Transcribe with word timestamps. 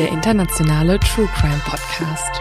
Der 0.00 0.08
internationale 0.08 0.98
True 0.98 1.28
Crime 1.34 1.60
Podcast. 1.62 2.40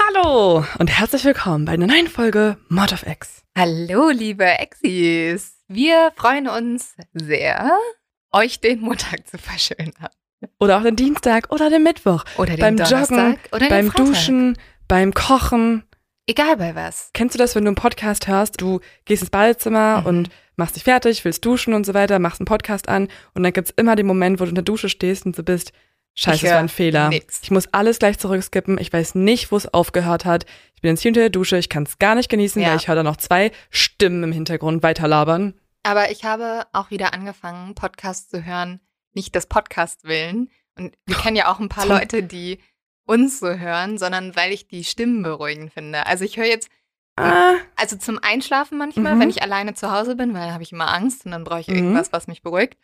Hallo 0.00 0.64
und 0.80 0.88
herzlich 0.88 1.24
willkommen 1.24 1.64
bei 1.64 1.74
einer 1.74 1.86
neuen 1.86 2.08
Folge 2.08 2.56
Mod 2.68 2.92
of 2.92 3.06
X. 3.06 3.44
Hallo, 3.56 4.10
liebe 4.10 4.46
Exis. 4.46 5.60
Wir 5.68 6.10
freuen 6.16 6.48
uns 6.48 6.96
sehr, 7.12 7.78
euch 8.32 8.58
den 8.60 8.80
Montag 8.80 9.28
zu 9.28 9.38
verschönern. 9.38 10.10
Oder 10.60 10.78
auch 10.78 10.82
den 10.82 10.96
Dienstag 10.96 11.50
oder 11.52 11.70
den 11.70 11.82
Mittwoch. 11.82 12.24
Oder 12.36 12.52
den 12.56 12.60
beim 12.60 12.76
Donnerstag 12.76 13.10
Joggen, 13.10 13.38
oder 13.52 13.58
den 13.60 13.68
beim 13.68 13.90
Freitag. 13.90 14.06
Duschen, 14.06 14.58
beim 14.88 15.14
Kochen. 15.14 15.84
Egal 16.26 16.56
bei 16.56 16.74
was. 16.74 17.10
Kennst 17.14 17.34
du 17.34 17.38
das, 17.38 17.54
wenn 17.54 17.64
du 17.64 17.68
einen 17.68 17.76
Podcast 17.76 18.26
hörst? 18.26 18.60
Du 18.60 18.80
gehst 19.04 19.22
ins 19.22 19.30
Badezimmer 19.30 20.00
Mhm. 20.00 20.06
und 20.06 20.28
machst 20.56 20.74
dich 20.76 20.84
fertig, 20.84 21.24
willst 21.24 21.44
duschen 21.44 21.72
und 21.74 21.86
so 21.86 21.94
weiter, 21.94 22.18
machst 22.18 22.40
einen 22.40 22.46
Podcast 22.46 22.88
an 22.88 23.08
und 23.34 23.42
dann 23.42 23.52
gibt's 23.52 23.72
immer 23.76 23.94
den 23.94 24.06
Moment, 24.06 24.40
wo 24.40 24.44
du 24.44 24.48
in 24.48 24.54
der 24.56 24.64
Dusche 24.64 24.88
stehst 24.88 25.24
und 25.26 25.36
so 25.36 25.42
bist, 25.44 25.72
scheiße, 26.14 26.44
das 26.46 26.52
war 26.52 26.58
ein 26.60 26.68
Fehler. 26.68 27.10
nix. 27.10 27.40
Ich 27.42 27.50
muss 27.52 27.68
alles 27.72 27.98
gleich 28.00 28.18
zurückskippen. 28.18 28.78
Ich 28.78 28.92
weiß 28.92 29.14
nicht, 29.14 29.52
wo 29.52 29.56
es 29.56 29.72
aufgehört 29.72 30.24
hat. 30.24 30.46
Ich 30.74 30.80
bin 30.82 30.90
jetzt 30.92 31.02
hier 31.02 31.10
unter 31.10 31.20
der 31.20 31.30
Dusche, 31.30 31.58
ich 31.58 31.68
kann 31.68 31.84
es 31.84 31.98
gar 31.98 32.14
nicht 32.16 32.28
genießen, 32.28 32.60
Ja. 32.60 32.70
weil 32.70 32.76
ich 32.78 32.88
höre 32.88 32.96
da 32.96 33.02
noch 33.04 33.18
zwei 33.18 33.52
Stimmen 33.70 34.24
im 34.24 34.32
Hintergrund 34.32 34.82
weiterlabern. 34.82 35.54
Aber 35.84 36.10
ich 36.10 36.24
habe 36.24 36.64
auch 36.72 36.90
wieder 36.90 37.14
angefangen, 37.14 37.74
Podcasts 37.76 38.28
zu 38.30 38.44
hören, 38.44 38.80
nicht 39.16 39.34
des 39.34 39.46
Podcasts 39.46 40.04
willen. 40.04 40.48
Und 40.78 40.94
wir 41.06 41.16
kennen 41.16 41.36
ja 41.36 41.50
auch 41.50 41.58
ein 41.58 41.68
paar 41.68 41.86
Leute, 41.86 42.22
die 42.22 42.60
uns 43.06 43.40
so 43.40 43.48
hören, 43.48 43.98
sondern 43.98 44.36
weil 44.36 44.52
ich 44.52 44.68
die 44.68 44.84
Stimmen 44.84 45.22
beruhigend 45.22 45.72
finde. 45.72 46.06
Also 46.06 46.24
ich 46.24 46.36
höre 46.36 46.46
jetzt, 46.46 46.68
Ah, 47.18 47.54
also 47.76 47.96
zum 47.96 48.18
Einschlafen 48.22 48.76
manchmal, 48.76 49.14
Mhm. 49.14 49.20
wenn 49.20 49.30
ich 49.30 49.40
alleine 49.42 49.72
zu 49.72 49.90
Hause 49.90 50.16
bin, 50.16 50.34
weil 50.34 50.52
habe 50.52 50.62
ich 50.62 50.70
immer 50.72 50.92
Angst 50.92 51.24
und 51.24 51.32
dann 51.32 51.44
brauche 51.44 51.60
ich 51.60 51.68
Mhm. 51.68 51.76
irgendwas, 51.76 52.12
was 52.12 52.26
mich 52.26 52.42
beruhigt. 52.42 52.76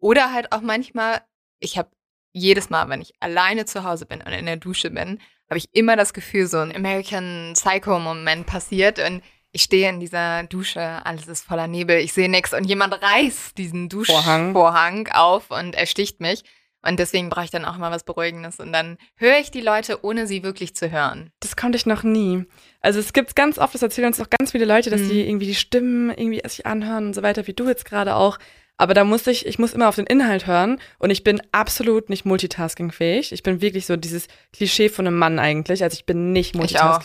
Oder 0.00 0.32
halt 0.32 0.50
auch 0.50 0.60
manchmal, 0.60 1.20
ich 1.60 1.78
habe 1.78 1.88
jedes 2.32 2.68
Mal, 2.68 2.88
wenn 2.88 3.00
ich 3.00 3.14
alleine 3.20 3.64
zu 3.64 3.84
Hause 3.84 4.04
bin 4.04 4.20
und 4.22 4.32
in 4.32 4.44
der 4.46 4.56
Dusche 4.56 4.90
bin, 4.90 5.20
habe 5.48 5.58
ich 5.58 5.68
immer 5.72 5.94
das 5.94 6.12
Gefühl, 6.14 6.48
so 6.48 6.58
ein 6.58 6.74
American 6.74 7.52
Psycho-Moment 7.54 8.46
passiert 8.46 8.98
und 8.98 9.22
ich 9.56 9.62
stehe 9.62 9.88
in 9.88 10.00
dieser 10.00 10.42
Dusche, 10.42 10.82
alles 11.06 11.28
ist 11.28 11.42
voller 11.46 11.66
Nebel, 11.66 11.96
ich 11.98 12.12
sehe 12.12 12.28
nichts 12.28 12.52
und 12.52 12.64
jemand 12.64 12.92
reißt 13.02 13.56
diesen 13.56 13.90
Vorhang. 13.90 14.52
Duschvorhang 14.52 15.08
auf 15.14 15.50
und 15.50 15.74
ersticht 15.74 16.20
mich. 16.20 16.44
Und 16.86 16.98
deswegen 17.00 17.30
brauche 17.30 17.46
ich 17.46 17.50
dann 17.50 17.64
auch 17.64 17.78
mal 17.78 17.90
was 17.90 18.04
Beruhigendes. 18.04 18.60
Und 18.60 18.70
dann 18.72 18.98
höre 19.16 19.38
ich 19.40 19.50
die 19.50 19.62
Leute, 19.62 20.04
ohne 20.04 20.26
sie 20.26 20.42
wirklich 20.42 20.76
zu 20.76 20.90
hören. 20.92 21.30
das 21.40 21.56
konnte 21.56 21.76
ich 21.76 21.86
noch 21.86 22.02
nie. 22.02 22.44
Also 22.82 23.00
es 23.00 23.14
gibt 23.14 23.34
ganz 23.34 23.58
oft, 23.58 23.74
das 23.74 23.82
erzählen 23.82 24.08
uns 24.08 24.20
auch 24.20 24.28
ganz 24.38 24.52
viele 24.52 24.66
Leute, 24.66 24.90
dass 24.90 25.00
Mhm. 25.00 25.08
die 25.08 25.26
irgendwie 25.26 25.46
die 25.46 25.54
Stimmen 25.54 26.10
irgendwie 26.10 26.42
sich 26.46 26.66
anhören 26.66 27.06
und 27.06 27.14
so 27.14 27.22
weiter, 27.22 27.46
wie 27.46 27.54
du 27.54 27.66
jetzt 27.66 27.86
gerade 27.86 28.14
auch. 28.14 28.38
Aber 28.76 28.92
da 28.92 29.04
muss 29.04 29.26
ich, 29.26 29.46
ich 29.46 29.58
muss 29.58 29.72
immer 29.72 29.88
auf 29.88 29.96
den 29.96 30.06
Inhalt 30.06 30.46
hören 30.46 30.78
und 30.98 31.08
ich 31.08 31.24
bin 31.24 31.40
absolut 31.50 32.10
nicht 32.10 32.26
multitaskingfähig. 32.26 33.32
Ich 33.32 33.42
bin 33.42 33.62
wirklich 33.62 33.86
so 33.86 33.96
dieses 33.96 34.28
Klischee 34.52 34.90
von 34.90 35.06
einem 35.06 35.18
Mann 35.18 35.38
eigentlich. 35.38 35.82
Also 35.82 35.94
ich 35.94 36.04
bin 36.04 36.32
nicht 36.32 36.54
auch. 36.54 37.02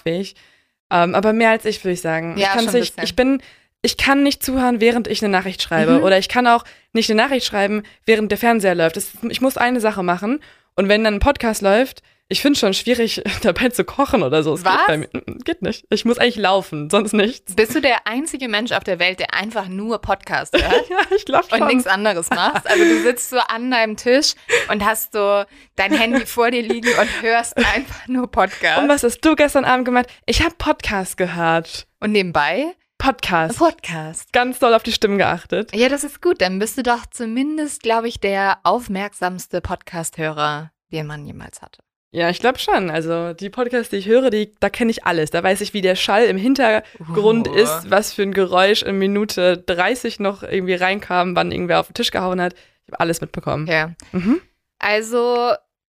Multitaskfähig. 0.91 1.09
Ähm, 1.09 1.15
aber 1.15 1.33
mehr 1.33 1.49
als 1.51 1.65
ich, 1.65 1.83
würde 1.83 1.93
ich 1.93 2.01
sagen. 2.01 2.35
Ja, 2.37 2.59
ich, 2.59 2.65
bisschen. 2.65 3.03
ich 3.03 3.15
bin, 3.15 3.41
ich 3.81 3.97
kann 3.97 4.23
nicht 4.23 4.43
zuhören, 4.43 4.81
während 4.81 5.07
ich 5.07 5.23
eine 5.23 5.31
Nachricht 5.31 5.61
schreibe. 5.61 5.99
Mhm. 5.99 6.03
Oder 6.03 6.17
ich 6.17 6.29
kann 6.29 6.47
auch 6.47 6.63
nicht 6.93 7.09
eine 7.09 7.21
Nachricht 7.21 7.45
schreiben, 7.45 7.83
während 8.05 8.31
der 8.31 8.37
Fernseher 8.37 8.75
läuft. 8.75 8.97
Das, 8.97 9.11
ich 9.29 9.41
muss 9.41 9.57
eine 9.57 9.79
Sache 9.79 10.03
machen. 10.03 10.39
Und 10.75 10.87
wenn 10.89 11.03
dann 11.03 11.15
ein 11.15 11.19
Podcast 11.19 11.61
läuft, 11.61 12.01
ich 12.31 12.41
finde 12.41 12.53
es 12.53 12.59
schon 12.59 12.73
schwierig, 12.73 13.21
dabei 13.41 13.69
zu 13.69 13.83
kochen 13.83 14.23
oder 14.23 14.41
so. 14.41 14.53
Es 14.53 14.63
Was? 14.63 14.77
Geht, 14.77 14.87
bei 14.87 14.97
mir. 14.97 15.09
Geht 15.43 15.61
nicht. 15.61 15.85
Ich 15.89 16.05
muss 16.05 16.17
eigentlich 16.17 16.37
laufen, 16.37 16.89
sonst 16.89 17.11
nichts. 17.13 17.55
Bist 17.55 17.75
du 17.75 17.81
der 17.81 18.07
einzige 18.07 18.47
Mensch 18.47 18.71
auf 18.71 18.85
der 18.85 18.99
Welt, 18.99 19.19
der 19.19 19.33
einfach 19.33 19.67
nur 19.67 19.99
Podcast 19.99 20.53
hört? 20.53 20.71
Ja, 20.91 20.97
ich 21.15 21.25
glaube 21.25 21.45
schon. 21.49 21.61
und 21.61 21.67
nichts 21.67 21.87
anderes 21.87 22.29
machst. 22.29 22.69
Also 22.69 22.83
du 22.83 23.01
sitzt 23.03 23.29
so 23.29 23.37
an 23.37 23.69
deinem 23.71 23.97
Tisch 23.97 24.33
und 24.69 24.83
hast 24.83 25.13
so 25.13 25.43
dein 25.75 25.93
Handy 25.93 26.25
vor 26.25 26.51
dir 26.51 26.61
liegen 26.61 26.89
und 26.99 27.21
hörst 27.21 27.55
einfach 27.57 28.07
nur 28.07 28.29
Podcast. 28.29 28.81
Und 28.81 28.89
was 28.89 29.03
hast 29.03 29.19
du 29.21 29.35
gestern 29.35 29.63
Abend 29.63 29.85
gemacht? 29.85 30.07
Ich 30.25 30.41
habe 30.41 30.55
Podcast 30.57 31.17
gehört. 31.17 31.87
Und 31.99 32.11
nebenbei 32.11 32.73
Podcast. 32.97 33.57
Podcast. 33.57 34.33
Ganz 34.33 34.59
doll 34.59 34.73
auf 34.73 34.83
die 34.83 34.91
Stimmen 34.91 35.17
geachtet. 35.17 35.75
Ja, 35.75 35.89
das 35.89 36.03
ist 36.03 36.21
gut. 36.21 36.41
Dann 36.41 36.59
bist 36.59 36.77
du 36.77 36.83
doch 36.83 37.05
zumindest, 37.09 37.83
glaube 37.83 38.07
ich, 38.07 38.19
der 38.19 38.59
aufmerksamste 38.63 39.61
Podcast-Hörer, 39.61 40.71
den 40.91 41.07
man 41.07 41.25
jemals 41.25 41.61
hatte. 41.61 41.81
Ja, 42.13 42.29
ich 42.29 42.39
glaube 42.39 42.59
schon. 42.59 42.89
Also 42.89 43.33
die 43.33 43.49
Podcasts, 43.49 43.89
die 43.89 43.95
ich 43.95 44.07
höre, 44.07 44.29
die, 44.29 44.53
da 44.59 44.69
kenne 44.69 44.91
ich 44.91 45.05
alles. 45.05 45.31
Da 45.31 45.41
weiß 45.41 45.61
ich, 45.61 45.73
wie 45.73 45.81
der 45.81 45.95
Schall 45.95 46.25
im 46.25 46.35
Hintergrund 46.37 47.47
Uh. 47.47 47.53
ist, 47.53 47.89
was 47.89 48.11
für 48.13 48.23
ein 48.23 48.33
Geräusch 48.33 48.83
in 48.83 48.97
Minute 48.99 49.57
30 49.57 50.19
noch 50.19 50.43
irgendwie 50.43 50.73
reinkam, 50.73 51.35
wann 51.37 51.51
irgendwer 51.51 51.79
auf 51.79 51.87
den 51.87 51.93
Tisch 51.93 52.11
gehauen 52.11 52.41
hat. 52.41 52.53
Ich 52.53 52.91
habe 52.91 52.99
alles 52.99 53.21
mitbekommen. 53.21 53.65
Ja. 53.67 53.91
Mhm. 54.11 54.41
Also 54.77 55.53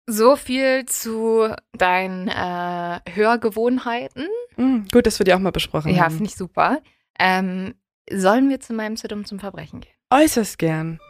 so 0.06 0.36
viel 0.36 0.84
zu 0.86 1.48
deinen 1.76 2.28
äh, 2.28 3.00
Hörgewohnheiten. 3.12 4.28
Mhm, 4.56 4.86
gut, 4.92 5.06
dass 5.06 5.19
wir 5.19 5.25
die 5.25 5.34
auch 5.34 5.38
mal 5.41 5.50
besprochen 5.50 5.94
Ja, 5.94 6.04
haben. 6.04 6.14
finde 6.16 6.31
ich 6.31 6.36
super. 6.36 6.81
Ähm, 7.19 7.75
sollen 8.10 8.48
wir 8.50 8.60
zu 8.60 8.72
meinem 8.72 8.94
dumm 8.96 9.25
zum 9.25 9.41
Verbrechen 9.41 9.81
gehen? 9.81 9.91
Äußerst 10.10 10.58
gern. 10.58 11.00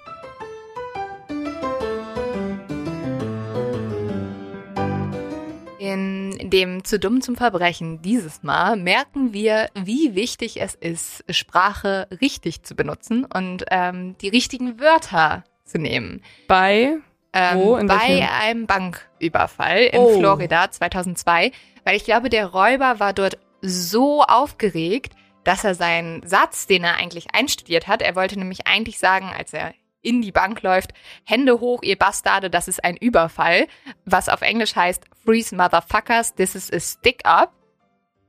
In 5.94 6.50
dem 6.50 6.82
zu 6.84 6.98
dumm 6.98 7.20
zum 7.20 7.36
Verbrechen 7.36 8.02
dieses 8.02 8.42
Mal 8.42 8.76
merken 8.76 9.32
wir, 9.32 9.68
wie 9.74 10.16
wichtig 10.16 10.60
es 10.60 10.74
ist, 10.74 11.24
Sprache 11.30 12.08
richtig 12.20 12.64
zu 12.64 12.74
benutzen 12.74 13.24
und 13.24 13.64
ähm, 13.70 14.16
die 14.20 14.28
richtigen 14.28 14.80
Wörter 14.80 15.44
zu 15.64 15.78
nehmen. 15.78 16.20
Bei 16.48 16.96
Ähm, 17.32 17.58
Wo? 17.58 17.76
In 17.76 17.86
bei 17.86 18.08
welchem? 18.08 18.28
einem 18.40 18.66
Banküberfall 18.66 19.82
in 19.84 20.00
Oh. 20.00 20.18
Florida 20.18 20.70
2002, 20.70 21.52
weil 21.84 21.96
ich 21.96 22.04
glaube, 22.04 22.28
der 22.28 22.46
Räuber 22.46 22.98
war 23.00 23.12
dort 23.12 23.38
so 23.60 24.22
aufgeregt, 24.22 25.14
dass 25.44 25.62
er 25.64 25.74
seinen 25.74 26.26
Satz, 26.26 26.66
den 26.66 26.82
er 26.84 26.96
eigentlich 26.96 27.34
einstudiert 27.34 27.86
hat, 27.88 28.02
er 28.02 28.16
wollte 28.16 28.38
nämlich 28.38 28.66
eigentlich 28.66 28.98
sagen, 28.98 29.30
als 29.36 29.52
er 29.52 29.74
in 30.04 30.22
die 30.22 30.32
Bank 30.32 30.62
läuft, 30.62 30.92
Hände 31.24 31.60
hoch, 31.60 31.82
ihr 31.82 31.96
Bastarde, 31.96 32.50
das 32.50 32.68
ist 32.68 32.84
ein 32.84 32.96
Überfall, 32.96 33.66
was 34.04 34.28
auf 34.28 34.42
Englisch 34.42 34.76
heißt, 34.76 35.04
freeze 35.24 35.54
motherfuckers, 35.54 36.34
this 36.34 36.54
is 36.54 36.72
a 36.72 36.78
stick 36.78 37.20
up. 37.24 37.52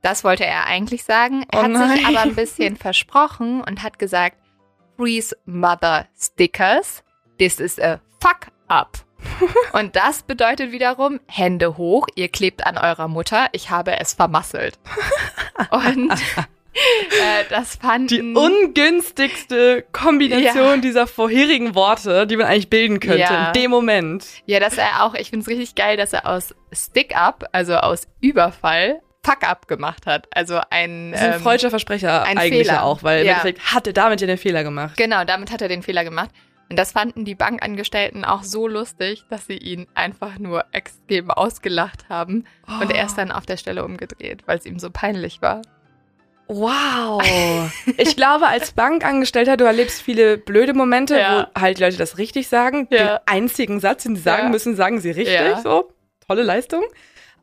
Das 0.01 0.23
wollte 0.23 0.45
er 0.45 0.65
eigentlich 0.65 1.03
sagen. 1.03 1.45
Er 1.51 1.61
Oh 1.61 1.77
hat 1.77 1.97
sich 1.97 2.05
aber 2.05 2.21
ein 2.21 2.35
bisschen 2.35 2.77
versprochen 2.77 3.61
und 3.61 3.83
hat 3.83 3.99
gesagt, 3.99 4.37
freeze 4.97 5.35
mother 5.45 6.07
stickers, 6.17 7.03
this 7.37 7.59
is 7.59 7.79
a 7.79 7.99
fuck 8.19 8.47
up. 8.67 9.05
Und 9.73 9.95
das 9.95 10.23
bedeutet 10.23 10.71
wiederum, 10.71 11.19
Hände 11.27 11.77
hoch, 11.77 12.07
ihr 12.15 12.29
klebt 12.29 12.65
an 12.65 12.77
eurer 12.77 13.07
Mutter, 13.07 13.47
ich 13.51 13.69
habe 13.69 13.99
es 13.99 14.13
vermasselt. 14.13 14.79
Und 15.71 16.13
äh, 17.09 17.43
das 17.49 17.75
fanden 17.77 18.07
Die 18.07 18.21
ungünstigste 18.21 19.83
Kombination 19.91 20.65
Ja. 20.65 20.77
dieser 20.77 21.07
vorherigen 21.07 21.75
Worte, 21.75 22.27
die 22.27 22.37
man 22.37 22.47
eigentlich 22.47 22.69
bilden 22.69 22.99
könnte 22.99 23.19
Ja. 23.19 23.47
in 23.47 23.53
dem 23.53 23.71
Moment. 23.71 24.25
Ja, 24.45 24.59
dass 24.59 24.77
er 24.77 25.03
auch, 25.03 25.13
ich 25.15 25.29
finde 25.29 25.43
es 25.43 25.47
richtig 25.47 25.75
geil, 25.75 25.97
dass 25.97 26.13
er 26.13 26.27
aus 26.27 26.53
Stick-Up, 26.73 27.45
also 27.51 27.75
aus 27.75 28.07
Überfall, 28.21 29.01
Fuck-Up 29.25 29.67
gemacht 29.67 30.05
hat. 30.05 30.27
Also 30.35 30.59
ein. 30.69 31.11
Das 31.11 31.21
ist 31.21 31.27
ein 31.27 31.33
ähm, 31.35 31.39
freudscher 31.41 31.69
Versprecher 31.71 32.23
ein 32.23 32.37
eigentlich 32.37 32.67
Fehler. 32.67 32.73
ja 32.79 32.81
auch, 32.83 33.01
weil 33.01 33.21
im 33.21 33.25
Ja. 33.27 33.31
Endeffekt 33.33 33.73
hat 33.73 33.87
er 33.87 33.93
damit 33.93 34.21
ja 34.21 34.27
den 34.27 34.37
Fehler 34.37 34.63
gemacht. 34.63 34.97
Genau, 34.97 35.23
damit 35.23 35.51
hat 35.51 35.61
er 35.63 35.67
den 35.67 35.81
Fehler 35.81 36.03
gemacht. 36.03 36.29
Und 36.69 36.77
das 36.77 36.91
fanden 36.91 37.25
die 37.25 37.35
Bankangestellten 37.35 38.23
auch 38.25 38.43
so 38.43 38.67
lustig, 38.67 39.23
dass 39.29 39.45
sie 39.47 39.57
ihn 39.57 39.87
einfach 39.95 40.37
nur 40.39 40.65
extrem 40.73 41.29
ausgelacht 41.31 42.09
haben. 42.09 42.45
Und 42.81 42.91
er 42.91 43.05
ist 43.05 43.15
dann 43.17 43.31
auf 43.31 43.45
der 43.45 43.57
Stelle 43.57 43.83
umgedreht, 43.85 44.41
weil 44.47 44.57
es 44.57 44.65
ihm 44.65 44.77
so 44.79 44.89
peinlich 44.91 45.41
war. 45.43 45.61
Wow. 46.47 47.21
Ich 47.97 48.15
glaube, 48.15 48.47
als 48.47 48.71
Bankangestellter, 48.71 49.57
du 49.57 49.65
erlebst 49.65 50.01
viele 50.01 50.37
blöde 50.37 50.73
Momente, 50.73 51.17
Ja. 51.17 51.49
wo 51.55 51.59
halt 51.61 51.79
Leute 51.79 51.97
das 51.97 52.17
richtig 52.17 52.47
sagen. 52.47 52.87
Ja. 52.91 52.97
Den 52.97 53.19
einzigen 53.25 53.79
Satz, 53.79 54.03
den 54.03 54.15
sie 54.15 54.21
sagen 54.21 54.43
Ja. 54.45 54.49
müssen, 54.49 54.75
sagen 54.75 54.99
sie 54.99 55.11
richtig. 55.11 55.39
So, 55.63 55.91
tolle 56.27 56.43
Leistung. 56.43 56.83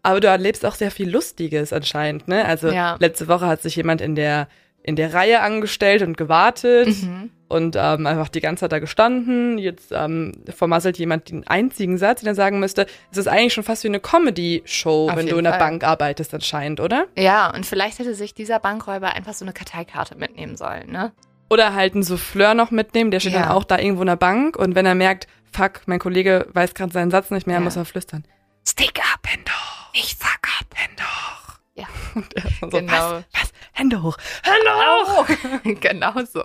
Aber 0.03 0.21
du 0.21 0.27
erlebst 0.29 0.67
auch 0.67 0.75
sehr 0.75 0.91
viel 0.91 1.09
Lustiges 1.11 1.73
anscheinend, 1.73 2.27
ne? 2.29 2.45
Also 2.45 2.69
letzte 2.99 3.29
Woche 3.29 3.47
hat 3.47 3.63
sich 3.63 3.77
jemand 3.77 4.01
in 4.01 4.15
der 4.15 4.49
in 4.85 4.97
der 4.97 5.15
Reihe 5.15 5.41
angestellt 5.43 6.03
und 6.03 6.17
gewartet 6.17 6.89
Mhm. 6.89 7.31
Und 7.53 7.77
ähm, 7.79 8.07
einfach 8.07 8.29
die 8.29 8.41
ganze 8.41 8.63
Zeit 8.63 8.73
da 8.73 8.79
gestanden. 8.81 9.59
Jetzt 9.59 9.93
ähm, 9.93 10.33
vermasselt 10.49 10.99
jemand 10.99 11.31
den 11.31 11.47
einzigen 11.47 11.99
Satz, 11.99 12.21
den 12.21 12.29
er 12.29 12.35
sagen 12.35 12.59
müsste. 12.59 12.87
Es 13.11 13.19
ist 13.19 13.29
eigentlich 13.29 13.53
schon 13.53 13.65
fast 13.65 13.85
wie 13.85 13.89
eine 13.89 14.01
Comedy-Show, 14.01 15.11
wenn 15.15 15.27
du 15.27 15.37
in 15.37 15.45
der 15.45 15.53
Fall. 15.55 15.61
Bank 15.61 15.85
arbeitest 15.85 16.35
anscheinend, 16.35 16.81
oder? 16.81 17.07
Ja, 17.17 17.55
und 17.55 17.67
vielleicht 17.67 17.99
hätte 17.99 18.15
sich 18.15 18.35
dieser 18.35 18.59
Bankräuber 18.59 19.13
einfach 19.15 19.35
so 19.35 19.45
eine 19.45 19.53
Karteikarte 19.53 20.17
mitnehmen 20.17 20.57
sollen, 20.57 20.91
ne? 20.91 21.13
Oder 21.51 21.75
halt 21.75 21.93
einen 21.95 22.03
Souffleur 22.03 22.55
noch 22.55 22.71
mitnehmen, 22.71 23.11
der 23.11 23.21
steht 23.21 23.35
Ja. 23.35 23.41
dann 23.43 23.49
auch 23.51 23.65
da 23.65 23.79
irgendwo 23.79 24.01
in 24.03 24.07
der 24.09 24.17
Bank 24.17 24.57
und 24.57 24.75
wenn 24.75 24.87
er 24.87 24.95
merkt, 24.95 25.27
fuck, 25.53 25.83
mein 25.87 25.99
Kollege 25.99 26.47
weiß 26.55 26.73
gerade 26.75 26.93
seinen 26.93 27.11
Satz 27.11 27.31
nicht 27.31 27.47
mehr, 27.47 27.57
Ja. 27.57 27.61
muss 27.61 27.77
er 27.77 27.85
flüstern. 27.85 28.25
Stick 28.67 28.99
up, 29.01 29.21
Hände 29.27 29.51
hoch, 29.53 29.93
nicht 29.95 30.19
fuck 30.19 30.41
up. 30.61 30.67
Hände 30.75 31.03
hoch. 31.03 31.59
Ja. 31.75 31.87
Und 32.15 32.35
er 32.35 32.43
so, 32.61 32.67
Genau. 32.69 32.93
was, 32.93 33.25
was, 33.35 33.53
Hände 33.73 34.03
hoch, 34.03 34.17
Hände 34.43 34.71
hoch. 35.07 35.27
genau 35.81 36.25
so. 36.25 36.43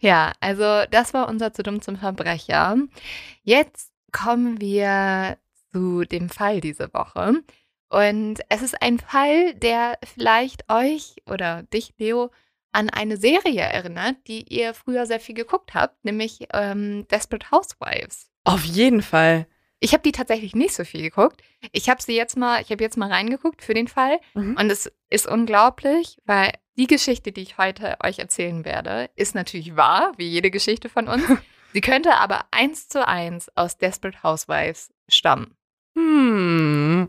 Ja, 0.00 0.32
also 0.40 0.84
das 0.90 1.14
war 1.14 1.28
unser 1.28 1.52
zu 1.52 1.62
dumm 1.62 1.80
zum 1.80 1.96
Verbrecher. 1.96 2.76
Jetzt 3.42 3.92
kommen 4.12 4.60
wir 4.60 5.38
zu 5.72 6.04
dem 6.04 6.28
Fall 6.28 6.60
diese 6.60 6.92
Woche. 6.94 7.42
Und 7.88 8.40
es 8.48 8.62
ist 8.62 8.80
ein 8.82 8.98
Fall, 8.98 9.54
der 9.54 9.98
vielleicht 10.04 10.70
euch 10.70 11.16
oder 11.30 11.62
dich, 11.64 11.94
Leo, 11.98 12.30
an 12.72 12.90
eine 12.90 13.16
Serie 13.16 13.60
erinnert, 13.60 14.16
die 14.26 14.42
ihr 14.52 14.74
früher 14.74 15.06
sehr 15.06 15.20
viel 15.20 15.34
geguckt 15.34 15.74
habt, 15.74 16.04
nämlich 16.04 16.48
ähm, 16.52 17.06
Desperate 17.08 17.50
Housewives. 17.50 18.30
Auf 18.44 18.64
jeden 18.64 19.02
Fall. 19.02 19.46
Ich 19.80 19.92
habe 19.92 20.02
die 20.02 20.12
tatsächlich 20.12 20.54
nicht 20.54 20.74
so 20.74 20.84
viel 20.84 21.02
geguckt. 21.02 21.42
Ich 21.72 21.88
habe 21.90 22.00
sie 22.02 22.16
jetzt 22.16 22.36
mal, 22.36 22.62
ich 22.62 22.70
habe 22.70 22.82
jetzt 22.82 22.96
mal 22.96 23.10
reingeguckt 23.10 23.62
für 23.62 23.74
den 23.74 23.88
Fall 23.88 24.18
Mhm. 24.34 24.56
und 24.58 24.70
es 24.70 24.90
ist 25.10 25.26
unglaublich, 25.26 26.18
weil 26.24 26.52
die 26.76 26.86
Geschichte, 26.86 27.32
die 27.32 27.42
ich 27.42 27.58
heute 27.58 27.96
euch 28.02 28.18
erzählen 28.18 28.64
werde, 28.64 29.10
ist 29.14 29.34
natürlich 29.34 29.76
wahr, 29.76 30.12
wie 30.16 30.28
jede 30.28 30.50
Geschichte 30.50 30.88
von 30.88 31.08
uns. 31.08 31.22
Sie 31.72 31.80
könnte 31.80 32.14
aber 32.14 32.46
eins 32.50 32.88
zu 32.88 33.06
eins 33.06 33.48
aus 33.56 33.76
Desperate 33.78 34.22
Housewives 34.22 34.92
stammen. 35.08 35.54
Hm. 35.96 37.08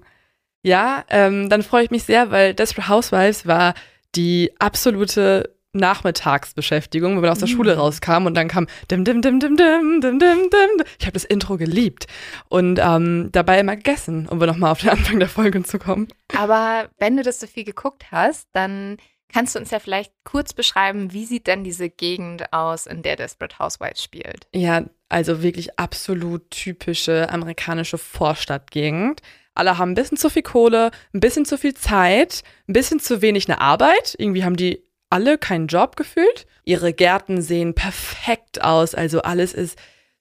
Ja, 0.64 1.06
ähm, 1.10 1.50
dann 1.50 1.62
freue 1.64 1.84
ich 1.86 1.92
mich 1.92 2.04
sehr, 2.04 2.32
weil 2.32 2.54
Desperate 2.54 2.90
Housewives 2.90 3.46
war 3.46 3.74
die 4.16 4.52
absolute 4.60 5.55
Nachmittagsbeschäftigung, 5.76 7.16
wenn 7.16 7.22
man 7.22 7.30
aus 7.32 7.40
der 7.40 7.48
Mhm. 7.48 7.54
Schule 7.54 7.78
rauskam 7.78 8.26
und 8.26 8.34
dann 8.36 8.48
kam 8.48 8.68
dim 8.92 9.04
dim 9.04 9.22
dim 9.22 9.40
dim 9.40 9.56
dim 9.58 10.02
dim 10.02 10.20
dim 10.20 10.50
dim. 10.50 10.86
Ich 11.00 11.06
habe 11.06 11.14
das 11.14 11.24
Intro 11.26 11.58
geliebt 11.58 12.08
und 12.50 12.80
ähm, 12.82 13.30
dabei 13.32 13.60
immer 13.60 13.76
gegessen, 13.76 14.28
um 14.28 14.38
nochmal 14.40 14.72
auf 14.72 14.82
den 14.82 14.90
Anfang 14.90 15.20
der 15.20 15.30
Folge 15.30 15.62
zu 15.64 15.80
kommen. 15.80 16.08
Aber 16.38 16.90
wenn 16.98 17.18
du 17.18 17.24
das 17.24 17.40
so 17.40 17.48
viel 17.48 17.64
geguckt 17.64 18.06
hast, 18.12 18.48
dann 18.54 18.98
kannst 19.34 19.56
du 19.56 19.60
uns 19.60 19.72
ja 19.72 19.80
vielleicht 19.80 20.14
kurz 20.24 20.54
beschreiben, 20.54 21.12
wie 21.12 21.26
sieht 21.26 21.48
denn 21.48 21.64
diese 21.64 21.90
Gegend 21.90 22.54
aus, 22.54 22.86
in 22.86 23.02
der 23.02 23.16
Desperate 23.16 23.60
Housewives 23.60 24.02
spielt? 24.02 24.48
Ja, 24.54 24.84
also 25.10 25.44
wirklich 25.44 25.78
absolut 25.80 26.50
typische 26.52 27.30
amerikanische 27.30 27.98
Vorstadtgegend. 27.98 29.22
Alle 29.58 29.78
haben 29.78 29.92
ein 29.92 29.96
bisschen 29.96 30.18
zu 30.18 30.30
viel 30.30 30.42
Kohle, 30.44 30.92
ein 31.14 31.20
bisschen 31.22 31.46
zu 31.46 31.58
viel 31.58 31.74
Zeit, 31.74 32.44
ein 32.68 32.74
bisschen 32.74 33.00
zu 33.00 33.22
wenig 33.22 33.48
eine 33.50 33.62
Arbeit. 33.62 34.16
Irgendwie 34.18 34.44
haben 34.44 34.58
die 34.58 34.84
alle 35.10 35.38
keinen 35.38 35.68
Job 35.68 35.96
gefühlt. 35.96 36.46
Ihre 36.64 36.94
Gärten 36.94 37.42
sehen 37.42 37.74
perfekt 37.74 38.64
aus, 38.64 38.96
also 38.96 39.22
alles 39.22 39.54
ist 39.54 39.78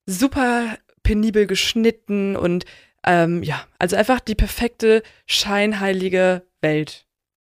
super 0.06 0.78
penibel 1.02 1.46
geschnitten 1.46 2.36
und 2.36 2.64
ähm, 3.06 3.42
ja, 3.42 3.66
also 3.78 3.96
einfach 3.96 4.20
die 4.20 4.34
perfekte 4.34 5.02
scheinheilige 5.26 6.46
Welt. 6.60 7.06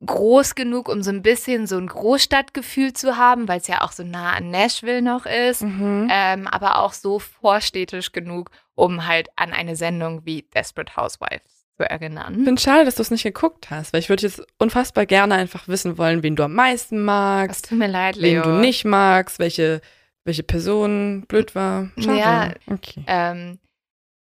groß 0.06 0.56
genug, 0.56 0.89
um 0.89 1.01
so 1.01 1.09
ein 1.09 1.21
bisschen 1.21 1.65
so 1.68 1.77
ein 1.77 1.88
Großstadtgefühl 1.88 2.91
zu 2.94 3.15
haben, 3.15 3.47
weil 3.47 3.59
es 3.62 3.68
ja 3.68 3.81
auch 3.81 3.94
so 3.94 4.03
nah 4.03 4.33
an 4.33 4.51
Nashville 4.51 5.01
noch 5.01 5.25
ist, 5.25 5.62
Mhm. 5.63 6.09
ähm, 6.12 6.45
aber 6.47 6.79
auch 6.79 6.91
so 6.94 7.18
vorstädtisch 7.19 8.12
genug, 8.12 8.51
um 8.75 9.07
halt 9.07 9.29
an 9.38 9.53
eine 9.53 9.75
Sendung 9.77 10.25
wie 10.25 10.44
Desperate 10.53 10.95
Housewives 10.97 11.65
zu 11.77 11.83
Ich 11.83 11.89
erinnern. 11.89 12.35
finde 12.35 12.53
es 12.56 12.62
schade, 12.63 12.83
dass 12.85 12.95
du 12.95 13.01
es 13.03 13.09
nicht 13.12 13.24
geguckt 13.24 13.69
hast, 13.71 13.94
weil 13.94 14.01
ich 14.01 14.09
würde 14.09 14.24
jetzt 14.24 14.44
unfassbar 14.59 15.06
gerne 15.06 15.33
einfach 15.35 15.68
wissen 15.69 15.97
wollen, 15.97 16.21
wen 16.24 16.35
du 16.35 16.44
am 16.44 16.53
meisten 16.53 17.03
magst, 17.06 17.69
tut 17.69 17.79
mir 17.79 17.88
leid, 17.88 18.18
wen 18.18 18.21
Leo. 18.41 18.44
du 18.44 18.50
nicht 18.59 18.83
magst, 18.85 19.39
welche, 19.39 19.81
welche 20.25 20.44
Person 20.44 21.24
blöd 21.27 21.56
war. 21.56 21.89
Schade. 21.97 22.18
Ja. 22.19 22.53
Okay. 22.74 23.03
Ähm, 23.07 23.59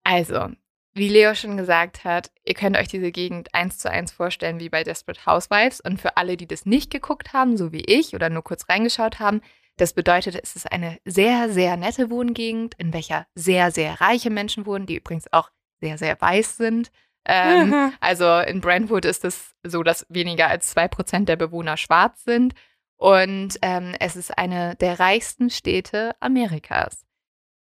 also, 0.03 0.49
wie 0.95 1.09
Leo 1.09 1.35
schon 1.35 1.57
gesagt 1.57 2.05
hat, 2.05 2.31
ihr 2.45 2.53
könnt 2.53 2.77
euch 2.77 2.87
diese 2.87 3.11
Gegend 3.11 3.53
eins 3.53 3.77
zu 3.77 3.91
eins 3.91 4.11
vorstellen 4.11 4.59
wie 4.59 4.69
bei 4.69 4.83
Desperate 4.83 5.25
Housewives. 5.25 5.81
Und 5.81 6.01
für 6.01 6.15
alle, 6.15 6.37
die 6.37 6.47
das 6.47 6.65
nicht 6.65 6.89
geguckt 6.89 7.33
haben, 7.33 7.57
so 7.57 7.71
wie 7.73 7.83
ich 7.83 8.15
oder 8.15 8.29
nur 8.29 8.43
kurz 8.43 8.69
reingeschaut 8.69 9.19
haben, 9.19 9.41
das 9.77 9.91
bedeutet, 9.91 10.39
es 10.41 10.55
ist 10.55 10.71
eine 10.71 10.97
sehr, 11.03 11.49
sehr 11.49 11.75
nette 11.75 12.09
Wohngegend, 12.09 12.75
in 12.77 12.93
welcher 12.93 13.27
sehr, 13.35 13.71
sehr 13.71 13.99
reiche 13.99 14.29
Menschen 14.29 14.65
wohnen, 14.65 14.85
die 14.85 14.95
übrigens 14.95 15.31
auch 15.33 15.51
sehr, 15.81 15.97
sehr 15.97 16.19
weiß 16.19 16.55
sind. 16.55 16.91
Ähm, 17.25 17.91
also 17.99 18.39
in 18.39 18.61
Brentwood 18.61 19.03
ist 19.03 19.25
es 19.25 19.53
so, 19.63 19.83
dass 19.83 20.05
weniger 20.07 20.47
als 20.47 20.69
zwei 20.69 20.87
Prozent 20.87 21.27
der 21.27 21.35
Bewohner 21.35 21.75
schwarz 21.75 22.23
sind. 22.23 22.53
Und 22.95 23.57
ähm, 23.61 23.93
es 23.99 24.15
ist 24.15 24.37
eine 24.37 24.75
der 24.75 24.99
reichsten 24.99 25.49
Städte 25.49 26.15
Amerikas. 26.21 27.04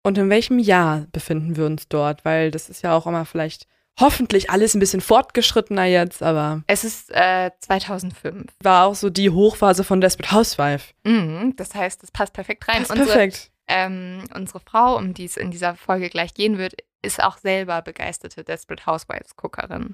Und 0.08 0.18
in 0.18 0.30
welchem 0.30 0.58
Jahr 0.58 1.06
befinden 1.12 1.58
wir 1.58 1.66
uns 1.66 1.90
dort? 1.90 2.24
Weil 2.24 2.50
das 2.50 2.70
ist 2.70 2.82
ja 2.82 2.96
auch 2.96 3.08
immer 3.08 3.26
vielleicht 3.26 3.68
hoffentlich 4.00 4.50
alles 4.50 4.74
ein 4.74 4.80
bisschen 4.80 5.02
fortgeschrittener 5.02 5.84
jetzt, 5.84 6.24
aber 6.24 6.64
Es 6.68 6.86
ist 6.86 7.12
äh, 7.12 7.52
2005. 7.60 8.54
war 8.64 8.86
auch 8.86 8.96
so 8.96 9.10
die 9.10 9.30
Hochphase 9.30 9.84
von 9.84 10.00
Desperate 10.00 10.32
Housewife. 10.34 10.94
Mhm, 11.04 11.56
das 11.58 11.76
heißt, 11.76 12.04
es 12.04 12.12
passt 12.12 12.32
perfekt 12.32 12.70
rein. 12.70 12.84
Das 12.84 12.90
ist 12.90 12.92
unsere, 12.92 13.18
perfekt. 13.18 13.52
Ähm, 13.68 14.24
unsere 14.34 14.62
Frau, 14.62 14.96
um 14.96 15.14
die 15.14 15.26
es 15.26 15.36
in 15.36 15.52
dieser 15.52 15.76
Folge 15.76 16.10
gleich 16.10 16.34
gehen 16.34 16.58
wird, 16.58 16.76
ist 17.02 17.22
auch 17.22 17.38
selber 17.38 17.82
begeisterte 17.82 18.46
Desperate 18.46 18.86
Housewives-Guckerin. 18.86 19.94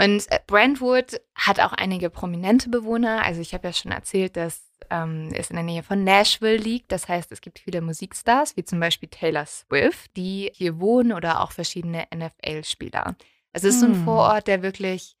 Und 0.00 0.30
äh, 0.30 0.38
Brentwood 0.46 1.20
hat 1.34 1.58
auch 1.60 1.72
einige 1.72 2.08
prominente 2.08 2.68
Bewohner. 2.68 3.24
Also 3.24 3.40
ich 3.40 3.52
habe 3.52 3.66
ja 3.68 3.72
schon 3.72 3.90
erzählt, 3.90 4.36
dass 4.36 4.62
ähm, 4.90 5.30
es 5.34 5.50
in 5.50 5.56
der 5.56 5.64
Nähe 5.64 5.82
von 5.82 6.04
Nashville 6.04 6.56
liegt. 6.56 6.92
Das 6.92 7.08
heißt, 7.08 7.32
es 7.32 7.40
gibt 7.40 7.58
viele 7.58 7.80
Musikstars, 7.80 8.56
wie 8.56 8.64
zum 8.64 8.78
Beispiel 8.78 9.08
Taylor 9.08 9.44
Swift, 9.44 10.16
die 10.16 10.50
hier 10.54 10.78
wohnen 10.78 11.12
oder 11.12 11.40
auch 11.40 11.50
verschiedene 11.50 12.06
NFL-Spieler. 12.14 13.16
Es 13.52 13.64
ist 13.64 13.80
so 13.80 13.86
ein 13.86 13.94
Hm. 13.94 14.04
Vorort, 14.04 14.46
der 14.46 14.62
wirklich 14.62 15.16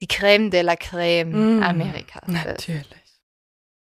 die 0.00 0.06
Creme 0.06 0.50
de 0.50 0.62
la 0.62 0.76
Creme 0.76 1.58
Mm, 1.58 1.62
Amerikas 1.64 2.22
ist. 2.28 2.32
Natürlich. 2.32 3.20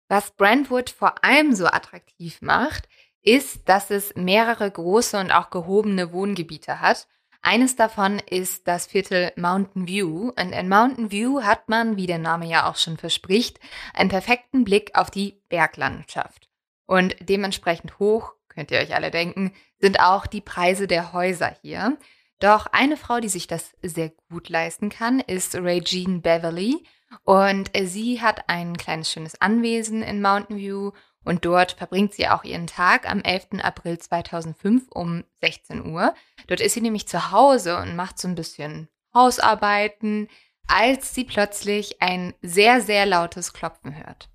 Was 0.09 0.31
Brentwood 0.31 0.89
vor 0.89 1.23
allem 1.23 1.53
so 1.53 1.67
attraktiv 1.67 2.41
macht, 2.41 2.87
ist, 3.21 3.67
dass 3.69 3.91
es 3.91 4.15
mehrere 4.15 4.71
große 4.71 5.19
und 5.19 5.31
auch 5.31 5.51
gehobene 5.51 6.11
Wohngebiete 6.11 6.79
hat. 6.79 7.07
Eines 7.49 7.77
davon 7.77 8.19
ist 8.29 8.67
das 8.67 8.87
Viertel 8.87 9.31
Mountain 9.37 9.87
View. 9.87 10.33
Und 10.37 10.51
in 10.51 10.67
Mountain 10.67 11.11
View 11.11 11.43
hat 11.43 11.69
man, 11.69 11.95
wie 11.95 12.05
der 12.05 12.17
Name 12.17 12.45
ja 12.45 12.69
auch 12.69 12.75
schon 12.75 12.97
verspricht, 12.97 13.57
einen 13.93 14.09
perfekten 14.09 14.65
Blick 14.65 14.91
auf 14.95 15.09
die 15.09 15.41
Berglandschaft. 15.47 16.49
Und 16.87 17.15
dementsprechend 17.21 17.99
hoch, 17.99 18.33
könnt 18.49 18.69
ihr 18.69 18.79
euch 18.79 18.93
alle 18.93 19.11
denken, 19.11 19.53
sind 19.79 20.01
auch 20.01 20.27
die 20.27 20.41
Preise 20.41 20.87
der 20.87 21.13
Häuser 21.13 21.55
hier. 21.61 21.97
Doch 22.39 22.67
eine 22.73 22.97
Frau, 22.97 23.21
die 23.21 23.29
sich 23.29 23.47
das 23.47 23.77
sehr 23.81 24.11
gut 24.29 24.49
leisten 24.49 24.89
kann, 24.89 25.21
ist 25.21 25.55
Regine 25.55 26.19
Beverly. 26.19 26.83
Und 27.23 27.71
sie 27.81 28.21
hat 28.21 28.49
ein 28.49 28.75
kleines 28.75 29.09
schönes 29.09 29.39
Anwesen 29.39 30.03
in 30.03 30.21
Mountain 30.21 30.57
View 30.57 30.91
und 31.27 31.43
dort 31.43 31.73
verbringt 31.73 32.13
sie 32.13 32.29
auch 32.29 32.45
ihren 32.45 32.67
Tag 32.67 33.09
am 33.09 33.21
11. 33.21 33.61
April 33.61 33.97
2005 33.97 34.85
um 34.89 35.25
16 35.41 35.85
Uhr. 35.85 36.15
Dort 36.47 36.61
ist 36.61 36.73
sie 36.73 36.81
nämlich 36.81 37.05
zu 37.05 37.31
Hause 37.31 37.77
und 37.77 37.97
macht 37.97 38.17
so 38.17 38.29
ein 38.29 38.35
bisschen 38.35 38.87
Hausarbeiten, 39.13 40.29
als 40.67 41.13
sie 41.13 41.25
plötzlich 41.25 42.01
ein 42.01 42.33
sehr, 42.41 42.79
sehr 42.79 43.05
lautes 43.05 43.51
Klopfen 43.51 43.97
hört. 43.97 44.29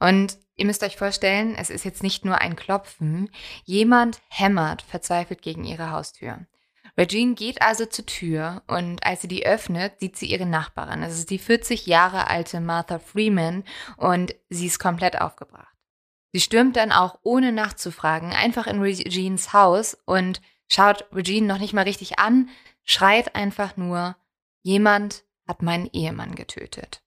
Und 0.00 0.38
ihr 0.56 0.66
müsst 0.66 0.82
euch 0.82 0.96
vorstellen, 0.96 1.54
es 1.54 1.70
ist 1.70 1.84
jetzt 1.84 2.02
nicht 2.02 2.24
nur 2.24 2.40
ein 2.40 2.56
Klopfen, 2.56 3.30
jemand 3.64 4.20
hämmert 4.28 4.82
verzweifelt 4.82 5.40
gegen 5.40 5.64
ihre 5.64 5.92
Haustür. 5.92 6.46
Regine 6.98 7.34
geht 7.34 7.62
also 7.62 7.86
zur 7.86 8.06
Tür 8.06 8.62
und 8.66 9.06
als 9.06 9.22
sie 9.22 9.28
die 9.28 9.46
öffnet, 9.46 10.00
sieht 10.00 10.16
sie 10.16 10.26
ihre 10.26 10.46
Nachbarin. 10.46 11.04
Es 11.04 11.16
ist 11.16 11.30
die 11.30 11.38
40 11.38 11.86
Jahre 11.86 12.26
alte 12.26 12.60
Martha 12.60 12.98
Freeman 12.98 13.62
und 13.96 14.34
sie 14.48 14.66
ist 14.66 14.80
komplett 14.80 15.20
aufgebracht. 15.20 15.73
Sie 16.34 16.40
stürmt 16.40 16.74
dann 16.74 16.90
auch 16.90 17.20
ohne 17.22 17.52
nachzufragen 17.52 18.32
einfach 18.32 18.66
in 18.66 18.80
Regines 18.80 19.52
Haus 19.52 19.96
und 20.04 20.42
schaut 20.68 21.06
Regine 21.12 21.46
noch 21.46 21.60
nicht 21.60 21.74
mal 21.74 21.82
richtig 21.82 22.18
an, 22.18 22.48
schreit 22.82 23.36
einfach 23.36 23.76
nur, 23.76 24.16
jemand 24.62 25.22
hat 25.46 25.62
meinen 25.62 25.88
Ehemann 25.92 26.34
getötet. 26.34 27.04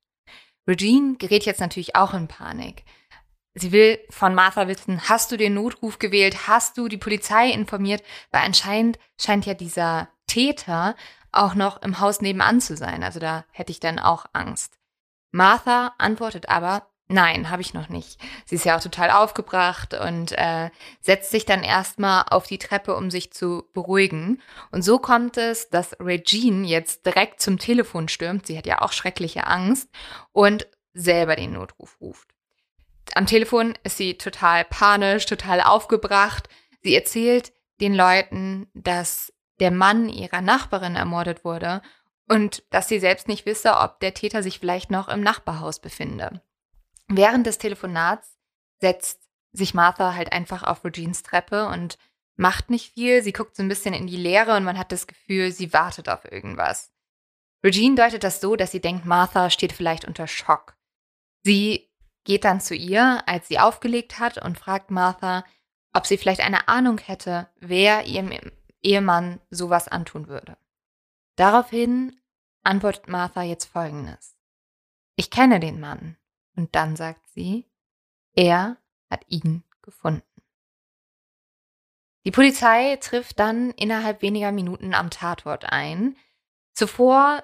Regine 0.66 1.18
gerät 1.18 1.46
jetzt 1.46 1.60
natürlich 1.60 1.98
auch 1.98 2.14
in 2.14 2.30
Panik. 2.30 2.86
Sie 3.54 3.74
will 3.74 4.00
von 4.10 4.34
Martha 4.34 4.70
wissen, 4.70 5.10
hast 5.10 5.30
du 5.30 5.36
den 5.36 5.56
Notruf 5.56 6.00
gewählt? 6.00 6.48
Hast 6.48 6.78
du 6.78 6.88
die 6.88 6.96
Polizei 6.96 7.50
informiert? 7.52 8.04
Weil 8.32 8.46
anscheinend 8.46 8.98
scheint 9.20 9.46
ja 9.46 9.56
dieser 9.56 10.08
Täter 10.28 10.96
auch 11.34 11.54
noch 11.54 11.82
im 11.82 12.00
Haus 12.00 12.22
nebenan 12.22 12.62
zu 12.62 12.78
sein. 12.78 13.04
Also 13.04 13.20
da 13.20 13.44
hätte 13.52 13.74
ich 13.74 13.82
dann 13.82 14.00
auch 14.00 14.26
Angst. 14.32 14.80
Martha 15.32 15.96
antwortet 15.98 16.48
aber, 16.48 16.88
nein, 17.08 17.50
habe 17.50 17.62
ich 17.62 17.74
noch 17.74 17.90
nicht. 17.90 18.20
Sie 18.46 18.56
ist 18.56 18.66
ja 18.66 18.78
auch 18.78 18.82
total 18.82 19.12
aufgebracht 19.12 19.94
und 19.94 20.32
äh, 20.34 20.70
setzt 21.02 21.32
sich 21.32 21.46
dann 21.46 21.64
erstmal 21.64 22.26
auf 22.30 22.48
die 22.48 22.58
Treppe, 22.58 22.96
um 22.96 23.12
sich 23.12 23.32
zu 23.32 23.64
beruhigen. 23.74 24.42
Und 24.72 24.84
so 24.84 25.00
kommt 25.00 25.38
es, 25.38 25.70
dass 25.70 26.00
Regine 26.00 26.68
jetzt 26.68 27.06
direkt 27.06 27.42
zum 27.42 27.60
Telefon 27.60 28.08
stürmt. 28.08 28.48
Sie 28.48 28.58
hat 28.58 28.68
ja 28.68 28.82
auch 28.82 28.92
schreckliche 28.92 29.48
Angst 29.48 29.90
und 30.32 30.68
selber 30.94 31.36
den 31.36 31.54
Notruf 31.54 31.98
ruft 32.02 32.30
am 33.18 33.26
Telefon 33.26 33.74
ist 33.84 33.98
sie 33.98 34.18
total 34.18 34.66
panisch, 34.66 35.26
total 35.26 35.62
aufgebracht. 35.62 36.50
Sie 36.82 36.96
erzählt 36.96 37.52
den 37.82 37.94
Leuten, 37.94 38.68
dass 38.74 39.34
der 39.60 39.72
Mann 39.72 40.10
ihrer 40.10 40.42
Nachbarin 40.42 40.96
ermordet 40.96 41.44
wurde 41.44 41.82
und 42.28 42.64
dass 42.72 42.88
sie 42.88 43.00
selbst 43.00 43.28
nicht 43.28 43.46
wisse, 43.46 43.78
ob 43.78 44.00
der 44.00 44.14
Täter 44.14 44.44
sich 44.44 44.60
vielleicht 44.60 44.92
noch 44.92 45.08
im 45.08 45.22
Nachbarhaus 45.22 45.80
befinde. 45.80 46.42
Während 47.08 47.48
des 47.48 47.58
Telefonats 47.58 48.38
setzt 48.80 49.28
sich 49.54 49.74
Martha 49.74 50.14
halt 50.14 50.32
einfach 50.32 50.64
auf 50.64 50.84
Regines 50.84 51.24
Treppe 51.24 51.68
und 51.68 51.98
macht 52.36 52.70
nicht 52.70 52.94
viel. 52.94 53.24
Sie 53.24 53.34
guckt 53.34 53.56
so 53.56 53.64
ein 53.64 53.70
bisschen 53.70 53.94
in 53.94 54.08
die 54.08 54.18
Leere 54.18 54.56
und 54.56 54.64
man 54.64 54.78
hat 54.78 54.92
das 54.92 55.08
Gefühl, 55.08 55.52
sie 55.52 55.74
wartet 55.74 56.10
auf 56.10 56.30
irgendwas. 56.32 56.92
Regine 57.64 57.96
deutet 57.96 58.24
das 58.24 58.40
so, 58.40 58.56
dass 58.56 58.72
sie 58.72 58.82
denkt, 58.82 59.06
Martha 59.06 59.50
steht 59.50 59.74
vielleicht 59.74 60.06
unter 60.06 60.28
Schock. 60.28 60.78
Sie 61.44 61.90
geht 62.24 62.44
dann 62.44 62.62
zu 62.62 62.76
ihr, 62.76 63.24
als 63.28 63.48
sie 63.48 63.58
aufgelegt 63.58 64.20
hat, 64.20 64.38
und 64.38 64.60
fragt 64.60 64.92
Martha, 64.92 65.44
ob 65.94 66.06
sie 66.06 66.18
vielleicht 66.18 66.42
eine 66.42 66.68
Ahnung 66.68 67.00
hätte, 67.00 67.50
wer 67.56 68.06
ihrem 68.06 68.32
Ehemann 68.82 69.40
sowas 69.50 69.88
antun 69.88 70.28
würde. 70.28 70.58
Daraufhin 71.36 72.20
antwortet 72.64 73.08
Martha 73.08 73.42
jetzt 73.42 73.66
Folgendes. 73.66 74.36
Ich 75.16 75.32
kenne 75.32 75.60
den 75.60 75.80
Mann. 75.80 76.18
Und 76.58 76.76
dann 76.76 76.98
sagt 76.98 77.22
sie, 77.30 77.66
er 78.34 78.78
hat 79.10 79.24
ihn 79.28 79.64
gefunden. 79.82 80.24
Die 82.26 82.32
Polizei 82.32 82.98
trifft 82.98 83.40
dann 83.40 83.72
innerhalb 83.72 84.22
weniger 84.22 84.52
Minuten 84.52 84.94
am 84.94 85.10
Tatort 85.10 85.72
ein. 85.72 86.18
Zuvor 86.74 87.44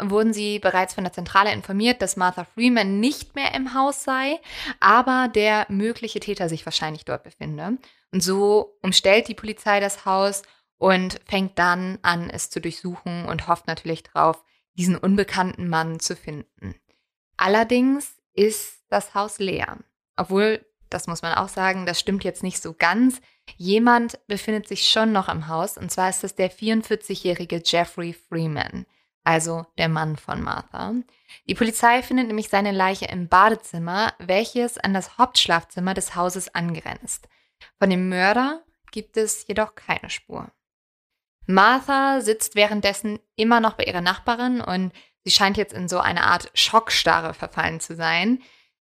wurden 0.00 0.32
sie 0.32 0.58
bereits 0.58 0.94
von 0.94 1.02
der 1.02 1.12
Zentrale 1.12 1.52
informiert, 1.52 2.02
dass 2.02 2.16
Martha 2.16 2.44
Freeman 2.44 3.00
nicht 3.00 3.34
mehr 3.34 3.54
im 3.54 3.74
Haus 3.74 4.04
sei, 4.04 4.38
aber 4.80 5.28
der 5.28 5.66
mögliche 5.70 6.20
Täter 6.20 6.48
sich 6.48 6.64
wahrscheinlich 6.66 7.04
dort 7.04 7.24
befinde. 7.24 7.78
Und 8.12 8.22
so 8.22 8.78
umstellt 8.82 9.28
die 9.28 9.34
Polizei 9.34 9.80
das 9.80 10.04
Haus 10.04 10.42
und 10.76 11.20
fängt 11.26 11.58
dann 11.58 11.98
an, 12.02 12.28
es 12.28 12.50
zu 12.50 12.60
durchsuchen 12.60 13.24
und 13.24 13.48
hofft 13.48 13.66
natürlich 13.66 14.02
darauf, 14.02 14.44
diesen 14.74 14.96
unbekannten 14.96 15.68
Mann 15.68 16.00
zu 16.00 16.14
finden. 16.14 16.74
Allerdings 17.36 18.21
ist 18.34 18.82
das 18.88 19.14
Haus 19.14 19.38
leer. 19.38 19.78
Obwohl, 20.16 20.64
das 20.90 21.06
muss 21.06 21.22
man 21.22 21.34
auch 21.34 21.48
sagen, 21.48 21.86
das 21.86 21.98
stimmt 21.98 22.24
jetzt 22.24 22.42
nicht 22.42 22.62
so 22.62 22.74
ganz. 22.74 23.20
Jemand 23.56 24.18
befindet 24.26 24.68
sich 24.68 24.88
schon 24.88 25.12
noch 25.12 25.28
im 25.28 25.48
Haus, 25.48 25.78
und 25.78 25.90
zwar 25.90 26.10
ist 26.10 26.24
es 26.24 26.34
der 26.34 26.50
44-jährige 26.50 27.62
Jeffrey 27.64 28.12
Freeman 28.12 28.86
also 29.24 29.64
der 29.78 29.88
Mann 29.88 30.16
von 30.16 30.42
Martha. 30.42 30.94
Die 31.48 31.54
Polizei 31.54 32.02
findet 32.02 32.26
nämlich 32.26 32.48
seine 32.48 32.72
Leiche 32.72 33.06
im 33.06 33.28
Badezimmer, 33.28 34.14
welches 34.18 34.78
an 34.78 34.94
das 34.94 35.18
Hauptschlafzimmer 35.18 35.94
des 35.94 36.14
Hauses 36.14 36.54
angrenzt. 36.54 37.28
Von 37.78 37.90
dem 37.90 38.08
Mörder 38.08 38.62
gibt 38.90 39.16
es 39.16 39.46
jedoch 39.46 39.74
keine 39.74 40.10
Spur. 40.10 40.50
Martha 41.46 42.20
sitzt 42.20 42.54
währenddessen 42.54 43.18
immer 43.36 43.60
noch 43.60 43.74
bei 43.74 43.84
ihrer 43.84 44.00
Nachbarin 44.00 44.60
und 44.60 44.92
sie 45.24 45.30
scheint 45.30 45.56
jetzt 45.56 45.72
in 45.72 45.88
so 45.88 45.98
eine 45.98 46.24
Art 46.24 46.50
Schockstarre 46.54 47.34
verfallen 47.34 47.80
zu 47.80 47.94
sein. 47.94 48.40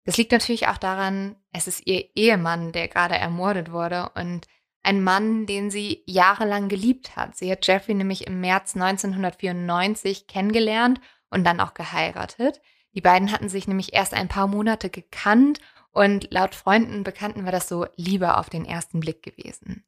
Das 0.04 0.16
liegt 0.16 0.32
natürlich 0.32 0.68
auch 0.68 0.78
daran, 0.78 1.36
es 1.52 1.66
ist 1.66 1.86
ihr 1.86 2.04
Ehemann, 2.16 2.72
der 2.72 2.88
gerade 2.88 3.16
ermordet 3.16 3.70
wurde 3.70 4.10
und 4.14 4.46
ein 4.82 5.02
Mann, 5.02 5.46
den 5.46 5.70
sie 5.70 6.02
jahrelang 6.06 6.68
geliebt 6.68 7.14
hat. 7.14 7.36
Sie 7.36 7.50
hat 7.50 7.66
Jeffrey 7.66 7.94
nämlich 7.94 8.26
im 8.26 8.40
März 8.40 8.74
1994 8.74 10.26
kennengelernt 10.26 11.00
und 11.30 11.44
dann 11.44 11.60
auch 11.60 11.74
geheiratet. 11.74 12.60
Die 12.94 13.00
beiden 13.00 13.30
hatten 13.30 13.48
sich 13.48 13.68
nämlich 13.68 13.94
erst 13.94 14.12
ein 14.12 14.28
paar 14.28 14.48
Monate 14.48 14.90
gekannt 14.90 15.60
und 15.92 16.32
laut 16.32 16.54
Freunden 16.54 16.94
und 16.96 17.04
Bekannten 17.04 17.44
war 17.44 17.52
das 17.52 17.68
so 17.68 17.86
Liebe 17.96 18.36
auf 18.36 18.50
den 18.50 18.64
ersten 18.64 19.00
Blick 19.00 19.22
gewesen. 19.22 19.84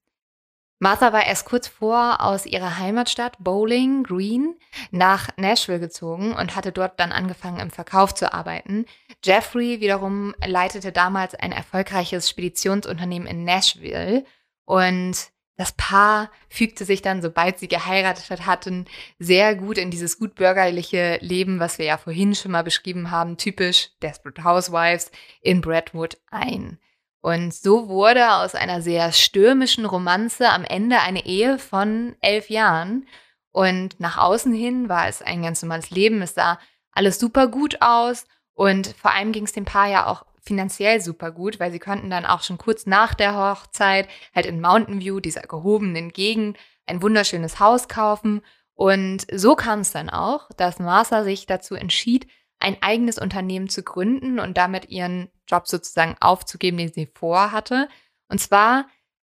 Martha 0.81 1.12
war 1.12 1.25
erst 1.25 1.47
kurz 1.47 1.69
vor 1.69 2.21
aus 2.21 2.47
ihrer 2.47 2.78
Heimatstadt 2.78 3.37
Bowling 3.38 4.02
Green 4.02 4.57
nach 4.90 5.28
Nashville 5.37 5.81
gezogen 5.81 6.35
und 6.35 6.57
hatte 6.57 6.73
dort 6.73 6.99
dann 6.99 7.12
angefangen 7.12 7.61
im 7.61 7.71
Verkauf 7.71 8.14
zu 8.14 8.33
arbeiten. 8.35 8.85
Jeffrey 9.23 9.81
wiederum 9.81 10.35
leitete 10.45 10.93
damals 10.93 11.35
ein 11.35 11.52
erfolgreiches 11.52 12.28
Speditionsunternehmen 12.28 13.28
in 13.28 13.45
Nashville 13.45 14.25
und 14.64 15.33
das 15.57 15.73
Paar 15.73 16.33
fügte 16.49 16.85
sich 16.85 17.00
dann, 17.00 17.23
sobald 17.23 17.61
sie 17.61 17.69
geheiratet 17.69 18.45
hatten, 18.45 18.87
sehr 19.21 19.54
gut 19.54 19.78
in 19.78 19.93
dieses 19.93 20.19
gutbürgerliche 20.19 21.19
Leben, 21.21 21.61
was 21.61 21.78
wir 21.78 21.87
ja 21.87 21.97
vorhin 21.97 22.35
schon 22.35 22.50
mal 22.50 22.64
beschrieben 22.64 23.12
haben, 23.12 23.37
typisch 23.37 23.90
Desperate 24.02 24.43
Housewives 24.43 25.12
in 25.43 25.61
Brentwood 25.61 26.19
ein. 26.31 26.81
Und 27.25 27.54
so 27.54 27.88
wurde 27.88 28.35
aus 28.35 28.54
einer 28.54 28.83
sehr 28.83 29.11
stürmischen 29.11 29.87
Romanze 29.87 30.50
am 30.50 30.62
Ende 30.62 31.00
eine 31.00 31.25
Ehe 31.25 31.59
von 31.59 32.16
elf 32.21 32.50
Jahren. 32.50 33.07
Und 33.50 33.99
nach 33.99 34.19
außen 34.19 34.52
hin 34.52 34.90
war 34.90 35.09
es 35.09 35.23
ein 35.23 35.43
ganz 35.43 35.62
normales 35.62 35.88
Leben. 35.88 36.21
Es 36.21 36.35
sah 36.35 36.59
alles 36.93 37.19
super 37.19 37.49
gut 37.49 37.81
aus. 37.81 38.26
Und 38.52 38.88
vor 38.88 39.12
allem 39.12 39.33
ging 39.33 39.45
es 39.45 39.52
dem 39.52 39.64
Paar 39.64 39.88
ja 39.88 40.07
auch 40.07 40.26
finanziell 40.43 41.00
super 41.00 41.31
gut, 41.31 41.59
weil 41.59 41.73
sie 41.73 41.78
konnten 41.78 42.11
dann 42.11 42.26
auch 42.26 42.43
schon 42.43 42.59
kurz 42.59 42.85
nach 42.85 43.14
der 43.14 43.35
Hochzeit 43.35 44.07
halt 44.35 44.45
in 44.45 44.61
Mountain 44.61 45.00
View, 45.00 45.19
dieser 45.19 45.45
gehobenen 45.45 46.11
Gegend, 46.11 46.59
ein 46.85 47.00
wunderschönes 47.00 47.59
Haus 47.59 47.88
kaufen. 47.88 48.43
Und 48.75 49.26
so 49.33 49.57
kam 49.57 49.81
es 49.81 49.93
dann 49.93 50.11
auch, 50.11 50.50
dass 50.59 50.78
Martha 50.78 51.25
sich 51.25 51.47
dazu 51.47 51.75
entschied, 51.75 52.26
ein 52.64 52.78
eigenes 52.80 53.18
Unternehmen 53.18 53.68
zu 53.68 53.83
gründen 53.83 54.38
und 54.38 54.56
damit 54.56 54.88
ihren 54.88 55.30
Job 55.47 55.68
sozusagen 55.68 56.16
aufzugeben, 56.21 56.78
den 56.78 56.92
sie 56.92 57.11
vorhatte. 57.14 57.88
Und 58.28 58.40
zwar 58.40 58.88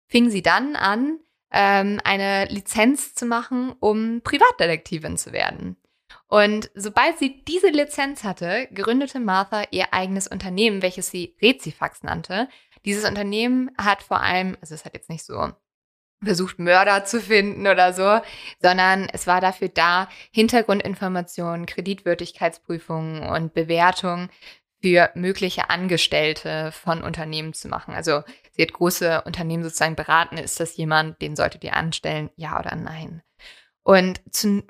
fing 0.07 0.29
sie 0.29 0.43
dann 0.43 0.75
an, 0.75 1.19
ähm, 1.51 1.99
eine 2.03 2.45
Lizenz 2.45 3.15
zu 3.15 3.25
machen, 3.25 3.73
um 3.79 4.21
Privatdetektivin 4.23 5.17
zu 5.17 5.33
werden. 5.33 5.77
Und 6.27 6.69
sobald 6.75 7.17
sie 7.17 7.43
diese 7.43 7.69
Lizenz 7.69 8.23
hatte, 8.23 8.67
gründete 8.73 9.19
Martha 9.19 9.63
ihr 9.71 9.93
eigenes 9.93 10.27
Unternehmen, 10.27 10.83
welches 10.83 11.09
sie 11.09 11.35
Rezifax 11.41 12.03
nannte. 12.03 12.47
Dieses 12.85 13.07
Unternehmen 13.07 13.71
hat 13.79 14.03
vor 14.03 14.21
allem, 14.21 14.57
also 14.61 14.75
es 14.75 14.85
hat 14.85 14.93
jetzt 14.93 15.09
nicht 15.09 15.25
so 15.25 15.51
versucht, 16.25 16.59
Mörder 16.59 17.05
zu 17.05 17.21
finden 17.21 17.67
oder 17.67 17.93
so, 17.93 18.21
sondern 18.61 19.07
es 19.11 19.27
war 19.27 19.41
dafür 19.41 19.69
da, 19.69 20.09
Hintergrundinformationen, 20.31 21.65
Kreditwürdigkeitsprüfungen 21.65 23.23
und 23.23 23.53
Bewertungen 23.53 24.29
für 24.81 25.09
mögliche 25.15 25.69
Angestellte 25.69 26.71
von 26.73 27.03
Unternehmen 27.03 27.53
zu 27.53 27.69
machen. 27.69 27.93
Also 27.93 28.23
sie 28.51 28.63
hat 28.63 28.73
große 28.73 29.21
Unternehmen 29.21 29.63
sozusagen 29.63 29.95
beraten, 29.95 30.37
ist 30.37 30.59
das 30.59 30.75
jemand, 30.75 31.21
den 31.21 31.37
solltet 31.37 31.63
ihr 31.63 31.75
anstellen, 31.75 32.29
ja 32.35 32.59
oder 32.59 32.75
nein. 32.75 33.21
Und 33.83 34.21
zu 34.31 34.63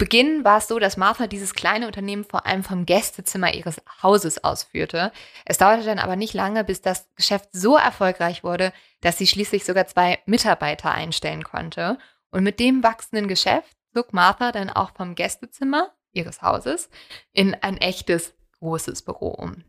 Beginn 0.00 0.44
war 0.46 0.56
es 0.56 0.66
so, 0.66 0.78
dass 0.78 0.96
Martha 0.96 1.26
dieses 1.26 1.52
kleine 1.52 1.86
Unternehmen 1.86 2.24
vor 2.24 2.46
allem 2.46 2.64
vom 2.64 2.86
Gästezimmer 2.86 3.52
ihres 3.52 3.82
Hauses 4.02 4.42
ausführte. 4.42 5.12
Es 5.44 5.58
dauerte 5.58 5.84
dann 5.84 5.98
aber 5.98 6.16
nicht 6.16 6.32
lange, 6.32 6.64
bis 6.64 6.80
das 6.80 7.06
Geschäft 7.16 7.50
so 7.52 7.76
erfolgreich 7.76 8.42
wurde, 8.42 8.72
dass 9.02 9.18
sie 9.18 9.26
schließlich 9.26 9.66
sogar 9.66 9.86
zwei 9.88 10.18
Mitarbeiter 10.24 10.90
einstellen 10.90 11.44
konnte. 11.44 11.98
Und 12.30 12.44
mit 12.44 12.60
dem 12.60 12.82
wachsenden 12.82 13.28
Geschäft 13.28 13.76
zog 13.92 14.14
Martha 14.14 14.52
dann 14.52 14.70
auch 14.70 14.92
vom 14.94 15.14
Gästezimmer 15.14 15.92
ihres 16.12 16.40
Hauses 16.40 16.88
in 17.34 17.54
ein 17.60 17.76
echtes 17.76 18.32
großes 18.58 19.02
Büro 19.02 19.28
um. 19.28 19.64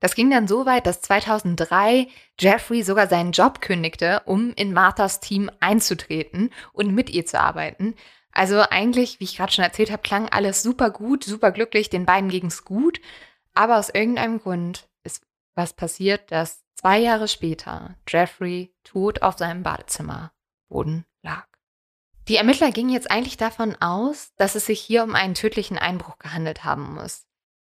Das 0.00 0.14
ging 0.14 0.28
dann 0.28 0.46
so 0.46 0.66
weit, 0.66 0.86
dass 0.86 1.00
2003 1.00 2.08
Jeffrey 2.38 2.82
sogar 2.82 3.06
seinen 3.06 3.32
Job 3.32 3.62
kündigte, 3.62 4.20
um 4.26 4.52
in 4.52 4.74
Marthas 4.74 5.20
Team 5.20 5.50
einzutreten 5.60 6.50
und 6.74 6.94
mit 6.94 7.08
ihr 7.08 7.24
zu 7.24 7.40
arbeiten. 7.40 7.94
Also 8.36 8.60
eigentlich, 8.60 9.18
wie 9.18 9.24
ich 9.24 9.38
gerade 9.38 9.50
schon 9.50 9.64
erzählt 9.64 9.90
habe, 9.90 10.02
klang 10.02 10.28
alles 10.28 10.62
super 10.62 10.90
gut, 10.90 11.24
super 11.24 11.52
glücklich, 11.52 11.88
den 11.88 12.04
beiden 12.04 12.28
ging 12.28 12.46
es 12.46 12.66
gut. 12.66 13.00
Aber 13.54 13.78
aus 13.78 13.88
irgendeinem 13.88 14.38
Grund 14.38 14.90
ist 15.04 15.22
was 15.54 15.72
passiert, 15.72 16.30
dass 16.30 16.62
zwei 16.74 16.98
Jahre 16.98 17.28
später 17.28 17.96
Jeffrey 18.06 18.74
tot 18.84 19.22
auf 19.22 19.38
seinem 19.38 19.62
Badezimmerboden 19.62 21.06
lag. 21.22 21.46
Die 22.28 22.36
Ermittler 22.36 22.72
gingen 22.72 22.90
jetzt 22.90 23.10
eigentlich 23.10 23.38
davon 23.38 23.74
aus, 23.80 24.34
dass 24.36 24.54
es 24.54 24.66
sich 24.66 24.82
hier 24.82 25.02
um 25.02 25.14
einen 25.14 25.34
tödlichen 25.34 25.78
Einbruch 25.78 26.18
gehandelt 26.18 26.62
haben 26.62 26.92
muss. 26.92 27.26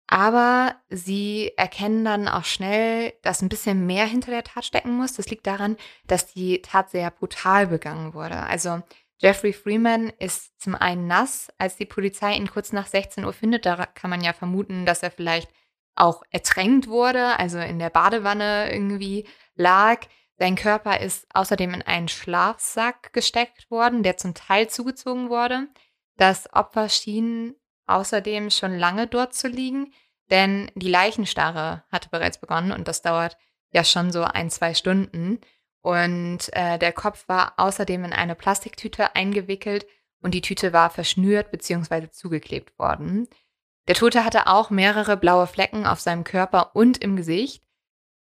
Aber 0.07 0.77
sie 0.91 1.53
erkennen 1.57 2.05
dann 2.05 2.29
auch 2.29 2.45
schnell, 2.45 3.15
dass 3.23 3.43
ein 3.43 3.49
bisschen 3.49 3.87
mehr 3.87 4.05
hinter 4.05 4.31
der 4.31 4.45
Tat 4.45 4.65
stecken 4.65 4.95
muss. 4.95 5.15
Das 5.15 5.29
liegt 5.29 5.47
daran, 5.47 5.77
dass 6.07 6.33
die 6.33 6.63
Tat 6.63 6.91
sehr 6.91 7.11
brutal 7.11 7.67
begangen 7.67 8.15
wurde. 8.15 8.37
Also 8.37 8.83
Jeffrey 9.19 9.53
Freeman 9.53 10.13
ist 10.19 10.61
zum 10.61 10.75
einen 10.75 11.07
nass, 11.07 11.49
als 11.59 11.77
die 11.77 11.87
Polizei 11.87 12.35
ihn 12.35 12.51
kurz 12.51 12.73
nach 12.73 12.87
16 12.87 13.25
Uhr 13.25 13.33
findet. 13.33 13.67
Da 13.67 13.87
kann 13.87 14.11
man 14.11 14.23
ja 14.23 14.33
vermuten, 14.33 14.85
dass 14.85 15.03
er 15.03 15.11
vielleicht 15.11 15.51
auch 15.95 16.23
ertränkt 16.31 16.89
wurde, 16.89 17.39
also 17.39 17.59
in 17.59 17.79
der 17.79 17.91
Badewanne 17.91 18.73
irgendwie 18.73 19.29
lag. 19.55 20.07
Sein 20.39 20.57
Körper 20.57 21.01
ist 21.01 21.27
außerdem 21.35 21.75
in 21.75 21.83
einen 21.83 22.09
Schlafsack 22.09 23.13
gesteckt 23.13 23.71
worden, 23.71 24.03
der 24.03 24.17
zum 24.17 24.35
Teil 24.35 24.69
zugezogen 24.69 25.29
wurde. 25.29 25.69
Das 26.17 26.53
Opfer 26.53 26.89
schien 26.89 27.55
außerdem 27.87 28.51
schon 28.51 28.77
lange 28.79 29.07
dort 29.07 29.35
zu 29.35 29.49
liegen, 29.49 29.93
denn 30.31 30.71
die 30.75 30.89
Leichenstarre 30.89 31.85
hatte 31.91 32.09
bereits 32.09 32.39
begonnen 32.39 32.73
und 32.73 32.89
das 32.89 33.03
dauert 33.03 33.37
ja 33.71 33.85
schon 33.85 34.13
so 34.13 34.23
ein, 34.23 34.51
zwei 34.51 34.75
Stunden. 34.75 35.41
Und 35.83 36.49
äh, 36.53 36.79
der 36.79 36.93
Kopf 36.93 37.29
war 37.29 37.55
außerdem 37.57 38.05
in 38.05 38.13
eine 38.13 38.35
Plastiktüte 38.35 39.15
eingewickelt 39.17 39.87
und 40.21 40.33
die 40.33 40.41
Tüte 40.41 40.73
war 40.73 40.91
verschnürt 40.91 41.51
bzw. 41.51 42.09
zugeklebt 42.11 42.79
worden. 42.79 43.29
Der 43.89 43.97
Tote 43.97 44.25
hatte 44.25 44.47
auch 44.47 44.71
mehrere 44.71 45.17
blaue 45.17 45.49
Flecken 45.49 45.87
auf 45.87 46.01
seinem 46.01 46.23
Körper 46.23 46.77
und 46.77 46.99
im 46.99 47.17
Gesicht. 47.17 47.65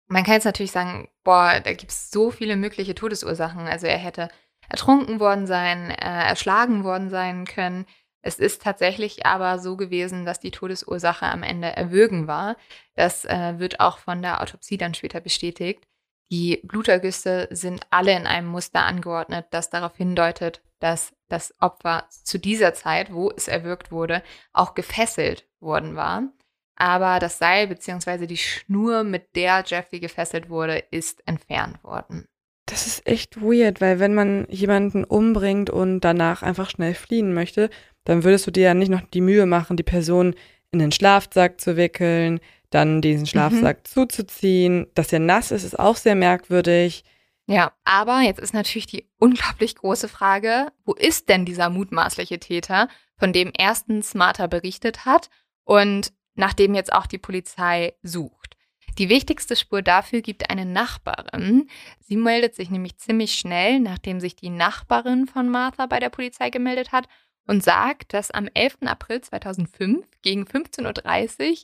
Man 0.06 0.22
kann 0.22 0.34
jetzt 0.34 0.44
natürlich 0.44 0.70
sagen, 0.70 1.08
boah, 1.24 1.60
da 1.64 1.72
gibt 1.72 1.90
es 1.90 2.10
so 2.10 2.30
viele 2.30 2.56
mögliche 2.56 2.94
Todesursachen. 2.94 3.66
Also 3.66 3.86
er 3.86 3.98
hätte 3.98 4.28
ertrunken 4.68 5.18
worden 5.18 5.46
sein, 5.46 5.90
äh, 5.90 6.28
erschlagen 6.28 6.84
worden 6.84 7.08
sein 7.08 7.46
können. 7.46 7.86
Es 8.20 8.38
ist 8.38 8.62
tatsächlich 8.62 9.24
aber 9.24 9.58
so 9.58 9.76
gewesen, 9.76 10.26
dass 10.26 10.40
die 10.40 10.50
Todesursache 10.50 11.26
am 11.26 11.42
Ende 11.42 11.68
Erwürgen 11.68 12.26
war. 12.26 12.56
Das 12.94 13.24
äh, 13.24 13.58
wird 13.58 13.80
auch 13.80 13.98
von 13.98 14.20
der 14.20 14.42
Autopsie 14.42 14.76
dann 14.76 14.94
später 14.94 15.20
bestätigt. 15.20 15.86
Die 16.30 16.60
Blutergüsse 16.64 17.48
sind 17.50 17.82
alle 17.90 18.16
in 18.16 18.26
einem 18.26 18.48
Muster 18.48 18.84
angeordnet, 18.84 19.46
das 19.50 19.70
darauf 19.70 19.96
hindeutet, 19.96 20.62
dass 20.80 21.14
das 21.28 21.54
Opfer 21.60 22.06
zu 22.08 22.38
dieser 22.38 22.74
Zeit, 22.74 23.12
wo 23.12 23.30
es 23.30 23.48
erwürgt 23.48 23.90
wurde, 23.92 24.22
auch 24.52 24.74
gefesselt 24.74 25.46
worden 25.60 25.96
war. 25.96 26.24
Aber 26.76 27.18
das 27.20 27.38
Seil 27.38 27.68
bzw. 27.68 28.26
die 28.26 28.36
Schnur, 28.36 29.02
mit 29.02 29.34
der 29.34 29.64
Jeffrey 29.66 30.00
gefesselt 30.00 30.50
wurde, 30.50 30.78
ist 30.90 31.26
entfernt 31.26 31.82
worden. 31.82 32.26
Das 32.66 32.86
ist 32.86 33.06
echt 33.06 33.40
weird, 33.40 33.80
weil 33.80 34.00
wenn 34.00 34.14
man 34.14 34.46
jemanden 34.50 35.04
umbringt 35.04 35.70
und 35.70 36.00
danach 36.00 36.42
einfach 36.42 36.68
schnell 36.68 36.94
fliehen 36.94 37.32
möchte, 37.32 37.70
dann 38.04 38.24
würdest 38.24 38.46
du 38.46 38.50
dir 38.50 38.64
ja 38.64 38.74
nicht 38.74 38.88
noch 38.88 39.02
die 39.02 39.20
Mühe 39.20 39.46
machen, 39.46 39.76
die 39.76 39.84
Person 39.84 40.34
in 40.72 40.80
den 40.80 40.92
Schlafsack 40.92 41.60
zu 41.60 41.76
wickeln, 41.76 42.40
dann 42.70 43.00
diesen 43.00 43.26
Schlafsack 43.26 43.78
mhm. 43.78 43.84
zuzuziehen. 43.84 44.86
Dass 44.94 45.12
er 45.12 45.20
nass 45.20 45.50
ist, 45.50 45.64
ist 45.64 45.78
auch 45.78 45.96
sehr 45.96 46.14
merkwürdig. 46.14 47.04
Ja, 47.46 47.72
aber 47.84 48.20
jetzt 48.20 48.40
ist 48.40 48.54
natürlich 48.54 48.86
die 48.86 49.08
unglaublich 49.18 49.76
große 49.76 50.08
Frage, 50.08 50.72
wo 50.84 50.94
ist 50.94 51.28
denn 51.28 51.44
dieser 51.44 51.70
mutmaßliche 51.70 52.40
Täter, 52.40 52.88
von 53.16 53.32
dem 53.32 53.52
erstens 53.56 54.14
Martha 54.14 54.46
berichtet 54.48 55.04
hat 55.04 55.30
und 55.64 56.12
nach 56.34 56.52
dem 56.52 56.74
jetzt 56.74 56.92
auch 56.92 57.06
die 57.06 57.18
Polizei 57.18 57.94
sucht? 58.02 58.56
Die 58.98 59.08
wichtigste 59.08 59.56
Spur 59.56 59.82
dafür 59.82 60.22
gibt 60.22 60.50
eine 60.50 60.64
Nachbarin. 60.64 61.68
Sie 62.00 62.16
meldet 62.16 62.54
sich 62.54 62.70
nämlich 62.70 62.96
ziemlich 62.96 63.34
schnell, 63.34 63.78
nachdem 63.78 64.20
sich 64.20 64.36
die 64.36 64.48
Nachbarin 64.48 65.26
von 65.26 65.48
Martha 65.48 65.86
bei 65.86 66.00
der 66.00 66.08
Polizei 66.08 66.50
gemeldet 66.50 66.92
hat 66.92 67.06
und 67.46 67.62
sagt, 67.62 68.14
dass 68.14 68.30
am 68.30 68.48
11. 68.52 68.78
April 68.86 69.20
2005 69.20 70.06
gegen 70.22 70.44
15.30 70.44 71.50
Uhr 71.50 71.56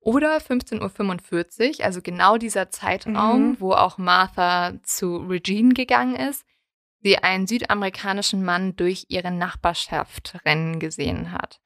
oder 0.00 0.38
15.45 0.38 1.78
Uhr, 1.80 1.84
also 1.84 2.00
genau 2.02 2.36
dieser 2.38 2.70
Zeitraum, 2.70 3.50
mhm. 3.50 3.60
wo 3.60 3.72
auch 3.72 3.98
Martha 3.98 4.74
zu 4.82 5.16
Regine 5.16 5.74
gegangen 5.74 6.16
ist, 6.16 6.44
sie 7.00 7.18
einen 7.18 7.46
südamerikanischen 7.46 8.44
Mann 8.44 8.76
durch 8.76 9.06
ihre 9.08 9.30
Nachbarschaft 9.30 10.36
rennen 10.44 10.80
gesehen 10.80 11.32
hat. 11.32 11.60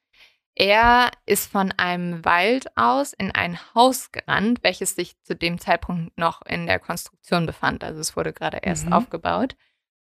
Er 0.55 1.11
ist 1.25 1.51
von 1.51 1.73
einem 1.73 2.25
Wald 2.25 2.77
aus 2.77 3.15
in 3.15 3.31
ein 3.31 3.59
Haus 3.75 4.13
gerannt, 4.13 4.59
welches 4.63 4.95
sich 4.95 5.19
zu 5.23 5.35
dem 5.35 5.59
Zeitpunkt 5.59 6.19
noch 6.19 6.43
in 6.43 6.67
der 6.67 6.79
Konstruktion 6.79 7.47
befand. 7.47 7.83
Also 7.83 8.01
es 8.01 8.17
wurde 8.17 8.35
gerade 8.35 8.59
erst 8.59 8.87
mhm. 8.87 8.93
aufgebaut. 8.93 9.57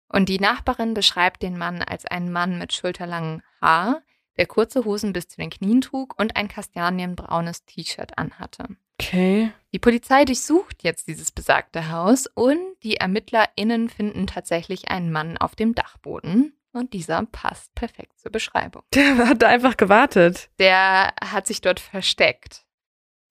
Und 0.07 0.27
die 0.27 0.39
Nachbarin 0.39 0.95
beschreibt 0.95 1.43
den 1.43 1.55
Mann 1.55 1.83
als 1.83 2.05
einen 2.05 2.31
Mann 2.31 2.57
mit 2.57 2.73
schulterlangem 2.73 3.43
Haar, 3.61 4.01
der 4.39 4.47
kurze 4.47 4.85
Hosen 4.85 5.11
bis 5.11 5.27
zu 5.27 5.35
den 5.35 5.49
Knien 5.49 5.81
trug 5.81 6.17
und 6.17 6.37
ein 6.37 6.47
kastanienbraunes 6.47 7.65
T-Shirt 7.65 8.17
anhatte. 8.17 8.77
Okay. 8.99 9.51
Die 9.73 9.79
Polizei 9.79 10.23
durchsucht 10.23 10.81
jetzt 10.81 11.09
dieses 11.09 11.31
besagte 11.31 11.91
Haus 11.91 12.25
und 12.25 12.57
die 12.81 12.95
ErmittlerInnen 12.95 13.89
finden 13.89 14.27
tatsächlich 14.27 14.89
einen 14.89 15.11
Mann 15.11 15.37
auf 15.37 15.55
dem 15.55 15.75
Dachboden. 15.75 16.53
Und 16.71 16.93
dieser 16.93 17.25
passt 17.25 17.75
perfekt 17.75 18.17
zur 18.19 18.31
Beschreibung. 18.31 18.83
Der 18.93 19.17
hat 19.17 19.43
einfach 19.43 19.75
gewartet. 19.75 20.49
Der 20.57 21.13
hat 21.21 21.45
sich 21.45 21.59
dort 21.59 21.81
versteckt. 21.81 22.63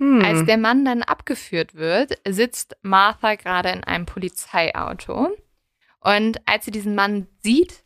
Hm. 0.00 0.22
Als 0.22 0.44
der 0.44 0.58
Mann 0.58 0.84
dann 0.84 1.02
abgeführt 1.02 1.74
wird, 1.74 2.18
sitzt 2.28 2.76
Martha 2.82 3.34
gerade 3.34 3.70
in 3.70 3.82
einem 3.82 4.06
Polizeiauto. 4.06 5.30
Und 6.00 6.46
als 6.46 6.66
sie 6.66 6.70
diesen 6.70 6.94
Mann 6.94 7.26
sieht, 7.42 7.84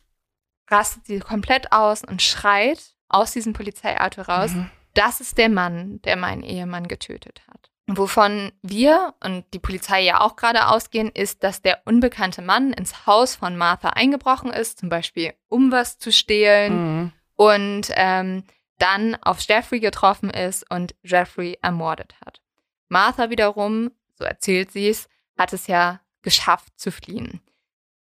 rastet 0.69 1.05
sie 1.05 1.19
komplett 1.19 1.71
aus 1.71 2.03
und 2.03 2.21
schreit 2.21 2.93
aus 3.13 3.31
diesem 3.31 3.53
Polizeiauto 3.53 4.21
raus, 4.23 4.51
mhm. 4.51 4.69
das 4.93 5.21
ist 5.21 5.37
der 5.37 5.49
Mann, 5.49 6.01
der 6.03 6.15
meinen 6.15 6.43
Ehemann 6.43 6.87
getötet 6.87 7.41
hat. 7.47 7.69
Wovon 7.87 8.53
wir 8.61 9.13
und 9.21 9.45
die 9.53 9.59
Polizei 9.59 10.01
ja 10.01 10.21
auch 10.21 10.37
gerade 10.37 10.67
ausgehen, 10.67 11.09
ist, 11.09 11.43
dass 11.43 11.61
der 11.61 11.81
unbekannte 11.85 12.41
Mann 12.41 12.71
ins 12.71 13.05
Haus 13.05 13.35
von 13.35 13.57
Martha 13.57 13.89
eingebrochen 13.89 14.51
ist, 14.51 14.79
zum 14.79 14.87
Beispiel 14.87 15.33
um 15.49 15.71
was 15.71 15.97
zu 15.97 16.11
stehlen 16.11 17.01
mhm. 17.01 17.11
und 17.35 17.91
ähm, 17.95 18.43
dann 18.79 19.15
auf 19.15 19.41
Jeffrey 19.41 19.79
getroffen 19.79 20.29
ist 20.29 20.69
und 20.71 20.95
Jeffrey 21.03 21.57
ermordet 21.61 22.15
hat. 22.25 22.41
Martha 22.87 23.29
wiederum, 23.29 23.91
so 24.15 24.23
erzählt 24.23 24.71
sie 24.71 24.87
es, 24.87 25.09
hat 25.37 25.51
es 25.51 25.67
ja 25.67 25.99
geschafft 26.21 26.79
zu 26.79 26.91
fliehen. 26.91 27.41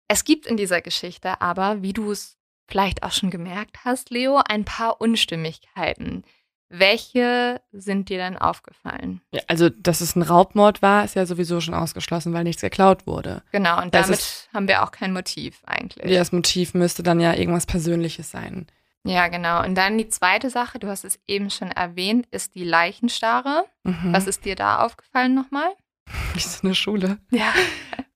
Es 0.08 0.24
gibt 0.24 0.46
in 0.46 0.56
dieser 0.56 0.82
Geschichte 0.82 1.42
aber, 1.42 1.82
wie 1.82 1.94
du 1.94 2.12
es 2.12 2.35
vielleicht 2.68 3.04
auch 3.04 3.12
schon 3.12 3.30
gemerkt 3.30 3.78
hast, 3.86 4.10
Leo, 4.10 4.42
ein 4.46 4.66
paar 4.66 5.02
Unstimmigkeiten. 5.02 6.24
Welche 6.70 7.62
sind 7.72 8.10
dir 8.10 8.18
denn 8.18 8.38
aufgefallen? 8.38 9.22
Ja, 9.32 9.42
also, 9.48 9.70
dass 9.70 10.02
es 10.02 10.16
ein 10.16 10.24
Raubmord 10.24 10.82
war, 10.82 11.06
ist 11.06 11.16
ja 11.16 11.26
sowieso 11.26 11.62
schon 11.62 11.76
ausgeschlossen, 11.76 12.34
weil 12.34 12.44
nichts 12.44 12.62
geklaut 12.62 13.06
wurde. 13.06 13.44
Genau, 13.52 13.82
und 13.82 13.94
das 13.94 14.08
damit 14.08 14.20
ist, 14.20 14.50
haben 14.54 14.68
wir 14.68 14.84
auch 14.84 14.92
kein 14.92 15.14
Motiv 15.14 15.62
eigentlich. 15.66 16.10
Ja, 16.10 16.20
das 16.20 16.32
Motiv 16.32 16.74
müsste 16.74 17.04
dann 17.04 17.20
ja 17.20 17.34
irgendwas 17.36 17.68
Persönliches 17.68 18.32
sein. 18.32 18.66
Ja, 19.06 19.28
genau. 19.28 19.64
Und 19.64 19.76
dann 19.76 20.00
die 20.00 20.10
zweite 20.10 20.50
Sache, 20.50 20.80
du 20.80 20.88
hast 20.88 21.06
es 21.06 21.20
eben 21.28 21.52
schon 21.52 21.70
erwähnt, 21.70 22.28
ist 22.32 22.56
die 22.56 22.64
Leichenstarre. 22.64 23.66
Mhm. 23.84 24.12
Was 24.12 24.26
ist 24.26 24.46
dir 24.46 24.56
da 24.56 24.80
aufgefallen 24.80 25.36
nochmal? 25.36 25.70
Wie 26.34 26.40
so 26.40 26.62
eine 26.64 26.74
Schule. 26.74 27.20
Ja. 27.30 27.54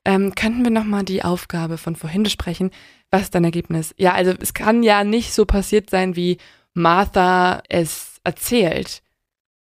Ähm, 0.05 0.33
könnten 0.33 0.63
wir 0.63 0.71
nochmal 0.71 1.03
die 1.03 1.23
Aufgabe 1.23 1.77
von 1.77 1.95
vorhin 1.95 2.23
besprechen? 2.23 2.71
Was 3.11 3.23
ist 3.23 3.35
dein 3.35 3.43
Ergebnis? 3.43 3.93
Ja, 3.97 4.13
also 4.13 4.33
es 4.39 4.53
kann 4.53 4.83
ja 4.83 5.03
nicht 5.03 5.33
so 5.33 5.45
passiert 5.45 5.89
sein, 5.89 6.15
wie 6.15 6.37
Martha 6.73 7.61
es 7.69 8.19
erzählt. 8.23 9.01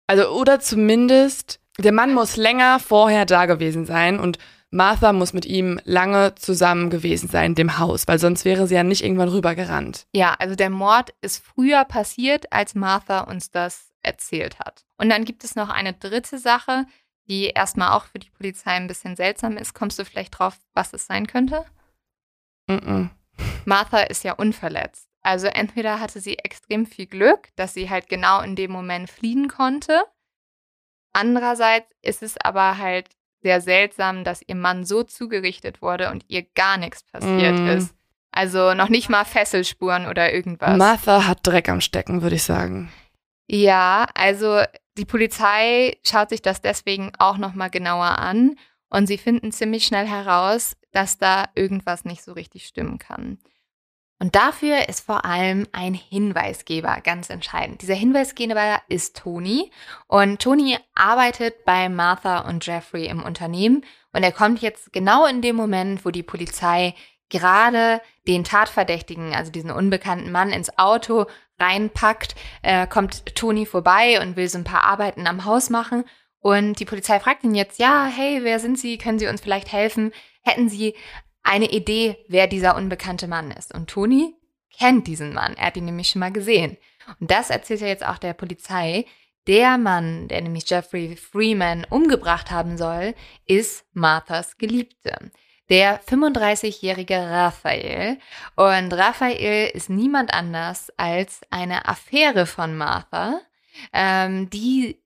Also, 0.07 0.31
oder 0.31 0.61
zumindest, 0.61 1.61
der 1.79 1.93
Mann 1.93 2.15
muss 2.15 2.37
länger 2.37 2.81
vorher 2.81 3.27
da 3.27 3.47
gewesen 3.47 3.87
sein 3.87 4.19
und 4.19 4.39
Martha 4.71 5.13
muss 5.13 5.33
mit 5.33 5.47
ihm 5.47 5.81
lange 5.85 6.35
zusammen 6.35 6.91
gewesen 6.91 7.29
sein, 7.29 7.55
dem 7.55 7.79
Haus, 7.79 8.07
weil 8.07 8.19
sonst 8.19 8.45
wäre 8.45 8.67
sie 8.67 8.75
ja 8.75 8.83
nicht 8.83 9.03
irgendwann 9.03 9.31
rübergerannt. 9.31 10.07
Ja, 10.15 10.35
also 10.39 10.57
der 10.57 10.71
Mord 10.71 11.15
ist 11.23 11.43
früher 11.43 11.85
passiert, 11.85 12.53
als 12.53 12.75
Martha 12.75 13.21
uns 13.21 13.51
das 13.51 13.93
erzählt 14.03 14.59
hat. 14.59 14.85
Und 14.99 15.09
dann 15.09 15.25
gibt 15.25 15.45
es 15.45 15.55
noch 15.57 15.71
eine 15.71 15.95
dritte 15.95 16.39
Sache, 16.39 16.87
die 17.29 17.47
erstmal 17.47 17.93
auch 17.93 18.05
für 18.07 18.19
die 18.19 18.31
Polizei 18.31 18.73
ein 18.73 18.89
bisschen 18.89 19.17
seltsam 19.17 19.57
ist. 19.57 19.75
Kommst 19.75 19.99
du 19.99 20.05
vielleicht 20.05 20.39
drauf, 20.39 20.59
was 20.75 20.93
es 20.93 21.07
sein 21.07 21.27
könnte? 21.27 21.65
Mm 22.67 22.75
-mm. 22.75 23.09
Martha 23.65 24.01
ist 24.01 24.25
ja 24.25 24.33
unverletzt. 24.33 25.09
Also 25.23 25.47
entweder 25.49 26.01
hatte 26.01 26.21
sie 26.21 26.39
extrem 26.39 26.87
viel 26.87 27.07
Glück, 27.07 27.49
dass 27.57 27.75
sie 27.75 27.91
halt 27.91 28.09
genau 28.09 28.41
in 28.41 28.57
dem 28.57 28.71
Moment 28.71 29.11
fliehen 29.11 29.49
konnte. 29.49 30.03
Andererseits 31.13 31.91
ist 32.03 32.23
es 32.23 32.37
aber 32.43 32.79
halt 32.79 33.09
sehr 33.43 33.61
seltsam, 33.61 34.25
dass 34.25 34.43
ihr 34.47 34.55
Mann 34.55 34.85
so 34.85 35.03
zugerichtet 35.03 35.81
wurde 35.83 36.11
und 36.11 36.25
ihr 36.29 36.43
gar 36.55 36.77
nichts 36.77 37.03
passiert 37.05 37.59
Mm. 37.59 37.67
ist. 37.69 37.95
Also 38.31 38.75
noch 38.75 38.89
nicht 38.89 39.09
mal 39.09 39.25
Fesselspuren 39.25 40.07
oder 40.07 40.33
irgendwas. 40.33 40.77
Martha 40.77 41.27
hat 41.27 41.41
Dreck 41.47 41.69
am 41.69 41.81
Stecken, 41.81 42.23
würde 42.23 42.37
ich 42.37 42.43
sagen. 42.43 42.93
Ja, 43.49 44.07
also 44.15 44.63
die 44.99 45.05
Polizei 45.07 45.97
schaut 46.07 46.29
sich 46.29 46.43
das 46.43 46.61
deswegen 46.61 47.13
auch 47.19 47.39
noch 47.39 47.55
mal 47.55 47.69
genauer 47.71 48.19
an 48.19 48.57
und 48.91 49.07
sie 49.07 49.19
finden 49.19 49.53
ziemlich 49.53 49.87
schnell 49.87 50.07
heraus, 50.07 50.77
dass 50.93 51.19
da 51.19 51.47
irgendwas 51.55 52.05
nicht 52.05 52.23
so 52.23 52.33
richtig 52.33 52.67
stimmen 52.67 52.99
kann. 52.99 53.39
Und 54.21 54.35
dafür 54.35 54.89
ist 54.89 55.07
vor 55.07 55.25
allem 55.25 55.69
ein 55.71 55.95
Hinweisgeber 55.95 56.99
ganz 57.05 57.31
entscheidend. 57.31 57.83
Dieser 57.83 57.95
Hinweisgeber 57.95 58.81
ist 58.89 59.17
Tony 59.17 59.71
und 60.09 60.43
Tony 60.43 60.77
arbeitet 60.95 61.65
bei 61.65 61.89
Martha 61.89 62.41
und 62.41 62.67
Jeffrey 62.67 63.07
im 63.07 63.23
Unternehmen 63.23 63.85
und 64.13 64.25
er 64.25 64.33
kommt 64.33 64.61
jetzt 64.61 64.93
genau 64.93 65.27
in 65.27 65.41
dem 65.41 65.55
Moment, 65.55 66.05
wo 66.05 66.11
die 66.11 66.25
Polizei 66.25 66.95
gerade 67.29 68.01
den 68.27 68.43
Tatverdächtigen, 68.43 69.35
also 69.35 69.53
diesen 69.53 69.71
unbekannten 69.71 70.33
Mann, 70.33 70.51
ins 70.51 70.77
Auto 70.79 71.27
reinpackt, 71.61 72.35
äh, 72.63 72.87
kommt 72.87 73.35
Toni 73.37 73.67
vorbei 73.67 74.21
und 74.21 74.37
will 74.37 74.49
so 74.49 74.59
ein 74.59 74.65
paar 74.65 74.85
Arbeiten 74.85 75.27
am 75.27 75.45
Haus 75.45 75.71
machen. 75.71 76.05
Und 76.41 76.81
die 76.81 76.85
Polizei 76.85 77.21
fragt 77.21 77.45
ihn 77.45 77.55
jetzt, 77.55 77.79
ja, 77.79 78.07
hey, 78.07 78.41
wer 78.43 78.61
sind 78.61 78.79
Sie? 78.79 78.97
Können 78.97 79.19
Sie 79.19 79.27
uns 79.27 79.41
vielleicht 79.41 79.73
helfen? 79.73 80.13
Hätten 80.43 80.69
Sie 80.69 80.95
eine 81.43 81.71
Idee, 81.71 82.17
wer 82.29 82.47
dieser 82.47 82.77
unbekannte 82.77 83.29
Mann 83.29 83.51
ist? 83.51 83.75
Und 83.75 83.91
Toni 83.91 84.35
kennt 84.77 85.07
diesen 85.07 85.33
Mann. 85.33 85.55
Er 85.57 85.67
hat 85.67 85.77
ihn 85.77 85.85
nämlich 85.85 86.11
schon 86.11 86.21
mal 86.21 86.33
gesehen. 86.33 86.77
Und 87.21 87.31
das 87.31 87.51
erzählt 87.51 87.83
er 87.83 87.89
jetzt 87.89 88.07
auch 88.07 88.19
der 88.19 88.35
Polizei. 88.35 89.07
Der 89.47 89.79
Mann, 89.79 90.29
der 90.29 90.43
nämlich 90.43 90.69
Jeffrey 90.69 91.17
Freeman 91.17 91.87
umgebracht 91.89 92.51
haben 92.51 92.77
soll, 92.77 93.15
ist 93.47 93.87
Marthas 93.95 94.59
Geliebte 94.59 95.31
der 95.69 96.03
35-jährige 96.03 97.31
Raphael. 97.31 98.19
Und 98.57 98.93
Raphael 98.93 99.71
ist 99.71 99.91
niemand 99.91 100.33
anders 100.33 100.91
als 100.97 101.41
eine 101.51 101.87
Affäre 101.87 102.47
von 102.47 102.77
Martha, 102.77 103.41
ähm, 103.93 104.49
die 104.51 105.03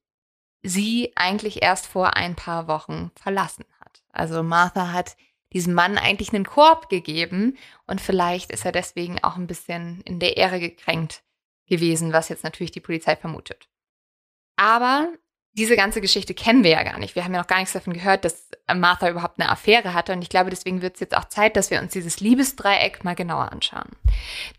sie 0.63 1.13
eigentlich 1.17 1.63
erst 1.63 1.87
vor 1.87 2.17
ein 2.17 2.37
paar 2.37 2.69
Wochen 2.69 3.11
verlassen. 3.17 3.65
Also 4.13 4.43
Martha 4.43 4.93
hat 4.93 5.17
diesem 5.53 5.75
Mann 5.75 5.99
eigentlich 5.99 6.33
einen 6.33 6.47
Korb 6.47 6.89
gegeben 6.89 7.57
und 7.87 8.01
vielleicht 8.01 8.53
ist 8.53 8.65
er 8.65 8.73
deswegen 8.73 9.23
auch 9.23 9.37
ein 9.37 9.47
bisschen 9.47 10.01
in 10.03 10.19
der 10.19 10.37
Ehre 10.37 10.61
gekränkt 10.61 11.23
gewesen, 11.67 12.13
was 12.13 12.29
jetzt 12.29 12.45
natürlich 12.45 12.71
die 12.71 12.81
Polizei 12.81 13.17
vermutet. 13.17 13.69
Aber 14.57 15.09
diese 15.55 15.77
ganze 15.77 16.01
Geschichte 16.01 16.33
kennen 16.33 16.65
wir 16.65 16.71
ja 16.71 16.83
gar 16.83 16.99
nicht. 16.99 17.15
Wir 17.15 17.25
haben 17.25 17.35
ja 17.35 17.41
noch 17.41 17.47
gar 17.47 17.59
nichts 17.59 17.75
davon 17.75 17.93
gehört, 17.93 18.25
dass 18.25 18.49
Martha 18.75 19.11
überhaupt 19.11 19.39
eine 19.39 19.51
Affäre 19.51 19.93
hatte. 19.93 20.13
Und 20.15 20.23
ich 20.23 20.31
glaube, 20.31 20.49
deswegen 20.49 20.81
wird 20.81 20.95
es 20.95 21.01
jetzt 21.01 21.17
auch 21.17 21.27
Zeit, 21.27 21.57
dass 21.57 21.71
wir 21.71 21.81
uns 21.81 21.93
dieses 21.93 22.21
Liebesdreieck 22.21 23.05
mal 23.05 23.15
genauer 23.15 23.53
anschauen. 23.53 23.91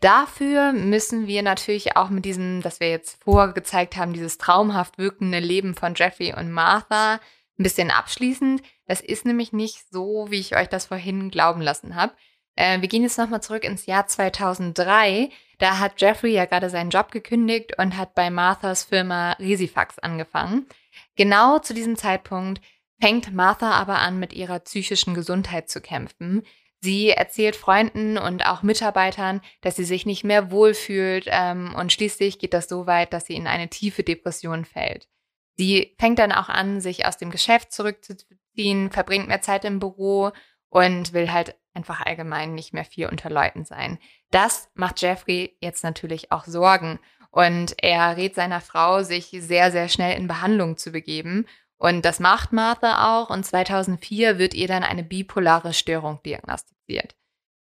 Dafür 0.01 0.71
müssen 0.71 1.25
wir 1.25 1.41
natürlich 1.41 1.97
auch 1.97 2.09
mit 2.09 2.25
diesem, 2.25 2.61
das 2.61 2.79
wir 2.79 2.91
jetzt 2.91 3.23
vorgezeigt 3.23 3.97
haben, 3.97 4.13
dieses 4.13 4.37
traumhaft 4.37 4.99
wirkende 4.99 5.39
Leben 5.39 5.73
von 5.73 5.95
Jeffrey 5.95 6.33
und 6.35 6.51
Martha 6.51 7.19
ein 7.57 7.63
bisschen 7.63 7.91
abschließend. 7.91 8.61
Das 8.87 9.01
ist 9.01 9.25
nämlich 9.25 9.53
nicht 9.53 9.83
so, 9.91 10.27
wie 10.29 10.39
ich 10.39 10.55
euch 10.55 10.67
das 10.69 10.85
vorhin 10.85 11.29
glauben 11.29 11.61
lassen 11.61 11.95
habe. 11.95 12.13
Äh, 12.55 12.81
wir 12.81 12.87
gehen 12.87 13.03
jetzt 13.03 13.17
nochmal 13.17 13.41
zurück 13.41 13.63
ins 13.63 13.85
Jahr 13.85 14.07
2003. 14.07 15.29
Da 15.59 15.79
hat 15.79 16.01
Jeffrey 16.01 16.33
ja 16.33 16.45
gerade 16.45 16.69
seinen 16.69 16.89
Job 16.89 17.11
gekündigt 17.11 17.77
und 17.77 17.97
hat 17.97 18.15
bei 18.15 18.29
Marthas 18.29 18.83
Firma 18.83 19.33
Resifax 19.33 19.99
angefangen. 19.99 20.67
Genau 21.15 21.59
zu 21.59 21.73
diesem 21.73 21.95
Zeitpunkt 21.95 22.61
fängt 22.99 23.33
Martha 23.33 23.71
aber 23.71 23.99
an, 23.99 24.19
mit 24.19 24.33
ihrer 24.33 24.59
psychischen 24.59 25.13
Gesundheit 25.13 25.69
zu 25.69 25.81
kämpfen. 25.81 26.43
Sie 26.81 27.11
erzählt 27.11 27.55
Freunden 27.55 28.17
und 28.17 28.45
auch 28.45 28.61
Mitarbeitern, 28.61 29.41
dass 29.61 29.77
sie 29.77 29.85
sich 29.85 30.05
nicht 30.05 30.25
mehr 30.25 30.51
wohlfühlt 30.51 31.27
ähm, 31.29 31.73
und 31.75 31.93
schließlich 31.93 32.39
geht 32.39 32.53
das 32.53 32.67
so 32.67 32.87
weit, 32.87 33.13
dass 33.13 33.25
sie 33.25 33.35
in 33.35 33.47
eine 33.47 33.69
tiefe 33.69 34.03
Depression 34.03 34.65
fällt. 34.65 35.07
Sie 35.55 35.95
fängt 35.99 36.19
dann 36.19 36.31
auch 36.31 36.49
an, 36.49 36.81
sich 36.81 37.05
aus 37.05 37.17
dem 37.17 37.29
Geschäft 37.29 37.71
zurückzuziehen, 37.71 38.91
verbringt 38.91 39.27
mehr 39.27 39.41
Zeit 39.41 39.65
im 39.65 39.79
Büro 39.79 40.31
und 40.69 41.13
will 41.13 41.31
halt 41.31 41.55
einfach 41.73 42.01
allgemein 42.01 42.55
nicht 42.55 42.73
mehr 42.73 42.85
viel 42.85 43.07
unter 43.07 43.29
Leuten 43.29 43.65
sein. 43.65 43.99
Das 44.31 44.69
macht 44.73 45.01
Jeffrey 45.01 45.57
jetzt 45.61 45.83
natürlich 45.83 46.31
auch 46.31 46.45
Sorgen 46.45 46.99
und 47.33 47.75
er 47.81 48.15
rät 48.15 48.35
seiner 48.35 48.61
Frau, 48.61 49.01
sich 49.01 49.35
sehr, 49.39 49.71
sehr 49.71 49.89
schnell 49.89 50.15
in 50.17 50.27
Behandlung 50.27 50.77
zu 50.77 50.91
begeben. 50.91 51.47
Und 51.77 52.05
das 52.05 52.19
macht 52.19 52.53
Martha 52.53 53.17
auch. 53.17 53.31
Und 53.31 53.43
2004 53.43 54.37
wird 54.37 54.53
ihr 54.53 54.67
dann 54.67 54.83
eine 54.83 55.03
bipolare 55.03 55.73
Störung 55.73 56.21
diagnostiziert. 56.23 57.15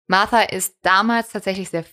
Martha 0.07 0.43
ist 0.43 0.77
damals 0.83 1.31
tatsächlich 1.31 1.71
sehr 1.71 1.85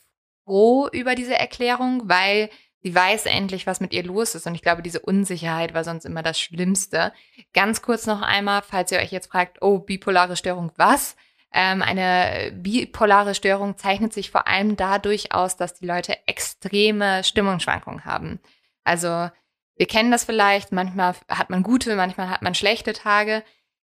froh 0.46 0.88
über 0.92 1.16
diese 1.16 1.36
Erklärung, 1.36 2.04
weil 2.06 2.52
sie 2.84 2.94
weiß 2.94 3.26
endlich, 3.26 3.66
was 3.66 3.80
mit 3.80 3.94
ihr 3.94 4.04
los 4.04 4.36
ist. 4.36 4.46
Und 4.46 4.56
ich 4.56 4.62
glaube, 4.62 4.82
diese 4.82 5.00
Unsicherheit 5.00 5.74
war 5.74 5.84
sonst 5.84 6.06
immer 6.06 6.22
das 6.22 6.40
Schlimmste. 6.40 7.14
Ganz 7.54 7.82
kurz 7.82 8.06
noch 8.06 8.22
einmal, 8.22 8.62
falls 8.62 8.92
ihr 8.92 9.00
euch 9.00 9.12
jetzt 9.12 9.32
fragt, 9.32 9.62
oh, 9.62 9.80
bipolare 9.80 10.36
Störung, 10.36 10.72
was? 10.76 11.16
Ähm, 11.54 11.82
eine 11.82 12.52
bipolare 12.52 13.36
Störung 13.36 13.78
zeichnet 13.78 14.12
sich 14.12 14.32
vor 14.32 14.48
allem 14.48 14.76
dadurch 14.76 15.34
aus, 15.34 15.56
dass 15.56 15.76
die 15.76 15.86
Leute 15.86 16.18
extreme 16.28 17.24
Stimmungsschwankungen 17.24 18.06
haben. 18.06 18.40
Also 18.84 19.30
wir 19.76 19.88
kennen 19.88 20.12
das 20.12 20.26
vielleicht, 20.26 20.72
manchmal 20.72 21.16
hat 21.30 21.50
man 21.50 21.64
gute, 21.64 21.96
manchmal 21.96 22.30
hat 22.30 22.42
man 22.42 22.54
schlechte 22.54 22.94
Tage. 22.94 23.44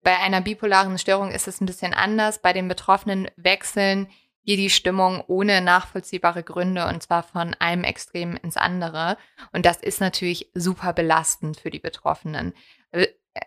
Bei 0.03 0.19
einer 0.19 0.41
bipolaren 0.41 0.99
Störung 0.99 1.31
ist 1.31 1.49
es 1.49 1.61
ein 1.61 1.67
bisschen 1.67 1.95
anders. 1.95 2.41
Bei 2.41 2.53
den 2.53 2.69
Betroffenen 2.69 3.31
wechseln 3.37 4.09
hier 4.45 4.57
die 4.57 4.71
Stimmung 4.71 5.23
ohne 5.27 5.61
nachvollziehbare 5.61 6.43
Gründe 6.43 6.87
und 6.89 7.03
zwar 7.03 7.23
von 7.23 7.55
einem 7.59 7.85
Extrem 7.85 8.37
ins 8.37 8.57
andere. 8.57 9.17
Und 9.53 9.67
das 9.67 9.79
ist 9.79 10.01
natürlich 10.01 10.51
super 10.55 10.93
belastend 10.93 11.57
für 11.57 11.71
die 11.71 11.79
Betroffenen. 11.79 12.53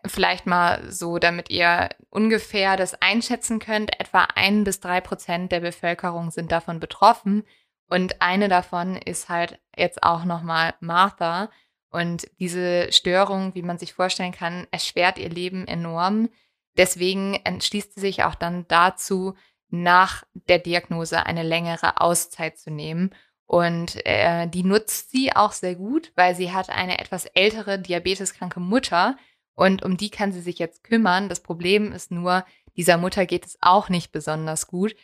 Vielleicht 0.06 0.48
mal 0.48 0.90
so, 0.92 1.20
damit 1.20 1.50
ihr 1.50 1.90
ungefähr 2.10 2.78
das 2.78 3.00
einschätzen 3.02 3.60
könnt. 3.60 4.00
Etwa 4.00 4.28
ein 4.36 4.64
bis 4.64 4.80
drei 4.80 5.02
Prozent 5.02 5.52
der 5.52 5.60
Bevölkerung 5.60 6.32
sind 6.32 6.52
davon 6.52 6.80
betroffen. 6.80 7.44
Und 7.88 8.22
eine 8.22 8.50
davon 8.50 8.96
ist 8.96 9.30
halt 9.30 9.60
jetzt 9.78 10.02
auch 10.02 10.24
nochmal 10.24 10.74
Martha. 10.80 11.52
Und 11.92 12.28
diese 12.40 12.92
Störung, 12.92 13.54
wie 13.54 13.62
man 13.62 13.78
sich 13.78 13.94
vorstellen 13.94 14.32
kann, 14.32 14.66
erschwert 14.72 15.18
ihr 15.18 15.30
Leben 15.30 15.68
enorm. 15.68 16.30
Deswegen 16.78 17.36
entschließt 17.44 17.94
sie 17.94 18.02
sich 18.02 18.24
auch 18.24 18.36
dann 18.36 18.68
dazu, 18.68 19.36
nach 19.70 20.24
der 20.34 20.60
Diagnose 20.60 21.26
eine 21.26 21.44
längere 21.44 22.00
Auszeit 22.00 22.58
zu 22.58 22.72
nehmen. 22.72 23.14
Und 23.48 24.06
äh, 24.06 24.48
die 24.48 24.64
nutzt 24.64 25.12
sie 25.12 25.36
auch 25.36 25.52
sehr 25.52 25.76
gut, 25.76 26.12
weil 26.16 26.36
sie 26.36 26.52
hat 26.52 26.70
eine 26.70 27.00
etwas 27.00 27.26
ältere 27.26 27.78
diabeteskranke 27.80 28.60
Mutter 28.60 29.18
und 29.54 29.84
um 29.84 29.98
die 29.98 30.10
kann 30.10 30.32
sie 30.32 30.42
sich 30.42 30.60
jetzt 30.60 30.84
kümmern. 30.84 31.30
Das 31.30 31.42
Problem 31.42 31.92
ist 31.92 32.12
nur, 32.12 32.46
dieser 32.76 32.98
Mutter 32.98 33.26
geht 33.26 33.46
es 33.46 33.58
auch 33.62 33.90
nicht 33.90 34.12
besonders 34.12 34.68
gut. 34.68 34.96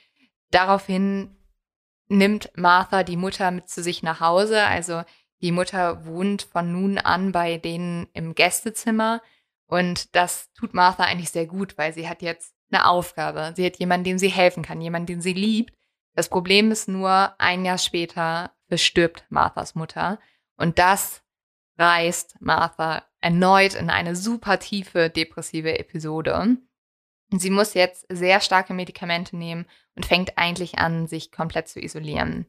Daraufhin 0.49 1.37
nimmt 2.09 2.51
Martha 2.55 3.03
die 3.03 3.15
Mutter 3.15 3.51
mit 3.51 3.69
zu 3.69 3.81
sich 3.81 4.03
nach 4.03 4.19
Hause. 4.19 4.63
Also 4.63 5.03
die 5.41 5.53
Mutter 5.53 6.05
wohnt 6.05 6.43
von 6.43 6.71
nun 6.71 6.97
an 6.97 7.31
bei 7.31 7.57
denen 7.57 8.07
im 8.13 8.35
Gästezimmer. 8.35 9.21
Und 9.67 10.15
das 10.15 10.51
tut 10.53 10.73
Martha 10.73 11.03
eigentlich 11.03 11.31
sehr 11.31 11.47
gut, 11.47 11.77
weil 11.77 11.93
sie 11.93 12.09
hat 12.09 12.21
jetzt 12.21 12.53
eine 12.71 12.87
Aufgabe. 12.87 13.53
Sie 13.55 13.65
hat 13.65 13.77
jemanden, 13.77 14.05
dem 14.05 14.17
sie 14.17 14.29
helfen 14.29 14.63
kann, 14.63 14.81
jemanden, 14.81 15.07
den 15.07 15.21
sie 15.21 15.33
liebt. 15.33 15.73
Das 16.15 16.29
Problem 16.29 16.71
ist 16.71 16.87
nur, 16.87 17.33
ein 17.39 17.65
Jahr 17.65 17.77
später 17.77 18.51
verstirbt 18.67 19.25
Marthas 19.29 19.75
Mutter. 19.75 20.19
Und 20.57 20.79
das 20.79 21.23
reißt 21.77 22.37
Martha 22.39 23.03
erneut 23.21 23.75
in 23.75 23.89
eine 23.89 24.15
super 24.15 24.59
tiefe 24.59 25.09
depressive 25.09 25.77
Episode. 25.79 26.57
Sie 27.31 27.49
muss 27.49 27.73
jetzt 27.73 28.05
sehr 28.09 28.41
starke 28.41 28.73
Medikamente 28.73 29.37
nehmen 29.37 29.65
und 29.95 30.05
fängt 30.05 30.37
eigentlich 30.37 30.79
an, 30.79 31.07
sich 31.07 31.31
komplett 31.31 31.69
zu 31.69 31.79
isolieren. 31.79 32.45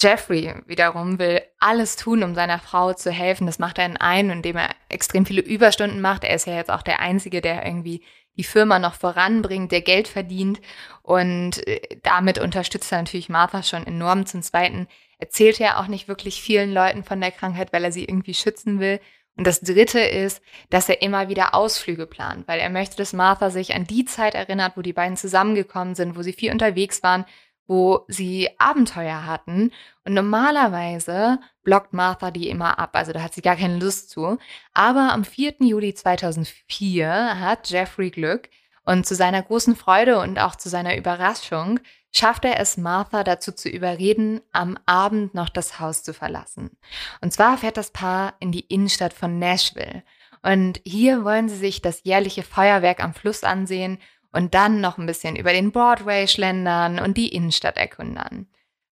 Jeffrey 0.00 0.54
wiederum 0.66 1.18
will 1.18 1.42
alles 1.58 1.96
tun, 1.96 2.22
um 2.22 2.34
seiner 2.34 2.58
Frau 2.58 2.94
zu 2.94 3.10
helfen. 3.10 3.46
Das 3.46 3.58
macht 3.58 3.78
er 3.78 3.86
in 3.86 3.98
einen, 3.98 4.30
indem 4.30 4.56
er 4.56 4.70
extrem 4.88 5.26
viele 5.26 5.42
Überstunden 5.42 6.00
macht. 6.00 6.24
Er 6.24 6.34
ist 6.34 6.46
ja 6.46 6.54
jetzt 6.54 6.70
auch 6.70 6.82
der 6.82 7.00
Einzige, 7.00 7.42
der 7.42 7.66
irgendwie 7.66 8.02
die 8.40 8.44
Firma 8.44 8.78
noch 8.78 8.94
voranbringt, 8.94 9.70
der 9.70 9.82
Geld 9.82 10.08
verdient 10.08 10.62
und 11.02 11.66
äh, 11.66 11.98
damit 12.02 12.38
unterstützt 12.38 12.90
er 12.90 12.98
natürlich 12.98 13.28
Martha 13.28 13.62
schon 13.62 13.86
enorm. 13.86 14.24
Zum 14.24 14.40
Zweiten 14.40 14.88
erzählt 15.18 15.60
er 15.60 15.78
auch 15.78 15.88
nicht 15.88 16.08
wirklich 16.08 16.40
vielen 16.40 16.72
Leuten 16.72 17.04
von 17.04 17.20
der 17.20 17.32
Krankheit, 17.32 17.74
weil 17.74 17.84
er 17.84 17.92
sie 17.92 18.06
irgendwie 18.06 18.32
schützen 18.32 18.80
will. 18.80 18.98
Und 19.36 19.46
das 19.46 19.60
Dritte 19.60 20.00
ist, 20.00 20.40
dass 20.70 20.88
er 20.88 21.02
immer 21.02 21.28
wieder 21.28 21.54
Ausflüge 21.54 22.06
plant, 22.06 22.48
weil 22.48 22.60
er 22.60 22.70
möchte, 22.70 22.96
dass 22.96 23.12
Martha 23.12 23.50
sich 23.50 23.74
an 23.74 23.86
die 23.86 24.06
Zeit 24.06 24.34
erinnert, 24.34 24.78
wo 24.78 24.80
die 24.80 24.94
beiden 24.94 25.18
zusammengekommen 25.18 25.94
sind, 25.94 26.16
wo 26.16 26.22
sie 26.22 26.32
viel 26.32 26.50
unterwegs 26.50 27.02
waren, 27.02 27.26
wo 27.70 28.04
sie 28.08 28.48
Abenteuer 28.58 29.26
hatten. 29.26 29.70
Und 30.04 30.14
normalerweise 30.14 31.38
blockt 31.62 31.92
Martha 31.92 32.32
die 32.32 32.48
immer 32.48 32.80
ab, 32.80 32.96
also 32.96 33.12
da 33.12 33.22
hat 33.22 33.32
sie 33.32 33.42
gar 33.42 33.54
keine 33.54 33.78
Lust 33.78 34.10
zu. 34.10 34.38
Aber 34.74 35.12
am 35.12 35.24
4. 35.24 35.54
Juli 35.60 35.94
2004 35.94 37.38
hat 37.38 37.70
Jeffrey 37.70 38.10
Glück 38.10 38.48
und 38.84 39.06
zu 39.06 39.14
seiner 39.14 39.40
großen 39.40 39.76
Freude 39.76 40.18
und 40.18 40.40
auch 40.40 40.56
zu 40.56 40.68
seiner 40.68 40.96
Überraschung 40.96 41.78
schafft 42.10 42.44
er 42.44 42.58
es, 42.58 42.76
Martha 42.76 43.22
dazu 43.22 43.52
zu 43.52 43.68
überreden, 43.68 44.40
am 44.50 44.76
Abend 44.86 45.34
noch 45.34 45.48
das 45.48 45.78
Haus 45.78 46.02
zu 46.02 46.12
verlassen. 46.12 46.76
Und 47.20 47.32
zwar 47.32 47.56
fährt 47.56 47.76
das 47.76 47.92
Paar 47.92 48.34
in 48.40 48.50
die 48.50 48.66
Innenstadt 48.66 49.12
von 49.12 49.38
Nashville. 49.38 50.02
Und 50.42 50.80
hier 50.84 51.24
wollen 51.24 51.48
sie 51.48 51.54
sich 51.54 51.82
das 51.82 52.02
jährliche 52.02 52.42
Feuerwerk 52.42 53.00
am 53.00 53.14
Fluss 53.14 53.44
ansehen 53.44 53.98
und 54.32 54.54
dann 54.54 54.80
noch 54.80 54.98
ein 54.98 55.06
bisschen 55.06 55.36
über 55.36 55.52
den 55.52 55.72
Broadway 55.72 56.28
schlendern 56.28 56.98
und 56.98 57.16
die 57.16 57.34
Innenstadt 57.34 57.76
erkundern. 57.76 58.46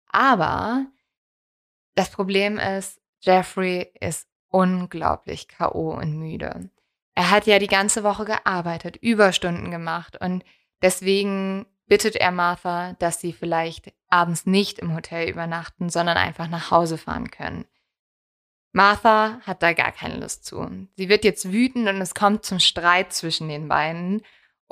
Aber 0.07 0.85
das 1.95 2.11
Problem 2.11 2.57
ist, 2.57 3.01
Jeffrey 3.21 3.91
ist 3.99 4.27
unglaublich 4.49 5.47
KO 5.49 5.93
und 5.95 6.17
müde. 6.17 6.69
Er 7.15 7.29
hat 7.29 7.47
ja 7.47 7.59
die 7.59 7.67
ganze 7.67 8.03
Woche 8.03 8.25
gearbeitet, 8.25 8.97
Überstunden 8.97 9.71
gemacht 9.71 10.17
und 10.19 10.43
deswegen 10.81 11.65
bittet 11.87 12.15
er 12.15 12.31
Martha, 12.31 12.93
dass 12.99 13.19
sie 13.19 13.33
vielleicht 13.33 13.93
abends 14.09 14.45
nicht 14.45 14.79
im 14.79 14.95
Hotel 14.95 15.29
übernachten, 15.29 15.89
sondern 15.89 16.17
einfach 16.17 16.47
nach 16.47 16.71
Hause 16.71 16.97
fahren 16.97 17.29
können. 17.29 17.65
Martha 18.71 19.39
hat 19.41 19.61
da 19.61 19.73
gar 19.73 19.91
keine 19.91 20.17
Lust 20.17 20.45
zu. 20.45 20.87
Sie 20.95 21.07
wird 21.07 21.23
jetzt 21.23 21.51
wütend 21.51 21.87
und 21.87 22.01
es 22.01 22.15
kommt 22.15 22.43
zum 22.43 22.59
Streit 22.59 23.13
zwischen 23.13 23.47
den 23.47 23.67
beiden. 23.67 24.23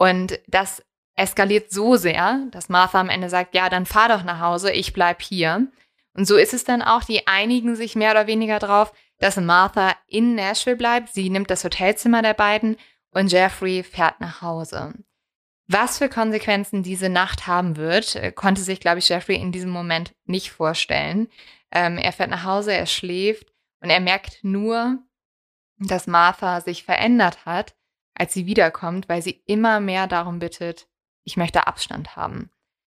Und 0.02 0.40
das 0.48 0.84
eskaliert 1.16 1.72
so 1.72 1.96
sehr, 1.96 2.48
dass 2.50 2.70
Martha 2.70 3.00
am 3.00 3.10
Ende 3.10 3.30
sagt, 3.30 3.54
ja, 3.54 3.70
dann 3.70 3.86
fahr 3.86 4.10
doch 4.10 4.24
nach 4.24 4.40
Hause, 4.40 4.72
ich 4.72 4.94
bleib 4.94 5.22
hier. 5.22 5.68
Und 6.16 6.26
so 6.26 6.38
ist 6.38 6.56
es 6.56 6.64
dann 6.64 6.82
auch, 6.82 7.04
die 7.04 7.28
einigen 7.28 7.76
sich 7.76 7.96
mehr 7.96 8.10
oder 8.10 8.26
weniger 8.26 8.58
drauf, 8.58 8.94
dass 9.20 9.38
Martha 9.38 9.96
in 10.08 10.34
Nashville 10.34 10.76
bleibt. 10.76 11.10
Sie 11.10 11.30
nimmt 11.30 11.52
das 11.52 11.64
Hotelzimmer 11.64 12.24
der 12.24 12.34
beiden 12.34 12.78
und 13.12 13.32
Jeffrey 13.32 13.84
fährt 13.84 14.20
nach 14.22 14.42
Hause. 14.42 14.96
Was 15.68 16.00
für 16.00 16.10
Konsequenzen 16.10 16.82
diese 16.82 17.10
Nacht 17.10 17.46
haben 17.46 17.78
wird, 17.78 18.16
äh, 18.16 18.32
konnte 18.32 18.62
sich, 18.62 18.80
glaube 18.80 18.98
ich, 18.98 19.10
Jeffrey 19.10 19.36
in 19.36 19.52
diesem 19.52 19.70
Moment 19.70 20.16
nicht 20.26 20.50
vorstellen. 20.50 21.28
Ähm, 21.72 22.00
er 22.00 22.12
fährt 22.12 22.32
nach 22.32 22.44
Hause, 22.44 22.74
er 22.74 22.88
schläft 22.88 23.54
und 23.82 23.92
er 23.92 24.00
merkt 24.00 24.40
nur, 24.42 24.98
dass 25.78 26.08
Martha 26.08 26.60
sich 26.62 26.86
verändert 26.86 27.46
hat 27.46 27.76
als 28.14 28.34
sie 28.34 28.46
wiederkommt, 28.46 29.10
weil 29.10 29.22
sie 29.22 29.42
immer 29.46 29.80
mehr 29.80 30.08
darum 30.08 30.40
bittet, 30.40 30.88
ich 31.24 31.38
möchte 31.38 31.68
Abstand 31.68 32.16
haben. 32.16 32.52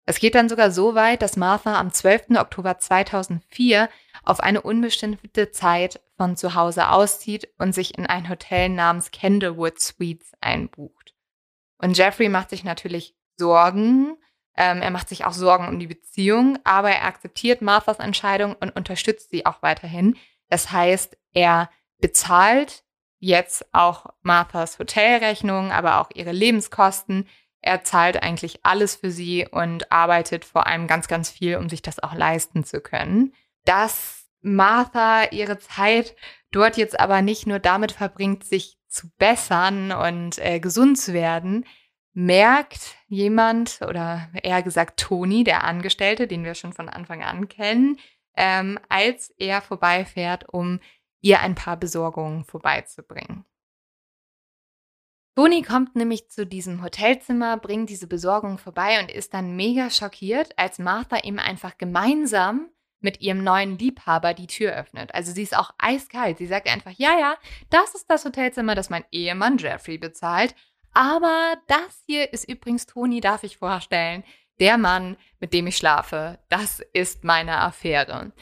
Es 0.04 0.18
geht 0.18 0.34
dann 0.34 0.48
sogar 0.48 0.70
so 0.72 0.94
weit, 0.94 1.22
dass 1.22 1.36
Martha 1.36 1.78
am 1.78 1.92
12. 1.92 2.30
Oktober 2.36 2.78
2004 2.78 3.88
auf 4.24 4.40
eine 4.40 4.60
unbestimmte 4.60 5.52
Zeit 5.52 6.00
von 6.16 6.36
zu 6.36 6.54
Hause 6.54 6.88
auszieht 6.88 7.48
und 7.58 7.72
sich 7.72 7.96
in 7.96 8.06
ein 8.06 8.28
Hotel 8.28 8.68
namens 8.68 9.10
Candlewood 9.12 9.78
Suites 9.80 10.32
einbucht. 10.40 11.14
Und 11.78 11.96
Jeffrey 11.96 12.28
macht 12.28 12.50
sich 12.50 12.64
natürlich 12.64 13.14
Sorgen. 13.36 14.16
Ähm, 14.56 14.82
er 14.82 14.90
macht 14.90 15.08
sich 15.08 15.24
auch 15.24 15.32
Sorgen 15.32 15.68
um 15.68 15.78
die 15.78 15.86
Beziehung, 15.86 16.58
aber 16.64 16.90
er 16.90 17.04
akzeptiert 17.04 17.62
Marthas 17.62 17.98
Entscheidung 17.98 18.54
und 18.54 18.74
unterstützt 18.74 19.30
sie 19.30 19.46
auch 19.46 19.62
weiterhin. 19.62 20.16
Das 20.48 20.70
heißt, 20.70 21.16
er 21.32 21.70
bezahlt 21.98 22.84
jetzt 23.22 23.72
auch 23.72 24.06
Marthas 24.22 24.80
Hotelrechnung, 24.80 25.70
aber 25.70 26.00
auch 26.00 26.10
ihre 26.12 26.32
Lebenskosten. 26.32 27.28
Er 27.60 27.84
zahlt 27.84 28.20
eigentlich 28.20 28.58
alles 28.64 28.96
für 28.96 29.12
sie 29.12 29.46
und 29.48 29.92
arbeitet 29.92 30.44
vor 30.44 30.66
allem 30.66 30.88
ganz, 30.88 31.06
ganz 31.06 31.30
viel, 31.30 31.56
um 31.56 31.68
sich 31.68 31.82
das 31.82 32.00
auch 32.00 32.14
leisten 32.14 32.64
zu 32.64 32.80
können. 32.80 33.32
Dass 33.64 34.26
Martha 34.40 35.30
ihre 35.30 35.60
Zeit 35.60 36.16
dort 36.50 36.76
jetzt 36.76 36.98
aber 36.98 37.22
nicht 37.22 37.46
nur 37.46 37.60
damit 37.60 37.92
verbringt, 37.92 38.42
sich 38.42 38.76
zu 38.88 39.08
bessern 39.18 39.92
und 39.92 40.38
äh, 40.38 40.58
gesund 40.58 40.98
zu 40.98 41.12
werden, 41.12 41.64
merkt 42.14 42.96
jemand 43.06 43.78
oder 43.88 44.28
eher 44.42 44.64
gesagt 44.64 44.98
Toni, 44.98 45.44
der 45.44 45.62
Angestellte, 45.62 46.26
den 46.26 46.44
wir 46.44 46.56
schon 46.56 46.72
von 46.72 46.88
Anfang 46.88 47.22
an 47.22 47.48
kennen, 47.48 48.00
ähm, 48.36 48.80
als 48.88 49.32
er 49.38 49.62
vorbeifährt, 49.62 50.48
um 50.52 50.80
ihr 51.22 51.40
ein 51.40 51.54
paar 51.54 51.78
Besorgungen 51.78 52.44
vorbeizubringen. 52.44 53.46
Toni 55.34 55.62
kommt 55.62 55.96
nämlich 55.96 56.28
zu 56.30 56.46
diesem 56.46 56.82
Hotelzimmer, 56.82 57.56
bringt 57.56 57.88
diese 57.88 58.06
Besorgungen 58.06 58.58
vorbei 58.58 59.00
und 59.00 59.10
ist 59.10 59.32
dann 59.32 59.56
mega 59.56 59.88
schockiert, 59.88 60.58
als 60.58 60.78
Martha 60.78 61.16
ihm 61.22 61.38
einfach 61.38 61.78
gemeinsam 61.78 62.68
mit 63.00 63.22
ihrem 63.22 63.42
neuen 63.42 63.78
Liebhaber 63.78 64.34
die 64.34 64.46
Tür 64.46 64.72
öffnet. 64.74 65.14
Also 65.14 65.32
sie 65.32 65.42
ist 65.42 65.56
auch 65.56 65.72
eiskalt. 65.78 66.38
Sie 66.38 66.46
sagt 66.46 66.68
einfach, 66.68 66.92
ja, 66.92 67.18
ja, 67.18 67.36
das 67.70 67.94
ist 67.94 68.10
das 68.10 68.24
Hotelzimmer, 68.26 68.74
das 68.74 68.90
mein 68.90 69.04
Ehemann 69.10 69.56
Jeffrey 69.56 69.96
bezahlt. 69.96 70.54
Aber 70.92 71.54
das 71.66 72.02
hier 72.06 72.32
ist 72.32 72.48
übrigens 72.48 72.86
Toni, 72.86 73.20
darf 73.20 73.42
ich 73.42 73.56
vorstellen. 73.56 74.24
Der 74.60 74.76
Mann, 74.76 75.16
mit 75.40 75.54
dem 75.54 75.66
ich 75.66 75.78
schlafe, 75.78 76.38
das 76.50 76.80
ist 76.92 77.24
meine 77.24 77.58
Affäre. 77.58 78.32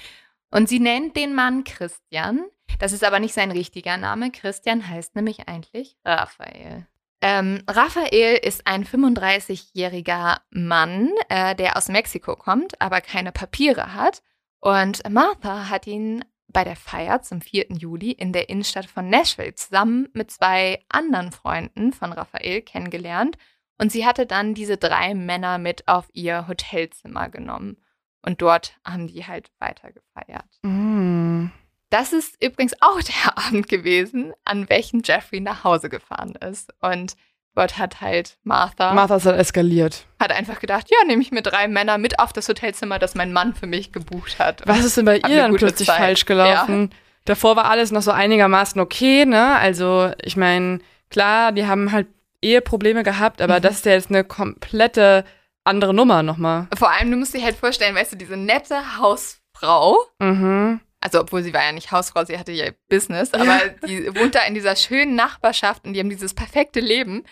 Und 0.51 0.69
sie 0.69 0.81
nennt 0.81 1.17
den 1.17 1.35
Mann 1.35 1.65
Christian. 1.65 2.45
Das 2.79 2.93
ist 2.93 3.05
aber 3.05 3.21
nicht 3.21 3.35
sein 3.35 3.51
richtiger 3.51 3.97
Name. 3.97 4.31
Christian 4.31 4.89
heißt 4.89 5.15
nämlich 5.15 5.49
eigentlich 5.49 5.97
Raphael. 6.05 6.87
Ähm, 7.23 7.63
Raphael 7.69 8.37
ist 8.37 8.67
ein 8.67 8.85
35-jähriger 8.85 10.39
Mann, 10.51 11.11
äh, 11.29 11.55
der 11.55 11.77
aus 11.77 11.89
Mexiko 11.89 12.35
kommt, 12.35 12.81
aber 12.81 13.01
keine 13.01 13.31
Papiere 13.31 13.95
hat. 13.95 14.23
Und 14.61 15.09
Martha 15.09 15.69
hat 15.69 15.87
ihn 15.87 16.25
bei 16.49 16.65
der 16.65 16.77
Feier 16.77 17.23
zum 17.23 17.41
4. 17.41 17.67
Juli 17.71 18.11
in 18.11 18.33
der 18.33 18.49
Innenstadt 18.49 18.87
von 18.87 19.09
Nashville 19.09 19.55
zusammen 19.55 20.09
mit 20.15 20.31
zwei 20.31 20.85
anderen 20.89 21.31
Freunden 21.31 21.93
von 21.93 22.13
Raphael 22.13 22.63
kennengelernt. 22.63 23.37
Und 23.79 23.93
sie 23.93 24.05
hatte 24.05 24.27
dann 24.27 24.55
diese 24.55 24.77
drei 24.77 25.15
Männer 25.15 25.59
mit 25.59 25.89
auf 25.89 26.09
ihr 26.13 26.49
Hotelzimmer 26.49 27.29
genommen. 27.29 27.77
Und 28.23 28.43
dort 28.43 28.75
haben 28.85 29.07
die 29.07 29.27
halt 29.27 29.51
weiter 29.59 29.91
gefeiert. 29.93 30.45
Mm. 30.63 31.47
Das 31.91 32.13
ist 32.13 32.43
übrigens 32.43 32.75
auch 32.81 33.01
der 33.03 33.39
Abend 33.39 33.69
gewesen, 33.69 34.33
an 34.45 34.69
welchem 34.69 35.03
Jeffrey 35.05 35.41
nach 35.41 35.65
Hause 35.65 35.89
gefahren 35.89 36.35
ist. 36.37 36.73
Und 36.81 37.17
dort 37.55 37.79
hat 37.79 38.01
halt 38.01 38.39
Martha. 38.45 38.95
Martha 38.95 39.17
ist 39.17 39.27
dann 39.27 39.39
eskaliert. 39.39 40.07
Hat 40.19 40.33
einfach 40.33 40.61
gedacht, 40.61 40.89
ja, 40.91 41.07
nehme 41.07 41.23
ich 41.23 41.33
mir 41.33 41.43
drei 41.43 41.69
Männer 41.69 41.99
mit 41.99 42.19
auf 42.19 42.33
das 42.33 42.49
Hotelzimmer, 42.49 42.99
das 42.99 43.15
mein 43.15 43.33
Mann 43.33 43.55
für 43.55 43.67
mich 43.67 43.93
gebucht 43.93 44.39
hat. 44.39 44.63
Was 44.67 44.85
ist 44.85 44.97
denn 44.97 45.05
bei 45.05 45.19
ihr 45.19 45.37
dann 45.37 45.55
plötzlich 45.55 45.89
Zeit. 45.89 45.99
falsch 45.99 46.27
gelaufen? 46.27 46.91
Ja. 46.91 46.97
Davor 47.25 47.57
war 47.57 47.67
alles 47.67 47.91
noch 47.91 48.03
so 48.03 48.13
einigermaßen 48.13 48.81
okay, 48.81 49.27
ne? 49.27 49.57
Also, 49.57 50.11
ich 50.23 50.37
meine, 50.37 50.79
klar, 51.11 51.53
die 51.53 51.67
haben 51.67 51.93
halt 51.93 52.07
Eheprobleme 52.43 53.03
gehabt, 53.03 53.43
aber 53.43 53.59
mhm. 53.59 53.63
das 53.63 53.77
ist 53.77 53.87
ja 53.87 53.93
jetzt 53.93 54.09
eine 54.09 54.25
komplette 54.25 55.25
andere 55.71 55.95
Nummer 55.95 56.23
nochmal. 56.23 56.69
Vor 56.77 56.91
allem, 56.91 57.11
du 57.11 57.17
musst 57.17 57.33
dir 57.33 57.43
halt 57.43 57.57
vorstellen, 57.57 57.95
weißt 57.95 58.13
du, 58.13 58.17
diese 58.17 58.37
nette 58.37 58.99
Hausfrau. 58.99 59.99
Mhm. 60.19 60.81
Also, 61.01 61.21
obwohl 61.21 61.43
sie 61.43 61.55
war 61.55 61.63
ja 61.63 61.73
nicht 61.73 61.93
Hausfrau, 61.93 62.25
sie 62.25 62.39
hatte 62.39 62.53
ja 62.53 62.73
Business, 62.89 63.33
aber 63.33 63.59
die 63.87 64.15
wohnt 64.15 64.35
da 64.35 64.43
in 64.43 64.55
dieser 64.55 64.77
schönen 64.77 65.15
Nachbarschaft 65.15 65.87
und 65.87 65.95
die 65.95 66.01
haben 66.01 66.11
dieses 66.11 66.35
perfekte 66.35 66.81
Leben. 66.81 67.25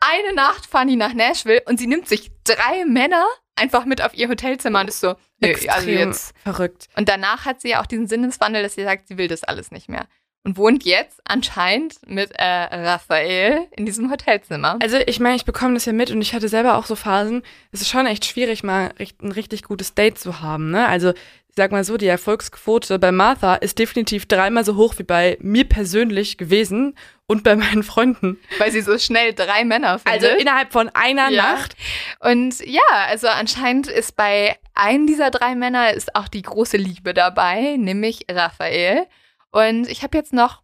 Eine 0.00 0.34
Nacht 0.34 0.66
fahren 0.66 0.88
die 0.88 0.96
nach 0.96 1.14
Nashville 1.14 1.62
und 1.66 1.78
sie 1.78 1.86
nimmt 1.86 2.08
sich 2.08 2.32
drei 2.42 2.84
Männer 2.84 3.24
einfach 3.54 3.84
mit 3.84 4.02
auf 4.02 4.14
ihr 4.14 4.28
Hotelzimmer 4.28 4.80
und 4.80 4.88
ist 4.88 5.00
so, 5.00 5.14
nö, 5.38 5.54
also 5.68 5.88
jetzt 5.88 6.34
verrückt. 6.42 6.88
Und 6.96 7.08
danach 7.08 7.44
hat 7.44 7.60
sie 7.60 7.68
ja 7.68 7.80
auch 7.80 7.86
diesen 7.86 8.08
Sinneswandel, 8.08 8.64
dass 8.64 8.74
sie 8.74 8.82
sagt, 8.82 9.06
sie 9.06 9.18
will 9.18 9.28
das 9.28 9.44
alles 9.44 9.70
nicht 9.70 9.88
mehr 9.88 10.08
und 10.44 10.56
wohnt 10.56 10.84
jetzt 10.84 11.20
anscheinend 11.24 11.96
mit 12.06 12.32
äh, 12.34 12.44
Raphael 12.44 13.66
in 13.76 13.86
diesem 13.86 14.10
Hotelzimmer. 14.10 14.78
Also 14.82 14.98
ich 15.06 15.20
meine, 15.20 15.36
ich 15.36 15.44
bekomme 15.44 15.74
das 15.74 15.84
ja 15.84 15.92
mit 15.92 16.10
und 16.10 16.20
ich 16.20 16.34
hatte 16.34 16.48
selber 16.48 16.76
auch 16.76 16.86
so 16.86 16.96
Phasen. 16.96 17.42
Es 17.70 17.80
ist 17.80 17.88
schon 17.88 18.06
echt 18.06 18.24
schwierig, 18.24 18.62
mal 18.62 18.90
ein 18.98 19.32
richtig 19.32 19.62
gutes 19.62 19.94
Date 19.94 20.18
zu 20.18 20.40
haben. 20.40 20.70
Ne? 20.70 20.86
Also 20.86 21.12
ich 21.52 21.56
sag 21.56 21.70
mal 21.70 21.84
so, 21.84 21.98
die 21.98 22.06
Erfolgsquote 22.06 22.98
bei 22.98 23.12
Martha 23.12 23.56
ist 23.56 23.78
definitiv 23.78 24.24
dreimal 24.24 24.64
so 24.64 24.76
hoch 24.76 24.94
wie 24.96 25.02
bei 25.02 25.36
mir 25.40 25.64
persönlich 25.64 26.38
gewesen 26.38 26.96
und 27.26 27.44
bei 27.44 27.56
meinen 27.56 27.82
Freunden. 27.82 28.40
Weil 28.58 28.72
sie 28.72 28.80
so 28.80 28.98
schnell 28.98 29.34
drei 29.34 29.62
Männer 29.64 29.98
findet. 29.98 30.24
Also 30.24 30.40
innerhalb 30.40 30.72
von 30.72 30.88
einer 30.94 31.28
ja. 31.28 31.42
Nacht. 31.42 31.76
Und 32.20 32.58
ja, 32.64 32.80
also 33.06 33.28
anscheinend 33.28 33.86
ist 33.86 34.16
bei 34.16 34.56
einem 34.74 35.06
dieser 35.06 35.30
drei 35.30 35.54
Männer 35.54 35.92
ist 35.92 36.16
auch 36.16 36.28
die 36.28 36.40
große 36.40 36.78
Liebe 36.78 37.12
dabei, 37.12 37.76
nämlich 37.78 38.20
Raphael. 38.30 39.06
Und 39.52 39.88
ich 39.88 40.02
habe 40.02 40.18
jetzt 40.18 40.32
noch 40.32 40.62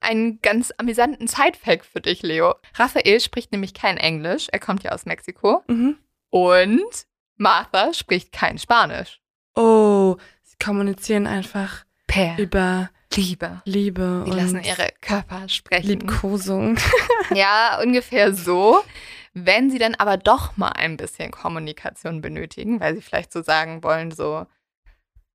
einen 0.00 0.40
ganz 0.42 0.72
amüsanten 0.76 1.26
Sidefact 1.26 1.86
für 1.86 2.00
dich, 2.00 2.22
Leo. 2.22 2.54
Raphael 2.74 3.20
spricht 3.20 3.52
nämlich 3.52 3.72
kein 3.72 3.96
Englisch. 3.96 4.48
Er 4.52 4.58
kommt 4.58 4.82
ja 4.82 4.92
aus 4.92 5.06
Mexiko. 5.06 5.62
Mhm. 5.68 5.96
Und 6.30 7.06
Martha 7.36 7.94
spricht 7.94 8.32
kein 8.32 8.58
Spanisch. 8.58 9.20
Oh, 9.54 10.16
sie 10.42 10.56
kommunizieren 10.62 11.26
einfach 11.26 11.84
Per 12.06 12.38
über 12.38 12.90
Liebe. 13.14 13.62
Liebe 13.64 14.22
Sie 14.24 14.30
und 14.30 14.36
lassen 14.36 14.62
ihre 14.62 14.88
Körper 15.00 15.48
sprechen. 15.48 15.86
Liebkosung. 15.86 16.76
Ja, 17.34 17.80
ungefähr 17.82 18.34
so. 18.34 18.82
Wenn 19.32 19.70
sie 19.70 19.78
dann 19.78 19.94
aber 19.94 20.18
doch 20.18 20.56
mal 20.56 20.72
ein 20.72 20.96
bisschen 20.96 21.30
Kommunikation 21.30 22.20
benötigen, 22.20 22.80
weil 22.80 22.94
sie 22.94 23.02
vielleicht 23.02 23.32
so 23.32 23.42
sagen 23.42 23.82
wollen, 23.82 24.10
so, 24.10 24.46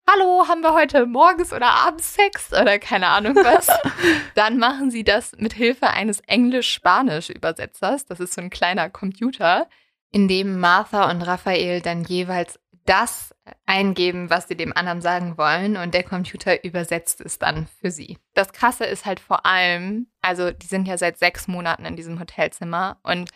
hallo, 0.07 0.47
haben 0.47 0.61
wir 0.61 0.73
heute 0.73 1.05
morgens 1.05 1.53
oder 1.53 1.67
abends 1.67 2.13
Sex 2.13 2.51
oder 2.51 2.79
keine 2.79 3.07
Ahnung 3.07 3.35
was, 3.35 3.67
dann 4.35 4.57
machen 4.57 4.91
sie 4.91 5.03
das 5.03 5.33
mit 5.37 5.53
Hilfe 5.53 5.89
eines 5.89 6.19
Englisch-Spanisch-Übersetzers. 6.21 8.05
Das 8.05 8.19
ist 8.19 8.33
so 8.33 8.41
ein 8.41 8.49
kleiner 8.49 8.89
Computer, 8.89 9.67
in 10.11 10.27
dem 10.27 10.59
Martha 10.59 11.09
und 11.09 11.21
Raphael 11.21 11.81
dann 11.81 12.03
jeweils 12.03 12.59
das 12.85 13.35
eingeben, 13.65 14.29
was 14.29 14.47
sie 14.47 14.57
dem 14.57 14.75
anderen 14.75 15.01
sagen 15.01 15.37
wollen 15.37 15.77
und 15.77 15.93
der 15.93 16.03
Computer 16.03 16.63
übersetzt 16.63 17.21
es 17.21 17.37
dann 17.37 17.67
für 17.79 17.91
sie. 17.91 18.17
Das 18.33 18.51
Krasse 18.51 18.85
ist 18.85 19.05
halt 19.05 19.19
vor 19.19 19.45
allem, 19.45 20.07
also 20.21 20.51
die 20.51 20.67
sind 20.67 20.87
ja 20.87 20.97
seit 20.97 21.19
sechs 21.19 21.47
Monaten 21.47 21.85
in 21.85 21.95
diesem 21.95 22.19
Hotelzimmer 22.19 22.97
und 23.03 23.29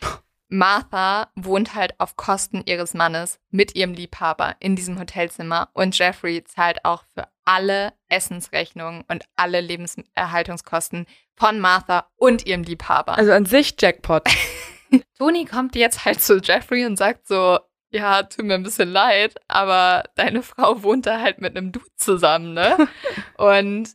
Martha 0.54 1.32
wohnt 1.36 1.74
halt 1.74 2.00
auf 2.00 2.16
Kosten 2.16 2.62
ihres 2.68 2.94
Mannes 2.94 3.40
mit 3.50 3.76
ihrem 3.76 3.96
Liebhaber 3.96 4.56
in 4.60 4.76
diesem 4.76 5.00
Hotelzimmer 5.00 5.70
und 5.74 5.98
Jeffrey 5.98 6.44
zahlt 6.44 6.86
auch 6.86 7.04
für 7.12 7.28
alle 7.44 7.94
Essensrechnungen 8.08 9.04
und 9.08 9.26
alle 9.36 9.62
Lebenserhaltungskosten 9.62 11.08
von 11.36 11.60
Martha 11.60 12.08
und 12.18 12.46
ihrem 12.46 12.62
Liebhaber. 12.62 13.18
Also 13.18 13.32
an 13.32 13.48
sich 13.48 13.74
Jackpot. 13.80 14.30
Toni 15.18 15.46
kommt 15.46 15.76
jetzt 15.76 16.06
halt 16.06 16.22
zu 16.22 16.38
Jeffrey 16.38 16.86
und 16.86 16.98
sagt 16.98 17.26
so, 17.26 17.58
ja, 17.90 18.22
tut 18.22 18.46
mir 18.46 18.54
ein 18.54 18.64
bisschen 18.64 18.90
leid, 18.90 19.36
aber 19.48 20.04
deine 20.14 20.44
Frau 20.44 20.84
wohnt 20.84 21.08
da 21.08 21.20
halt 21.20 21.42
mit 21.42 21.58
einem 21.58 21.72
Dude 21.72 21.96
zusammen, 21.96 22.54
ne? 22.54 22.88
und 23.38 23.90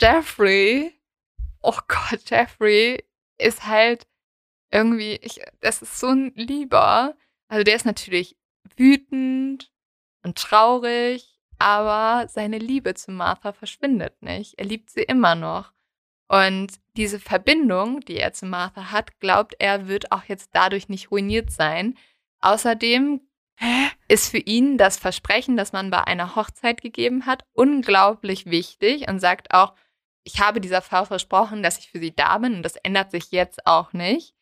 Jeffrey, 0.00 0.92
oh 1.62 1.78
Gott, 1.86 2.18
Jeffrey 2.28 3.04
ist 3.38 3.68
halt 3.68 4.08
irgendwie, 4.70 5.16
ich, 5.22 5.40
das 5.60 5.82
ist 5.82 5.98
so 5.98 6.08
ein 6.08 6.32
Lieber. 6.34 7.16
Also 7.48 7.64
der 7.64 7.76
ist 7.76 7.86
natürlich 7.86 8.36
wütend 8.76 9.72
und 10.22 10.38
traurig, 10.38 11.38
aber 11.58 12.28
seine 12.28 12.58
Liebe 12.58 12.94
zu 12.94 13.10
Martha 13.10 13.52
verschwindet 13.52 14.22
nicht. 14.22 14.58
Er 14.58 14.64
liebt 14.64 14.90
sie 14.90 15.02
immer 15.02 15.34
noch. 15.34 15.72
Und 16.28 16.74
diese 16.96 17.18
Verbindung, 17.18 18.00
die 18.00 18.16
er 18.16 18.32
zu 18.32 18.46
Martha 18.46 18.92
hat, 18.92 19.18
glaubt 19.18 19.56
er, 19.58 19.88
wird 19.88 20.12
auch 20.12 20.24
jetzt 20.24 20.50
dadurch 20.52 20.88
nicht 20.88 21.10
ruiniert 21.10 21.50
sein. 21.50 21.98
Außerdem 22.40 23.20
ist 24.08 24.30
für 24.30 24.38
ihn 24.38 24.78
das 24.78 24.96
Versprechen, 24.96 25.56
das 25.56 25.72
man 25.72 25.90
bei 25.90 26.04
einer 26.04 26.36
Hochzeit 26.36 26.82
gegeben 26.82 27.26
hat, 27.26 27.44
unglaublich 27.52 28.46
wichtig 28.46 29.08
und 29.08 29.18
sagt 29.18 29.52
auch, 29.52 29.74
ich 30.22 30.40
habe 30.40 30.60
dieser 30.60 30.82
Frau 30.82 31.04
versprochen, 31.04 31.62
dass 31.62 31.78
ich 31.78 31.90
für 31.90 31.98
sie 31.98 32.14
da 32.14 32.38
bin 32.38 32.54
und 32.54 32.62
das 32.62 32.76
ändert 32.76 33.10
sich 33.10 33.32
jetzt 33.32 33.66
auch 33.66 33.92
nicht. 33.92 34.34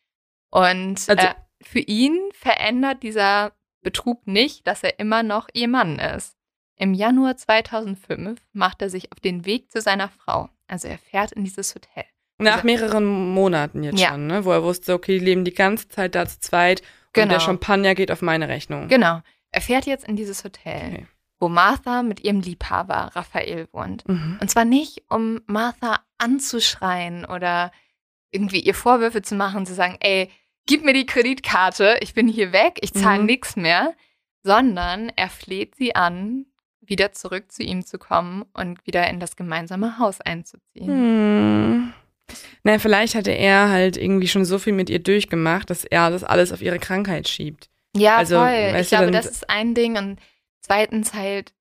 Und 0.50 0.96
Also- 1.08 1.26
äh, 1.26 1.34
für 1.62 1.80
ihn 1.80 2.16
verändert 2.32 3.02
dieser 3.02 3.52
Betrug 3.82 4.26
nicht, 4.26 4.66
dass 4.66 4.82
er 4.82 4.98
immer 4.98 5.22
noch 5.22 5.48
ihr 5.52 5.68
Mann 5.68 5.98
ist. 5.98 6.36
Im 6.76 6.94
Januar 6.94 7.36
2005 7.36 8.40
macht 8.52 8.82
er 8.82 8.90
sich 8.90 9.10
auf 9.12 9.18
den 9.20 9.44
Weg 9.44 9.70
zu 9.70 9.80
seiner 9.80 10.08
Frau. 10.08 10.48
Also 10.68 10.86
er 10.88 10.98
fährt 10.98 11.32
in 11.32 11.44
dieses 11.44 11.74
Hotel. 11.74 12.04
Nach 12.40 12.62
mehreren 12.62 13.32
Monaten 13.32 13.82
jetzt 13.82 13.98
Ja. 13.98 14.10
schon, 14.10 14.28
ne? 14.28 14.44
wo 14.44 14.52
er 14.52 14.62
wusste, 14.62 14.94
okay, 14.94 15.18
die 15.18 15.24
leben 15.24 15.44
die 15.44 15.54
ganze 15.54 15.88
Zeit 15.88 16.14
da 16.14 16.26
zu 16.26 16.38
zweit 16.38 16.80
und 16.82 16.86
Genau. 17.14 17.28
der 17.34 17.40
Champagner 17.40 17.94
geht 17.96 18.12
auf 18.12 18.22
meine 18.22 18.48
Rechnung. 18.48 18.86
Genau. 18.86 19.20
Er 19.50 19.60
fährt 19.60 19.86
jetzt 19.86 20.06
in 20.06 20.14
dieses 20.14 20.44
Hotel, 20.44 20.76
Okay. 20.92 21.06
wo 21.40 21.48
Martha 21.48 22.04
mit 22.04 22.20
ihrem 22.20 22.40
Liebhaber 22.40 23.10
Raphael 23.16 23.66
wohnt. 23.72 24.06
Mhm. 24.06 24.38
Und 24.40 24.48
zwar 24.48 24.64
nicht, 24.64 25.02
um 25.08 25.40
Martha 25.46 26.00
anzuschreien 26.18 27.24
oder 27.24 27.72
irgendwie 28.30 28.60
ihr 28.60 28.74
Vorwürfe 28.74 29.22
zu 29.22 29.34
machen, 29.34 29.66
zu 29.66 29.74
sagen, 29.74 29.96
ey, 30.00 30.30
gib 30.68 30.84
mir 30.84 30.92
die 30.92 31.06
Kreditkarte, 31.06 31.96
ich 32.00 32.14
bin 32.14 32.28
hier 32.28 32.52
weg, 32.52 32.78
ich 32.82 32.92
zahle 32.92 33.20
Mhm. 33.20 33.26
nichts 33.26 33.56
mehr, 33.56 33.94
sondern 34.44 35.10
er 35.16 35.28
fleht 35.28 35.74
sie 35.74 35.96
an, 35.96 36.46
wieder 36.80 37.12
zurück 37.12 37.50
zu 37.50 37.62
ihm 37.62 37.84
zu 37.84 37.98
kommen 37.98 38.44
und 38.54 38.86
wieder 38.86 39.08
in 39.08 39.18
das 39.18 39.34
gemeinsame 39.34 39.98
Haus 39.98 40.20
einzuziehen. 40.20 40.86
Hm. 40.86 41.92
Na, 42.62 42.78
vielleicht 42.78 43.14
hatte 43.14 43.30
er 43.32 43.70
halt 43.70 43.96
irgendwie 43.96 44.28
schon 44.28 44.44
so 44.44 44.58
viel 44.58 44.74
mit 44.74 44.90
ihr 44.90 44.98
durchgemacht, 44.98 45.70
dass 45.70 45.84
er 45.84 46.10
das 46.10 46.22
alles 46.24 46.52
auf 46.52 46.60
ihre 46.62 46.78
Krankheit 46.78 47.26
schiebt. 47.28 47.68
Ja, 47.96 48.16
Also, 48.18 48.36
voll. 48.36 48.76
Ich 48.80 48.88
glaube, 48.88 49.10
das 49.10 49.26
ist 49.26 49.48
ein 49.48 49.74
Ding. 49.74 49.96
Und 49.96 50.20
zweitens 50.60 51.14
halt, 51.14 51.54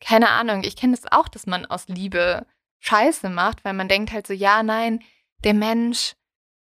keine 0.00 0.28
Ahnung, 0.30 0.62
ich 0.64 0.76
kenne 0.76 0.94
das 0.94 1.10
auch, 1.10 1.28
dass 1.28 1.46
man 1.46 1.64
aus 1.64 1.88
Liebe 1.88 2.46
Scheiße 2.80 3.30
macht, 3.30 3.64
weil 3.64 3.72
man 3.72 3.88
denkt 3.88 4.12
halt 4.12 4.26
so, 4.26 4.34
ja, 4.34 4.62
nein, 4.62 5.00
der 5.42 5.54
Mensch, 5.54 6.12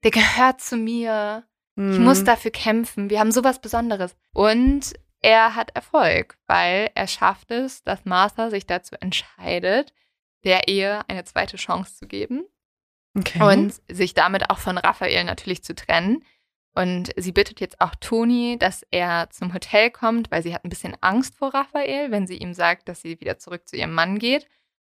der 0.03 0.11
gehört 0.11 0.61
zu 0.61 0.77
mir. 0.77 1.43
Ich 1.75 1.81
Hm. 1.83 2.03
muss 2.03 2.23
dafür 2.23 2.51
kämpfen. 2.51 3.09
Wir 3.09 3.19
haben 3.19 3.31
sowas 3.31 3.59
Besonderes. 3.59 4.15
Und 4.33 4.93
er 5.21 5.55
hat 5.55 5.75
Erfolg, 5.75 6.37
weil 6.47 6.91
er 6.95 7.07
schafft 7.07 7.49
es, 7.51 7.83
dass 7.83 8.05
Martha 8.05 8.49
sich 8.49 8.67
dazu 8.67 8.95
entscheidet, 8.99 9.93
der 10.43 10.67
Ehe 10.67 11.01
eine 11.07 11.23
zweite 11.23 11.57
Chance 11.57 11.95
zu 11.97 12.07
geben 12.07 12.43
Okay. 13.17 13.41
und 13.41 13.73
sich 13.89 14.13
damit 14.13 14.49
auch 14.49 14.57
von 14.59 14.77
Raphael 14.77 15.23
natürlich 15.23 15.63
zu 15.63 15.73
trennen. 15.75 16.23
Und 16.75 17.11
sie 17.17 17.31
bittet 17.31 17.59
jetzt 17.59 17.79
auch 17.81 17.93
Toni, 17.99 18.57
dass 18.59 18.83
er 18.89 19.29
zum 19.29 19.53
Hotel 19.53 19.91
kommt, 19.91 20.31
weil 20.31 20.41
sie 20.43 20.53
hat 20.53 20.65
ein 20.65 20.69
bisschen 20.69 20.97
Angst 21.01 21.35
vor 21.37 21.53
Raphael, 21.53 22.09
wenn 22.11 22.25
sie 22.27 22.37
ihm 22.37 22.53
sagt, 22.55 22.89
dass 22.89 23.01
sie 23.01 23.19
wieder 23.19 23.37
zurück 23.37 23.67
zu 23.67 23.75
ihrem 23.77 23.93
Mann 23.93 24.17
geht. 24.19 24.47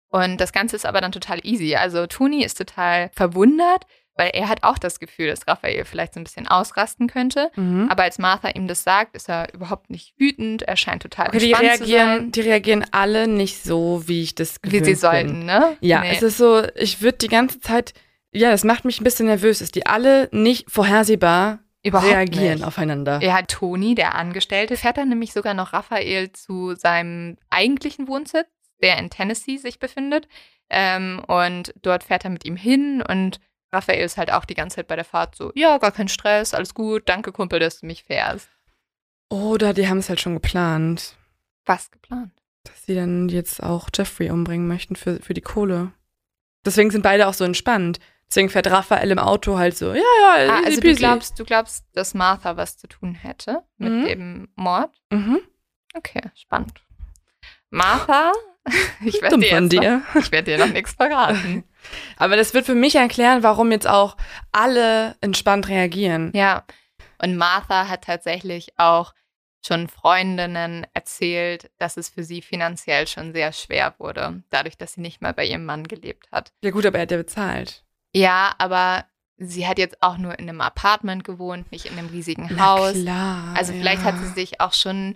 Und 0.10 0.38
das 0.40 0.54
Ganze 0.54 0.76
ist 0.76 0.86
aber 0.86 1.02
dann 1.02 1.12
total 1.12 1.40
easy. 1.44 1.76
Also 1.76 2.06
Toni 2.06 2.44
ist 2.44 2.58
total 2.58 3.10
verwundert, 3.14 3.86
weil 4.22 4.30
er 4.36 4.48
hat 4.50 4.62
auch 4.62 4.78
das 4.78 5.00
Gefühl, 5.00 5.28
dass 5.30 5.48
Raphael 5.48 5.84
vielleicht 5.84 6.14
so 6.14 6.20
ein 6.20 6.24
bisschen 6.24 6.48
ausrasten 6.48 7.08
könnte. 7.08 7.50
Mhm. 7.56 7.88
Aber 7.90 8.04
als 8.04 8.20
Martha 8.20 8.50
ihm 8.50 8.68
das 8.68 8.84
sagt, 8.84 9.16
ist 9.16 9.28
er 9.30 9.52
überhaupt 9.54 9.90
nicht 9.90 10.14
wütend. 10.20 10.62
Er 10.62 10.78
scheint 10.78 11.02
total 11.02 11.30
Okay, 11.30 11.40
die 11.40 11.52
entspannt 11.54 11.78
zu 11.78 11.84
reagieren, 11.86 12.08
sein, 12.20 12.32
die 12.32 12.42
reagieren 12.42 12.86
alle 12.92 13.28
nicht 13.28 13.64
so, 13.64 14.04
wie 14.06 14.22
ich 14.22 14.36
das 14.36 14.62
gewöhnt 14.62 14.86
wie 14.86 14.86
sie 14.86 14.94
sollten, 14.96 15.28
Bin. 15.40 15.46
ne? 15.48 15.76
Ja, 15.80 16.02
Nee. 16.02 16.12
es 16.14 16.22
ist 16.22 16.38
so, 16.38 16.62
ich 16.76 17.02
würde 17.02 17.18
die 17.18 17.30
ganze 17.30 17.60
Zeit, 17.62 17.94
ja, 18.32 18.52
das 18.52 18.64
macht 18.64 18.86
mich 18.86 19.02
ein 19.02 19.04
bisschen 19.04 19.26
nervös, 19.26 19.58
dass 19.58 19.72
die 19.72 19.88
alle 19.88 20.30
nicht 20.32 20.70
vorhersehbar 20.70 21.60
Überhaupt 21.84 22.12
reagieren 22.14 22.56
nicht. 22.60 22.64
aufeinander. 22.64 23.20
Ja, 23.24 23.42
Toni, 23.42 23.96
der 23.96 24.14
Angestellte, 24.14 24.78
fährt 24.78 24.98
dann 24.98 25.10
nämlich 25.10 25.34
sogar 25.34 25.56
noch 25.56 25.74
Raphael 25.74 26.32
zu 26.32 26.76
seinem 26.76 27.38
eigentlichen 27.50 28.08
Wohnsitz, 28.08 28.46
der 28.84 29.00
in 29.00 29.10
Tennessee 29.10 29.58
sich 29.58 29.80
befindet. 29.80 30.28
Ähm, 30.70 31.22
und 31.28 31.74
dort 31.82 32.04
fährt 32.04 32.24
er 32.24 32.30
mit 32.30 32.46
ihm 32.46 32.56
hin 32.56 33.02
und 33.06 33.40
Raphael 33.74 34.04
ist 34.04 34.18
halt 34.18 34.32
auch 34.32 34.46
die 34.46 34.54
ganze 34.54 34.78
Zeit 34.78 34.88
bei 34.88 34.96
der 34.96 35.06
Fahrt 35.06 35.36
so, 35.36 35.52
ja, 35.56 35.78
gar 35.78 35.92
kein 35.92 36.08
Stress, 36.10 36.54
alles 36.54 36.74
gut, 36.74 37.08
danke 37.08 37.32
Kumpel, 37.32 37.60
dass 37.60 37.80
du 37.80 37.86
mich 37.86 38.04
fährst. 38.04 38.50
Oder 39.30 39.74
die 39.74 39.88
haben 39.88 40.00
es 40.00 40.10
halt 40.10 40.20
schon 40.20 40.34
geplant, 40.34 41.16
Was 41.66 41.90
geplant? 41.92 42.32
dass 42.64 42.86
sie 42.86 42.96
dann 42.96 43.30
jetzt 43.30 43.64
auch 43.64 43.90
Jeffrey 43.96 44.30
umbringen 44.30 44.68
möchten 44.68 44.96
für, 44.96 45.22
für 45.22 45.34
die 45.34 45.42
Kohle. 45.42 45.92
Deswegen 46.66 46.92
sind 46.92 47.02
beide 47.02 47.28
auch 47.28 47.34
so 47.34 47.44
entspannt. 47.46 48.00
Deswegen 48.30 48.50
fährt 48.50 48.68
Raphael 48.70 49.10
im 49.12 49.20
Auto 49.20 49.58
halt 49.58 49.76
so, 49.78 49.94
ja, 49.94 49.96
ja, 50.22 50.50
Ah, 50.54 50.62
also 50.66 50.80
du 50.80 50.94
glaubst, 50.96 51.40
du 51.40 51.44
glaubst, 51.44 51.86
dass 51.94 52.14
Martha 52.14 52.56
was 52.58 52.78
zu 52.78 52.88
tun 52.88 53.14
hätte 53.16 53.64
mit 53.78 53.92
Mhm. 53.92 54.06
dem 54.06 54.50
Mord? 54.56 54.92
Mhm. 55.12 55.40
Okay, 55.96 56.22
spannend. 56.36 56.82
Martha, 57.70 58.32
ich 59.06 59.22
werde 59.22 59.40
dir, 59.40 59.62
noch- 59.62 59.70
dir. 59.70 60.02
ich 60.20 60.32
werd 60.32 60.48
dir 60.48 60.58
noch 60.58 60.72
nichts 60.72 60.94
verraten. 60.94 61.64
Aber 62.18 62.36
das 62.36 62.54
wird 62.54 62.66
für 62.66 62.76
mich 62.76 62.96
erklären, 62.96 63.44
warum 63.44 63.72
jetzt 63.72 63.88
auch 63.88 64.18
alle 64.52 65.16
entspannt 65.22 65.68
reagieren. 65.68 66.32
Ja, 66.36 66.66
und 67.22 67.38
Martha 67.38 67.88
hat 67.88 68.04
tatsächlich 68.04 68.74
auch 68.78 69.14
schon 69.66 69.88
Freundinnen 69.88 70.88
erzählt, 70.94 71.70
dass 71.78 71.98
es 71.98 72.10
für 72.10 72.24
sie 72.24 72.42
finanziell 72.42 73.08
schon 73.08 73.32
sehr 73.32 73.54
schwer 73.54 73.94
wurde, 74.00 74.44
dadurch, 74.50 74.78
dass 74.78 74.94
sie 74.94 75.02
nicht 75.02 75.22
mehr 75.22 75.34
bei 75.34 75.46
ihrem 75.46 75.66
Mann 75.66 75.88
gelebt 75.88 76.32
hat. 76.32 76.52
Ja 76.64 76.72
gut, 76.72 76.86
aber 76.86 76.98
er 76.98 77.04
hat 77.04 77.12
ja 77.12 77.18
bezahlt. 77.18 77.84
Ja, 78.14 78.54
aber 78.58 79.06
sie 79.38 79.68
hat 79.68 79.78
jetzt 79.78 80.02
auch 80.02 80.18
nur 80.18 80.38
in 80.40 80.50
einem 80.50 80.62
Apartment 80.62 81.24
gewohnt, 81.24 81.72
nicht 81.72 81.86
in 81.86 81.98
einem 81.98 82.10
riesigen 82.10 82.50
Na 82.52 82.70
Haus. 82.70 82.94
klar. 82.94 83.54
Also 83.56 83.74
vielleicht 83.74 84.02
ja. 84.02 84.08
hat 84.08 84.18
sie 84.20 84.30
sich 84.30 84.60
auch 84.62 84.74
schon 84.74 85.16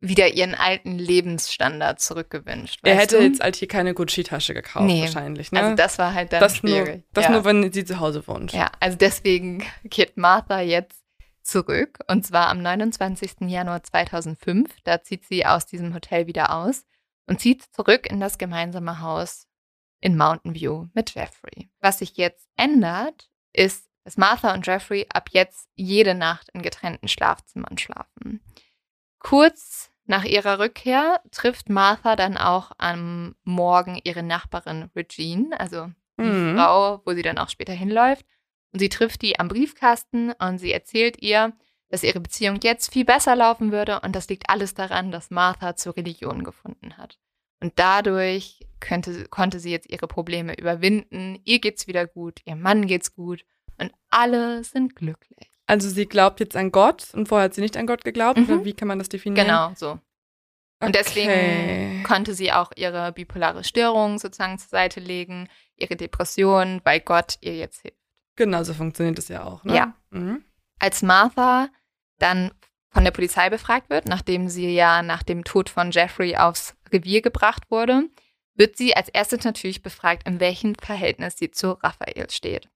wieder 0.00 0.28
ihren 0.28 0.54
alten 0.54 0.98
Lebensstandard 0.98 2.00
zurückgewünscht. 2.00 2.80
Er 2.82 2.96
hätte 2.96 3.18
du? 3.18 3.22
jetzt 3.22 3.40
halt 3.42 3.56
hier 3.56 3.68
keine 3.68 3.92
Gucci-Tasche 3.92 4.54
gekauft, 4.54 4.86
Nee. 4.86 5.02
wahrscheinlich, 5.02 5.52
ne? 5.52 5.60
also 5.60 5.76
das 5.76 5.98
war 5.98 6.14
halt 6.14 6.32
dann 6.32 6.40
das 6.40 6.62
nur, 6.62 6.72
schwierig. 6.84 7.04
das 7.12 7.24
ja. 7.24 7.30
nur, 7.32 7.44
wenn 7.44 7.70
sie 7.72 7.84
zu 7.84 8.00
Hause 8.00 8.26
wohnt. 8.26 8.52
Ja, 8.52 8.70
also 8.80 8.96
deswegen 8.96 9.62
kehrt 9.90 10.16
Martha 10.16 10.60
jetzt 10.60 11.04
zurück 11.42 11.98
und 12.08 12.26
zwar 12.26 12.48
am 12.48 12.62
29. 12.62 13.32
Januar 13.42 13.82
2005. 13.82 14.74
Da 14.84 15.02
zieht 15.02 15.26
sie 15.26 15.44
aus 15.44 15.66
diesem 15.66 15.92
Hotel 15.94 16.26
wieder 16.26 16.54
aus 16.54 16.84
und 17.26 17.40
zieht 17.40 17.62
zurück 17.62 18.06
in 18.10 18.20
das 18.20 18.38
gemeinsame 18.38 19.00
Haus 19.00 19.46
in 20.00 20.16
Mountain 20.16 20.54
View 20.54 20.86
mit 20.94 21.14
Jeffrey. 21.14 21.70
Was 21.80 21.98
sich 21.98 22.16
jetzt 22.16 22.48
ändert, 22.56 23.30
ist, 23.52 23.90
dass 24.04 24.16
Martha 24.16 24.54
und 24.54 24.66
Jeffrey 24.66 25.06
ab 25.12 25.28
jetzt 25.32 25.68
jede 25.74 26.14
Nacht 26.14 26.48
in 26.54 26.62
getrennten 26.62 27.08
Schlafzimmern 27.08 27.76
schlafen. 27.76 28.40
Kurz 29.18 29.89
nach 30.10 30.24
ihrer 30.24 30.58
Rückkehr 30.58 31.20
trifft 31.30 31.68
Martha 31.68 32.16
dann 32.16 32.36
auch 32.36 32.72
am 32.78 33.36
Morgen 33.44 33.98
ihre 34.02 34.24
Nachbarin 34.24 34.90
Regine, 34.96 35.58
also 35.58 35.88
die 36.18 36.24
Mhm. 36.24 36.56
Frau, 36.56 37.00
wo 37.06 37.12
sie 37.14 37.22
dann 37.22 37.38
auch 37.38 37.48
später 37.48 37.72
hinläuft. 37.72 38.26
Und 38.72 38.80
sie 38.80 38.88
trifft 38.88 39.22
die 39.22 39.38
am 39.38 39.46
Briefkasten 39.46 40.32
und 40.32 40.58
sie 40.58 40.72
erzählt 40.72 41.22
ihr, 41.22 41.52
dass 41.90 42.02
ihre 42.02 42.18
Beziehung 42.18 42.58
jetzt 42.60 42.92
viel 42.92 43.04
besser 43.04 43.36
laufen 43.36 43.70
würde 43.70 44.00
und 44.00 44.16
das 44.16 44.28
liegt 44.28 44.50
alles 44.50 44.74
daran, 44.74 45.12
dass 45.12 45.30
Martha 45.30 45.76
zur 45.76 45.96
Religion 45.96 46.42
gefunden 46.42 46.96
hat. 46.96 47.18
Und 47.60 47.74
dadurch 47.76 48.66
könnte, 48.80 49.26
konnte 49.28 49.60
sie 49.60 49.70
jetzt 49.70 49.88
ihre 49.90 50.08
Probleme 50.08 50.58
überwinden. 50.58 51.40
Ihr 51.44 51.60
geht's 51.60 51.86
wieder 51.86 52.06
gut, 52.08 52.40
ihr 52.46 52.56
Mann 52.56 52.88
geht's 52.88 53.14
gut 53.14 53.44
und 53.78 53.92
alle 54.08 54.64
sind 54.64 54.96
glücklich. 54.96 55.49
Also 55.70 55.88
sie 55.88 56.06
glaubt 56.06 56.40
jetzt 56.40 56.56
an 56.56 56.72
Gott 56.72 57.14
und 57.14 57.28
vorher 57.28 57.44
hat 57.44 57.54
sie 57.54 57.60
nicht 57.60 57.76
an 57.76 57.86
Gott 57.86 58.02
geglaubt. 58.02 58.38
Mhm. 58.40 58.64
Wie 58.64 58.72
kann 58.72 58.88
man 58.88 58.98
das 58.98 59.08
definieren? 59.08 59.46
Genau, 59.46 59.72
so. 59.76 60.00
Und 60.82 60.96
deswegen 60.96 61.30
Okay. 61.30 62.02
konnte 62.02 62.34
sie 62.34 62.50
auch 62.50 62.72
ihre 62.74 63.12
bipolare 63.12 63.62
Störung 63.62 64.18
sozusagen 64.18 64.58
zur 64.58 64.68
Seite 64.68 64.98
legen, 64.98 65.48
ihre 65.76 65.94
Depression, 65.94 66.80
weil 66.82 66.98
Gott 66.98 67.36
ihr 67.40 67.54
jetzt 67.54 67.82
hilft. 67.82 67.96
Genau, 68.34 68.64
so 68.64 68.74
funktioniert 68.74 69.16
das 69.16 69.28
ja 69.28 69.44
auch. 69.44 69.62
Ne? 69.62 69.76
Ja. 69.76 69.94
Mhm. 70.10 70.44
Als 70.80 71.02
Martha 71.02 71.68
dann 72.18 72.50
von 72.88 73.04
der 73.04 73.12
Polizei 73.12 73.48
befragt 73.48 73.90
wird, 73.90 74.06
nachdem 74.06 74.48
sie 74.48 74.74
ja 74.74 75.02
nach 75.04 75.22
dem 75.22 75.44
Tod 75.44 75.68
von 75.70 75.92
Jeffrey 75.92 76.34
aufs 76.36 76.74
Revier 76.92 77.22
gebracht 77.22 77.70
wurde, 77.70 78.08
wird 78.56 78.76
sie 78.76 78.96
als 78.96 79.08
erstes 79.08 79.44
natürlich 79.44 79.82
befragt, 79.82 80.26
in 80.26 80.40
welchem 80.40 80.74
Verhältnis 80.74 81.36
sie 81.38 81.52
zu 81.52 81.72
Raphael 81.80 82.28
steht. 82.30 82.68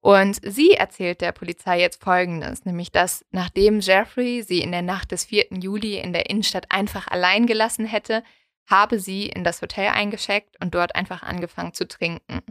Und 0.00 0.38
sie 0.42 0.72
erzählt 0.72 1.20
der 1.20 1.32
Polizei 1.32 1.80
jetzt 1.80 2.02
Folgendes, 2.02 2.64
nämlich 2.64 2.92
dass 2.92 3.24
nachdem 3.30 3.80
Jeffrey 3.80 4.42
sie 4.42 4.60
in 4.60 4.70
der 4.70 4.82
Nacht 4.82 5.10
des 5.10 5.24
4. 5.24 5.46
Juli 5.60 5.98
in 5.98 6.12
der 6.12 6.30
Innenstadt 6.30 6.70
einfach 6.70 7.08
allein 7.08 7.46
gelassen 7.46 7.84
hätte, 7.84 8.22
habe 8.68 9.00
sie 9.00 9.26
in 9.26 9.44
das 9.44 9.60
Hotel 9.60 9.88
eingeschickt 9.88 10.56
und 10.60 10.74
dort 10.74 10.94
einfach 10.94 11.22
angefangen 11.22 11.72
zu 11.72 11.88
trinken. 11.88 12.42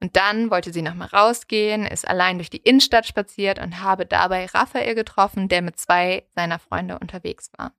Und 0.00 0.14
dann 0.14 0.50
wollte 0.50 0.72
sie 0.72 0.82
nochmal 0.82 1.08
rausgehen, 1.08 1.86
ist 1.86 2.06
allein 2.06 2.36
durch 2.36 2.50
die 2.50 2.58
Innenstadt 2.58 3.06
spaziert 3.06 3.58
und 3.58 3.80
habe 3.82 4.04
dabei 4.04 4.46
Raphael 4.46 4.94
getroffen, 4.94 5.48
der 5.48 5.62
mit 5.62 5.80
zwei 5.80 6.24
seiner 6.34 6.58
Freunde 6.58 6.98
unterwegs 6.98 7.50
war. 7.56 7.72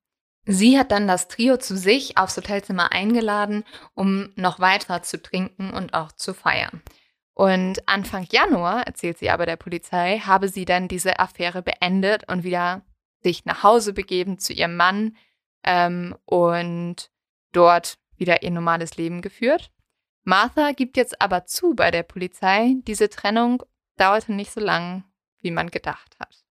Sie 0.46 0.80
hat 0.80 0.92
dann 0.92 1.08
das 1.08 1.28
Trio 1.28 1.58
zu 1.58 1.78
sich 1.78 2.18
aufs 2.18 2.38
Hotelzimmer 2.38 2.92
eingeladen, 2.92 3.66
um 3.94 4.30
noch 4.36 4.60
weiter 4.60 5.04
zu 5.04 5.22
trinken 5.22 5.72
und 5.72 5.94
auch 5.94 6.12
zu 6.14 6.34
feiern. 6.34 6.82
Und 7.38 7.88
Anfang 7.88 8.26
Januar, 8.32 8.88
erzählt 8.88 9.20
sie 9.20 9.30
aber 9.30 9.46
der 9.46 9.58
Polizei, 9.58 10.18
habe 10.18 10.50
sie 10.50 10.66
dann 10.66 10.88
diese 10.88 11.20
Affäre 11.20 11.62
beendet 11.62 12.28
und 12.28 12.44
wieder 12.44 12.82
sich 13.22 13.46
nach 13.46 13.62
Hause 13.62 13.94
begeben 13.94 14.40
zu 14.40 14.54
ihrem 14.54 14.76
Mann 14.76 15.16
ähm, 15.64 16.16
und 16.26 17.12
dort 17.52 18.00
wieder 18.16 18.42
ihr 18.42 18.50
normales 18.50 18.98
Leben 18.98 19.22
geführt. 19.22 19.72
Martha 20.24 20.72
gibt 20.72 20.98
jetzt 20.98 21.22
aber 21.22 21.46
zu 21.46 21.76
bei 21.76 21.92
der 21.92 22.02
Polizei, 22.02 22.74
diese 22.88 23.08
Trennung 23.08 23.62
dauerte 23.98 24.34
nicht 24.34 24.52
so 24.52 24.60
lang, 24.60 25.04
wie 25.40 25.52
man 25.52 25.70
gedacht 25.70 26.18
hat. 26.20 26.44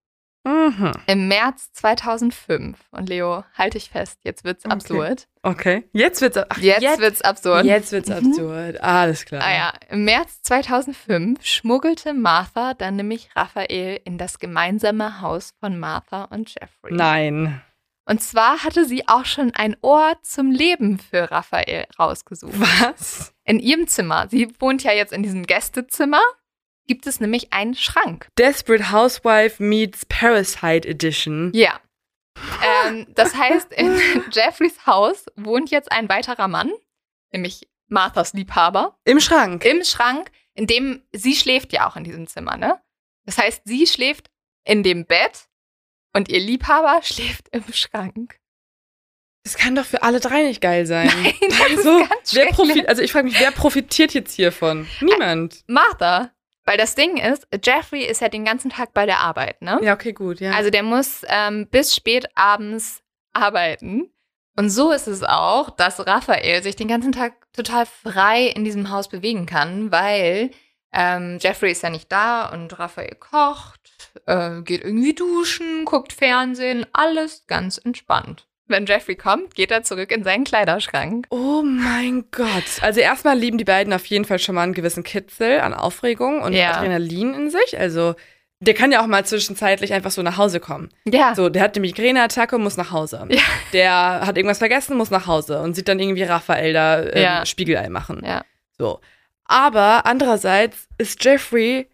Mhm. 0.46 0.92
Im 1.06 1.26
März 1.28 1.72
2005, 1.72 2.78
und 2.92 3.08
Leo, 3.08 3.42
halte 3.58 3.78
ich 3.78 3.90
fest, 3.90 4.20
jetzt 4.22 4.44
wird's 4.44 4.64
Okay. 4.64 4.72
absurd. 4.74 5.26
Okay. 5.42 5.88
Jetzt 5.92 6.20
wird's 6.20 6.36
ach, 6.38 6.58
Jetzt, 6.58 6.82
jetzt, 6.82 7.00
wird's 7.00 7.22
absurd. 7.22 7.64
jetzt 7.64 7.90
wird's 7.92 8.08
Mhm. 8.08 8.14
absurd. 8.28 8.80
Alles 8.80 9.24
klar. 9.24 9.42
Ah 9.44 9.52
ja, 9.54 9.72
im 9.90 10.04
März 10.04 10.42
2005 10.42 11.44
schmuggelte 11.44 12.14
Martha 12.14 12.74
dann 12.74 12.96
nämlich 12.96 13.28
Raphael 13.34 14.00
in 14.04 14.18
das 14.18 14.38
gemeinsame 14.38 15.20
Haus 15.20 15.50
von 15.60 15.78
Martha 15.78 16.24
und 16.24 16.48
Jeffrey. 16.54 16.92
Nein. 16.94 17.60
Und 18.08 18.22
zwar 18.22 18.62
hatte 18.62 18.84
sie 18.84 19.08
auch 19.08 19.24
schon 19.24 19.52
ein 19.52 19.76
Ort 19.82 20.24
zum 20.24 20.52
Leben 20.52 21.00
für 21.00 21.28
Raphael 21.32 21.86
rausgesucht. 21.98 22.54
Was? 22.56 23.34
In 23.42 23.58
ihrem 23.58 23.88
Zimmer, 23.88 24.28
sie 24.28 24.48
wohnt 24.60 24.84
ja 24.84 24.92
jetzt 24.92 25.12
in 25.12 25.24
diesem 25.24 25.44
Gästezimmer, 25.44 26.20
gibt 26.86 27.06
es 27.06 27.20
nämlich 27.20 27.52
einen 27.52 27.74
Schrank. 27.74 28.28
Desperate 28.38 28.90
Housewife 28.92 29.62
meets 29.62 30.06
Parasite 30.06 30.88
Edition. 30.88 31.50
Ja. 31.54 31.80
Ähm, 32.86 33.06
das 33.14 33.34
heißt, 33.34 33.72
in 33.72 33.98
Jeffreys 34.32 34.86
Haus 34.86 35.26
wohnt 35.36 35.70
jetzt 35.70 35.90
ein 35.90 36.08
weiterer 36.08 36.48
Mann, 36.48 36.70
nämlich 37.32 37.68
Marthas 37.88 38.32
Liebhaber, 38.32 38.98
Im 39.04 39.20
Schrank. 39.20 39.64
im 39.64 39.84
Schrank, 39.84 40.30
in 40.54 40.66
dem 40.66 41.02
sie 41.12 41.34
schläft 41.34 41.72
ja 41.72 41.88
auch 41.88 41.96
in 41.96 42.04
diesem 42.04 42.26
Zimmer, 42.26 42.56
ne? 42.56 42.80
Das 43.24 43.38
heißt, 43.38 43.62
sie 43.64 43.86
schläft 43.86 44.30
in 44.64 44.82
dem 44.82 45.06
Bett 45.06 45.48
und 46.14 46.28
ihr 46.28 46.40
Liebhaber 46.40 47.00
schläft 47.02 47.48
im 47.52 47.64
Schrank. 47.72 48.38
Das 49.44 49.56
kann 49.56 49.76
doch 49.76 49.84
für 49.86 50.02
alle 50.02 50.18
drei 50.18 50.42
nicht 50.42 50.60
geil 50.60 50.86
sein. 50.86 51.06
Nein, 51.22 51.34
das 51.40 51.70
ist 51.70 51.78
also, 51.78 51.98
ganz 52.00 52.34
wer 52.34 52.46
profit 52.46 52.88
also 52.88 53.00
ich 53.00 53.12
frage 53.12 53.26
mich, 53.28 53.38
wer 53.38 53.52
profitiert 53.52 54.12
jetzt 54.12 54.34
hiervon? 54.34 54.88
Niemand. 55.00 55.62
Martha, 55.68 56.32
weil 56.66 56.76
das 56.76 56.94
Ding 56.94 57.16
ist, 57.16 57.46
Jeffrey 57.64 58.04
ist 58.04 58.20
ja 58.20 58.28
den 58.28 58.44
ganzen 58.44 58.70
Tag 58.70 58.92
bei 58.92 59.06
der 59.06 59.20
Arbeit, 59.20 59.62
ne? 59.62 59.78
Ja, 59.82 59.94
okay, 59.94 60.12
gut, 60.12 60.40
ja. 60.40 60.52
Also 60.52 60.70
der 60.70 60.82
muss 60.82 61.22
ähm, 61.28 61.68
bis 61.70 61.94
spät 61.94 62.28
abends 62.34 63.02
arbeiten. 63.32 64.10
Und 64.58 64.70
so 64.70 64.90
ist 64.90 65.06
es 65.06 65.22
auch, 65.22 65.70
dass 65.70 66.06
Raphael 66.06 66.62
sich 66.62 66.76
den 66.76 66.88
ganzen 66.88 67.12
Tag 67.12 67.34
total 67.52 67.86
frei 67.86 68.46
in 68.46 68.64
diesem 68.64 68.90
Haus 68.90 69.08
bewegen 69.08 69.46
kann, 69.46 69.92
weil 69.92 70.50
ähm, 70.92 71.38
Jeffrey 71.40 71.72
ist 71.72 71.82
ja 71.82 71.90
nicht 71.90 72.10
da 72.10 72.46
und 72.46 72.78
Raphael 72.78 73.14
kocht, 73.16 73.80
äh, 74.26 74.62
geht 74.62 74.82
irgendwie 74.82 75.14
duschen, 75.14 75.84
guckt 75.84 76.12
Fernsehen, 76.12 76.86
alles 76.92 77.46
ganz 77.46 77.78
entspannt. 77.78 78.48
Wenn 78.68 78.86
Jeffrey 78.86 79.14
kommt, 79.14 79.54
geht 79.54 79.70
er 79.70 79.82
zurück 79.84 80.10
in 80.10 80.24
seinen 80.24 80.44
Kleiderschrank. 80.44 81.26
Oh 81.30 81.62
mein 81.62 82.24
Gott. 82.32 82.64
Also 82.82 83.00
erstmal 83.00 83.38
lieben 83.38 83.58
die 83.58 83.64
beiden 83.64 83.92
auf 83.92 84.04
jeden 84.06 84.24
Fall 84.24 84.38
schon 84.40 84.54
mal 84.56 84.62
einen 84.62 84.72
gewissen 84.74 85.04
Kitzel 85.04 85.60
an 85.60 85.72
Aufregung 85.74 86.42
und 86.42 86.52
Ja. 86.52 86.72
Adrenalin 86.72 87.32
in 87.34 87.50
sich. 87.50 87.78
Also 87.78 88.14
der 88.60 88.74
kann 88.74 88.90
ja 88.90 89.02
auch 89.02 89.06
mal 89.06 89.24
zwischenzeitlich 89.24 89.92
einfach 89.92 90.10
so 90.10 90.22
nach 90.22 90.36
Hause 90.38 90.60
kommen. 90.60 90.88
Ja, 91.06 91.34
So, 91.34 91.48
der 91.50 91.62
hat 91.62 91.76
eine 91.76 91.82
Migräneattacke 91.86 92.56
und 92.56 92.62
muss 92.62 92.76
nach 92.78 92.90
Hause. 92.90 93.26
Ja. 93.28 93.42
Der 93.72 94.22
hat 94.26 94.36
irgendwas 94.36 94.58
vergessen, 94.58 94.96
muss 94.96 95.10
nach 95.10 95.26
Hause 95.26 95.60
und 95.60 95.74
sieht 95.76 95.88
dann 95.88 96.00
irgendwie 96.00 96.22
Raphael 96.24 96.72
da 96.72 97.02
ähm, 97.02 97.22
Ja. 97.22 97.46
Spiegelei 97.46 97.88
machen. 97.88 98.22
ja. 98.24 98.42
So. 98.78 99.00
Aber 99.44 100.06
andererseits 100.06 100.88
ist 100.98 101.22
Jeffrey 101.24 101.88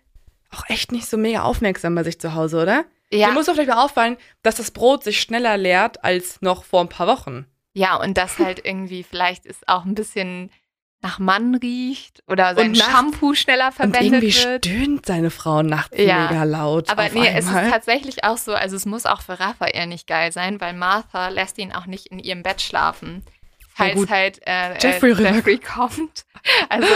auch 0.50 0.64
echt 0.68 0.90
nicht 0.92 1.06
so 1.06 1.16
mega 1.18 1.42
aufmerksam 1.42 1.94
bei 1.94 2.02
sich 2.04 2.18
zu 2.18 2.34
Hause, 2.34 2.62
oder? 2.62 2.84
Ja, 3.12 3.28
Dir 3.28 3.34
muss 3.34 3.46
doch 3.46 3.54
vielleicht 3.54 3.68
mal 3.70 3.84
auffallen, 3.84 4.16
dass 4.42 4.56
das 4.56 4.70
Brot 4.70 5.04
sich 5.04 5.20
schneller 5.20 5.56
leert 5.56 6.02
als 6.04 6.40
noch 6.40 6.64
vor 6.64 6.80
ein 6.80 6.88
paar 6.88 7.06
Wochen. 7.06 7.46
ja, 7.74 7.96
und 7.96 8.16
das 8.16 8.38
halt 8.38 8.60
irgendwie 8.64 9.02
vielleicht 9.02 9.44
ist 9.46 9.68
auch 9.68 9.84
ein 9.84 9.94
bisschen 9.94 10.50
nach 11.04 11.18
Mann 11.18 11.56
riecht 11.56 12.22
oder 12.28 12.54
sein 12.54 12.68
Und 12.68 12.76
Shampoo 12.78 13.34
schneller 13.34 13.66
Und 13.66 13.72
verwendet 13.74 14.02
irgendwie 14.22 14.34
wird. 14.44 14.64
stöhnt 14.64 15.04
seine 15.06 15.30
Frau 15.30 15.62
nachts 15.62 15.98
Ja. 15.98 16.28
mega 16.30 16.44
laut. 16.44 16.88
Aber 16.90 17.08
nee, 17.08 17.26
es 17.26 17.44
ist 17.46 17.50
einmal. 17.54 17.70
tatsächlich 17.70 18.22
auch 18.22 18.36
so, 18.36 18.54
also 18.54 18.76
es 18.76 18.86
muss 18.86 19.04
auch 19.04 19.20
für 19.20 19.40
Raphael 19.40 19.88
nicht 19.88 20.06
geil 20.06 20.30
sein, 20.30 20.60
weil 20.60 20.74
Martha 20.74 21.28
lässt 21.28 21.58
ihn 21.58 21.72
auch 21.72 21.86
nicht 21.86 22.06
in 22.06 22.20
ihrem 22.20 22.42
Bett 22.44 22.62
schlafen. 22.62 23.24
Falls 23.74 24.08
halt 24.10 24.40
äh, 24.46 24.78
Jeffrey 24.80 25.10
äh, 25.12 25.22
Jeffrey 25.34 25.58
kommt. 25.58 26.24
Also 26.68 26.86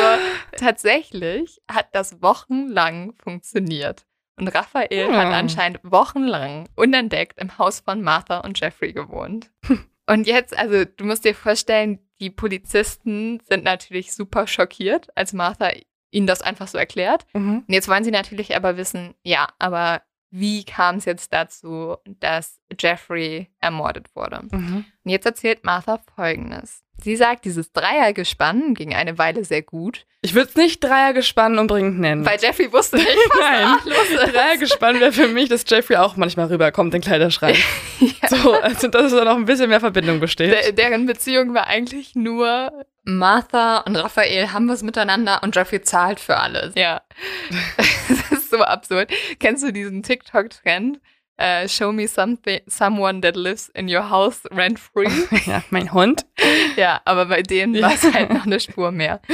tatsächlich 0.71 1.61
hat 1.71 1.89
das 1.93 2.21
wochenlang 2.23 3.15
funktioniert. 3.23 4.05
Und 4.39 4.49
Raphael 4.49 5.07
hat 5.17 5.27
Hm. 5.29 5.33
anscheinend 5.33 5.81
wochenlang 5.83 6.69
unentdeckt 6.75 7.39
im 7.41 7.57
Haus 7.59 7.81
von 7.81 8.03
Martha 8.03 8.39
und 8.41 8.59
Jeffrey 8.61 8.93
gewohnt. 8.93 9.51
Und 10.09 10.29
jetzt, 10.29 10.57
also 10.57 10.85
du 10.85 11.05
musst 11.05 11.25
dir 11.25 11.35
vorstellen, 11.35 11.99
die 12.21 12.31
Polizisten 12.31 13.41
sind 13.41 13.65
natürlich 13.65 14.13
super 14.15 14.47
schockiert, 14.47 15.09
als 15.17 15.33
Martha 15.33 15.71
ihnen 16.13 16.29
das 16.29 16.43
einfach 16.43 16.69
so 16.69 16.79
erklärt. 16.79 17.27
Mhm. 17.35 17.65
Und 17.67 17.75
jetzt 17.75 17.89
wollen 17.89 18.05
sie 18.05 18.13
natürlich 18.13 18.55
aber 18.55 18.77
wissen, 18.77 19.15
ja, 19.25 19.49
aber 19.59 20.03
wie 20.31 20.63
kam 20.65 20.97
es 20.99 21.07
jetzt 21.07 21.33
dazu, 21.33 21.97
dass 22.05 22.61
Jeffrey 22.79 23.51
ermordet 23.61 24.15
wurde? 24.15 24.43
Mhm. 24.53 24.85
Und 25.05 25.11
jetzt 25.11 25.27
erzählt 25.27 25.65
Martha 25.65 25.99
Folgendes. 26.15 26.85
Sie 27.03 27.15
sagt, 27.17 27.45
dieses 27.45 27.73
Dreiergespann 27.73 28.75
ging 28.75 28.95
eine 28.95 29.19
Weile 29.19 29.45
sehr 29.45 29.63
gut, 29.63 30.07
Ich 30.23 30.35
würde 30.35 30.49
es 30.49 30.57
nicht 30.57 30.83
Dreiergespann 30.83 31.59
unbedingt 31.59 32.01
nennen. 32.01 32.25
weil 32.27 32.39
Jeffrey 32.41 32.73
wusste 32.73 32.97
nicht, 32.97 33.07
was 33.31 33.39
Nein. 33.41 33.79
da 33.85 33.91
los 33.91 34.25
ist. 34.25 34.35
Dreiergespann 34.35 34.99
wäre 35.01 35.13
für 35.13 35.29
mich, 35.29 35.49
dass 35.49 35.65
Jeffrey 35.69 35.97
auch 35.97 36.17
manchmal 36.17 36.47
rüberkommt 36.47 36.95
in 36.95 37.01
Kleiderschrank. 37.03 37.57
So, 38.29 38.53
also 38.55 38.89
dass 38.89 39.13
da 39.13 39.25
noch 39.25 39.37
ein 39.37 39.45
bisschen 39.47 39.69
mehr 39.71 39.81
Verbindung 39.81 40.21
besteht. 40.21 40.53
Der, 40.53 40.73
deren 40.73 41.07
Beziehung 41.07 41.55
war 41.55 41.67
eigentlich 41.69 42.15
nur 42.15 42.73
Martha 43.05 43.79
und 43.79 43.95
Raphael 43.97 44.53
haben 44.53 44.69
was 44.69 44.83
miteinander 44.83 45.43
und 45.43 45.55
Jeffrey 45.55 45.81
zahlt 45.81 46.19
für 46.21 46.37
alles. 46.37 46.75
Ja. 46.77 47.03
das 48.09 48.33
ist 48.39 48.51
so 48.51 48.59
absurd. 48.59 49.11
Kennst 49.39 49.63
du 49.65 49.73
diesen 49.73 50.03
TikTok-Trend? 50.03 51.01
Äh, 51.39 51.69
show 51.69 51.93
me 51.93 52.09
something, 52.09 52.61
someone 52.67 53.21
that 53.21 53.37
lives 53.37 53.69
in 53.75 53.89
your 53.95 54.09
house 54.09 54.43
rent 54.51 54.79
free. 54.79 55.09
ja, 55.47 55.63
mein 55.71 55.93
Hund. 55.93 56.25
ja, 56.77 57.01
aber 57.05 57.27
bei 57.27 57.43
denen 57.43 57.75
Ja. 57.75 57.83
war 57.89 57.95
es 57.95 58.13
halt 58.13 58.31
noch 58.31 58.47
eine 58.47 58.61
Spur 58.61 58.91
mehr. 58.93 59.21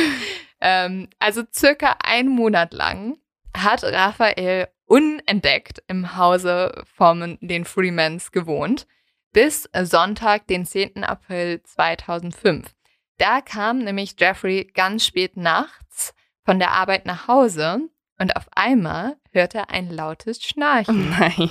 Ähm, 0.64 1.09
also 1.18 1.42
circa 1.53 1.96
einen 2.05 2.28
Monat 2.28 2.72
lang 2.72 3.18
hat 3.53 3.82
Raphael 3.82 4.68
unentdeckt 4.86 5.82
im 5.88 6.16
Hause 6.16 6.84
von 6.94 7.36
den 7.40 7.64
Freemans 7.64 8.30
gewohnt, 8.30 8.86
bis 9.32 9.68
Sonntag, 9.82 10.46
den 10.46 10.64
10. 10.64 11.03
April 11.03 11.61
2005. 11.64 12.72
Da 13.18 13.40
kam 13.40 13.78
nämlich 13.78 14.14
Jeffrey 14.20 14.70
ganz 14.72 15.05
spät 15.05 15.36
nachts 15.36 16.14
von 16.44 16.61
der 16.61 16.70
Arbeit 16.70 17.07
nach 17.07 17.26
Hause 17.26 17.80
und 18.20 18.36
auf 18.36 18.46
einmal 18.53 19.16
hört 19.32 19.54
er 19.54 19.70
ein 19.70 19.90
lautes 19.90 20.42
Schnarchen. 20.42 21.10
Nein. 21.10 21.50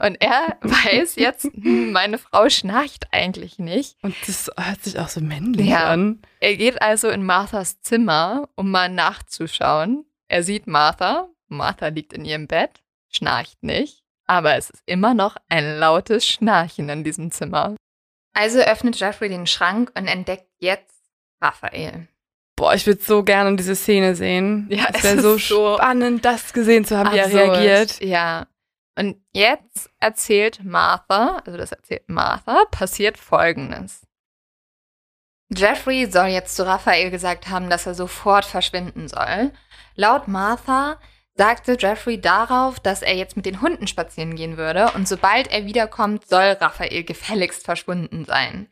Und 0.00 0.16
er 0.20 0.58
weiß 0.60 1.16
jetzt, 1.16 1.44
hm, 1.44 1.92
meine 1.92 2.18
Frau 2.18 2.48
schnarcht 2.48 3.06
eigentlich 3.10 3.58
nicht. 3.58 3.96
Und 4.02 4.14
das 4.26 4.50
hört 4.58 4.82
sich 4.84 4.98
auch 4.98 5.08
so 5.08 5.20
männlich 5.20 5.66
Ja. 5.68 5.88
an. 5.88 6.22
Er 6.40 6.56
geht 6.56 6.80
also 6.82 7.08
in 7.08 7.24
Marthas 7.24 7.80
Zimmer, 7.80 8.48
um 8.54 8.70
mal 8.70 8.88
nachzuschauen. 8.88 10.04
Er 10.28 10.42
sieht 10.42 10.66
Martha. 10.66 11.28
Martha 11.48 11.88
liegt 11.88 12.12
in 12.12 12.24
ihrem 12.24 12.46
Bett, 12.46 12.82
schnarcht 13.10 13.62
nicht, 13.62 14.02
aber 14.26 14.56
es 14.56 14.70
ist 14.70 14.82
immer 14.86 15.12
noch 15.12 15.36
ein 15.50 15.78
lautes 15.78 16.26
Schnarchen 16.26 16.88
in 16.88 17.04
diesem 17.04 17.30
Zimmer. 17.30 17.76
Also 18.34 18.58
öffnet 18.60 18.98
Jeffrey 18.98 19.28
den 19.28 19.46
Schrank 19.46 19.92
und 19.94 20.06
entdeckt 20.06 20.48
jetzt 20.60 20.96
Raphael. 21.42 22.08
Boah, 22.56 22.74
ich 22.74 22.86
würde 22.86 23.02
so 23.02 23.22
gerne 23.22 23.56
diese 23.56 23.74
Szene 23.74 24.14
sehen. 24.14 24.66
Ja, 24.70 24.86
es 24.92 25.02
wäre 25.02 25.20
so 25.20 25.38
so 25.38 25.76
spannend, 25.76 26.24
das 26.24 26.52
gesehen 26.52 26.84
zu 26.84 26.96
haben, 26.96 27.12
wie 27.12 27.18
er 27.18 27.26
Absurd. 27.26 27.50
reagiert. 27.50 28.00
Ja. 28.02 28.46
Und 28.98 29.16
jetzt 29.32 29.90
erzählt 30.00 30.62
Martha, 30.62 31.42
also 31.46 31.56
das 31.56 31.72
erzählt 31.72 32.08
Martha, 32.08 32.66
passiert 32.70 33.16
Folgendes. 33.16 34.02
Jeffrey 35.54 36.10
soll 36.10 36.26
jetzt 36.26 36.56
zu 36.56 36.66
Raphael 36.66 37.10
gesagt 37.10 37.48
haben, 37.48 37.70
dass 37.70 37.86
er 37.86 37.94
sofort 37.94 38.44
verschwinden 38.44 39.08
soll. 39.08 39.52
Laut 39.94 40.28
Martha 40.28 40.98
sagte 41.34 41.76
Jeffrey 41.78 42.20
darauf, 42.20 42.80
dass 42.80 43.02
er 43.02 43.14
jetzt 43.14 43.36
mit 43.36 43.46
den 43.46 43.60
Hunden 43.60 43.86
spazieren 43.86 44.34
gehen 44.34 44.56
würde 44.56 44.92
und 44.92 45.08
sobald 45.08 45.50
er 45.50 45.66
wiederkommt, 45.66 46.26
soll 46.26 46.56
Raphael 46.60 47.04
gefälligst 47.04 47.64
verschwunden 47.64 48.24
sein. 48.24 48.68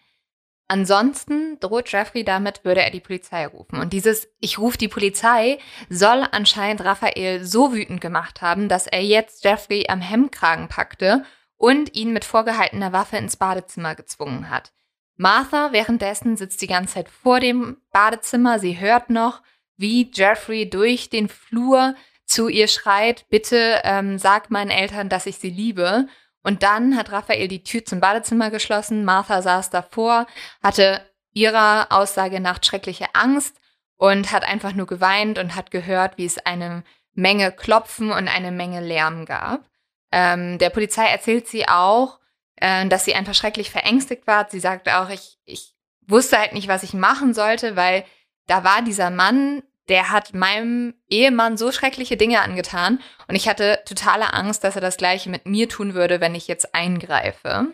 Ansonsten 0.70 1.58
droht 1.58 1.90
Jeffrey 1.90 2.22
damit, 2.22 2.64
würde 2.64 2.82
er 2.82 2.92
die 2.92 3.00
Polizei 3.00 3.44
rufen. 3.44 3.80
Und 3.80 3.92
dieses 3.92 4.28
Ich 4.38 4.56
rufe 4.56 4.78
die 4.78 4.86
Polizei 4.86 5.58
soll 5.88 6.24
anscheinend 6.30 6.84
Raphael 6.84 7.44
so 7.44 7.72
wütend 7.72 8.00
gemacht 8.00 8.40
haben, 8.40 8.68
dass 8.68 8.86
er 8.86 9.02
jetzt 9.02 9.42
Jeffrey 9.42 9.86
am 9.88 10.00
Hemdkragen 10.00 10.68
packte 10.68 11.24
und 11.56 11.96
ihn 11.96 12.12
mit 12.12 12.24
vorgehaltener 12.24 12.92
Waffe 12.92 13.16
ins 13.16 13.36
Badezimmer 13.36 13.96
gezwungen 13.96 14.48
hat. 14.48 14.72
Martha 15.16 15.72
währenddessen 15.72 16.36
sitzt 16.36 16.62
die 16.62 16.68
ganze 16.68 16.94
Zeit 16.94 17.08
vor 17.08 17.40
dem 17.40 17.78
Badezimmer. 17.90 18.60
Sie 18.60 18.78
hört 18.78 19.10
noch, 19.10 19.42
wie 19.76 20.08
Jeffrey 20.14 20.70
durch 20.70 21.10
den 21.10 21.28
Flur 21.28 21.96
zu 22.26 22.46
ihr 22.46 22.68
schreit, 22.68 23.28
bitte 23.28 23.80
ähm, 23.82 24.18
sag 24.18 24.52
meinen 24.52 24.70
Eltern, 24.70 25.08
dass 25.08 25.26
ich 25.26 25.38
sie 25.38 25.50
liebe. 25.50 26.06
Und 26.42 26.62
dann 26.62 26.96
hat 26.96 27.12
Raphael 27.12 27.48
die 27.48 27.62
Tür 27.62 27.84
zum 27.84 28.00
Badezimmer 28.00 28.50
geschlossen. 28.50 29.04
Martha 29.04 29.42
saß 29.42 29.70
davor, 29.70 30.26
hatte 30.62 31.00
ihrer 31.32 31.88
Aussage 31.90 32.40
nach 32.40 32.62
schreckliche 32.62 33.06
Angst 33.14 33.56
und 33.96 34.32
hat 34.32 34.44
einfach 34.44 34.72
nur 34.72 34.86
geweint 34.86 35.38
und 35.38 35.54
hat 35.54 35.70
gehört, 35.70 36.16
wie 36.16 36.24
es 36.24 36.38
eine 36.38 36.82
Menge 37.12 37.52
Klopfen 37.52 38.10
und 38.10 38.28
eine 38.28 38.52
Menge 38.52 38.80
Lärm 38.80 39.26
gab. 39.26 39.68
Ähm, 40.12 40.58
der 40.58 40.70
Polizei 40.70 41.06
erzählt 41.06 41.46
sie 41.46 41.68
auch, 41.68 42.18
äh, 42.56 42.86
dass 42.86 43.04
sie 43.04 43.14
einfach 43.14 43.34
schrecklich 43.34 43.70
verängstigt 43.70 44.26
war. 44.26 44.48
Sie 44.48 44.60
sagte 44.60 44.98
auch, 44.98 45.10
ich, 45.10 45.38
ich 45.44 45.74
wusste 46.06 46.38
halt 46.38 46.52
nicht, 46.52 46.68
was 46.68 46.82
ich 46.82 46.94
machen 46.94 47.34
sollte, 47.34 47.76
weil 47.76 48.04
da 48.46 48.64
war 48.64 48.82
dieser 48.82 49.10
Mann, 49.10 49.62
der 49.90 50.10
hat 50.10 50.34
meinem 50.34 50.94
Ehemann 51.08 51.56
so 51.56 51.72
schreckliche 51.72 52.16
Dinge 52.16 52.40
angetan 52.40 53.00
und 53.26 53.34
ich 53.34 53.48
hatte 53.48 53.80
totale 53.84 54.32
Angst, 54.32 54.62
dass 54.62 54.76
er 54.76 54.80
das 54.80 54.96
gleiche 54.96 55.28
mit 55.28 55.46
mir 55.46 55.68
tun 55.68 55.94
würde, 55.94 56.20
wenn 56.20 56.36
ich 56.36 56.46
jetzt 56.46 56.74
eingreife. 56.74 57.66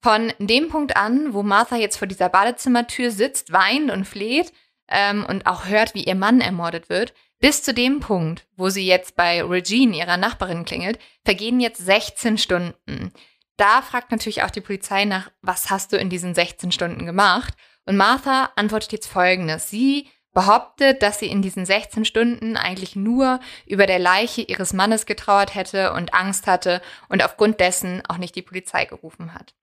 Von 0.00 0.32
dem 0.38 0.68
Punkt 0.68 0.96
an, 0.96 1.34
wo 1.34 1.42
Martha 1.42 1.76
jetzt 1.76 1.96
vor 1.96 2.06
dieser 2.06 2.28
Badezimmertür 2.28 3.10
sitzt, 3.10 3.52
weint 3.52 3.90
und 3.90 4.04
fleht 4.04 4.52
ähm, 4.88 5.26
und 5.28 5.46
auch 5.46 5.66
hört, 5.66 5.94
wie 5.94 6.04
ihr 6.04 6.14
Mann 6.14 6.40
ermordet 6.40 6.88
wird, 6.88 7.12
bis 7.40 7.64
zu 7.64 7.74
dem 7.74 7.98
Punkt, 7.98 8.46
wo 8.56 8.68
sie 8.68 8.86
jetzt 8.86 9.16
bei 9.16 9.42
Regine, 9.42 9.96
ihrer 9.96 10.16
Nachbarin, 10.16 10.64
klingelt, 10.64 11.00
vergehen 11.24 11.58
jetzt 11.58 11.84
16 11.84 12.38
Stunden. 12.38 13.12
Da 13.56 13.82
fragt 13.82 14.12
natürlich 14.12 14.44
auch 14.44 14.50
die 14.50 14.60
Polizei 14.60 15.04
nach, 15.04 15.30
was 15.40 15.70
hast 15.70 15.92
du 15.92 15.96
in 15.96 16.08
diesen 16.08 16.36
16 16.36 16.70
Stunden 16.70 17.04
gemacht? 17.04 17.54
Und 17.84 17.96
Martha 17.96 18.50
antwortet 18.54 18.92
jetzt 18.92 19.08
folgendes. 19.08 19.70
Sie 19.70 20.08
behauptet, 20.32 21.02
dass 21.02 21.18
sie 21.18 21.26
in 21.26 21.42
diesen 21.42 21.66
16 21.66 22.04
Stunden 22.04 22.56
eigentlich 22.56 22.96
nur 22.96 23.40
über 23.66 23.86
der 23.86 23.98
Leiche 23.98 24.42
ihres 24.42 24.72
Mannes 24.72 25.06
getrauert 25.06 25.54
hätte 25.54 25.92
und 25.92 26.14
Angst 26.14 26.46
hatte 26.46 26.80
und 27.08 27.22
aufgrund 27.24 27.60
dessen 27.60 28.02
auch 28.08 28.18
nicht 28.18 28.34
die 28.34 28.42
Polizei 28.42 28.84
gerufen 28.84 29.34
hat. 29.34 29.54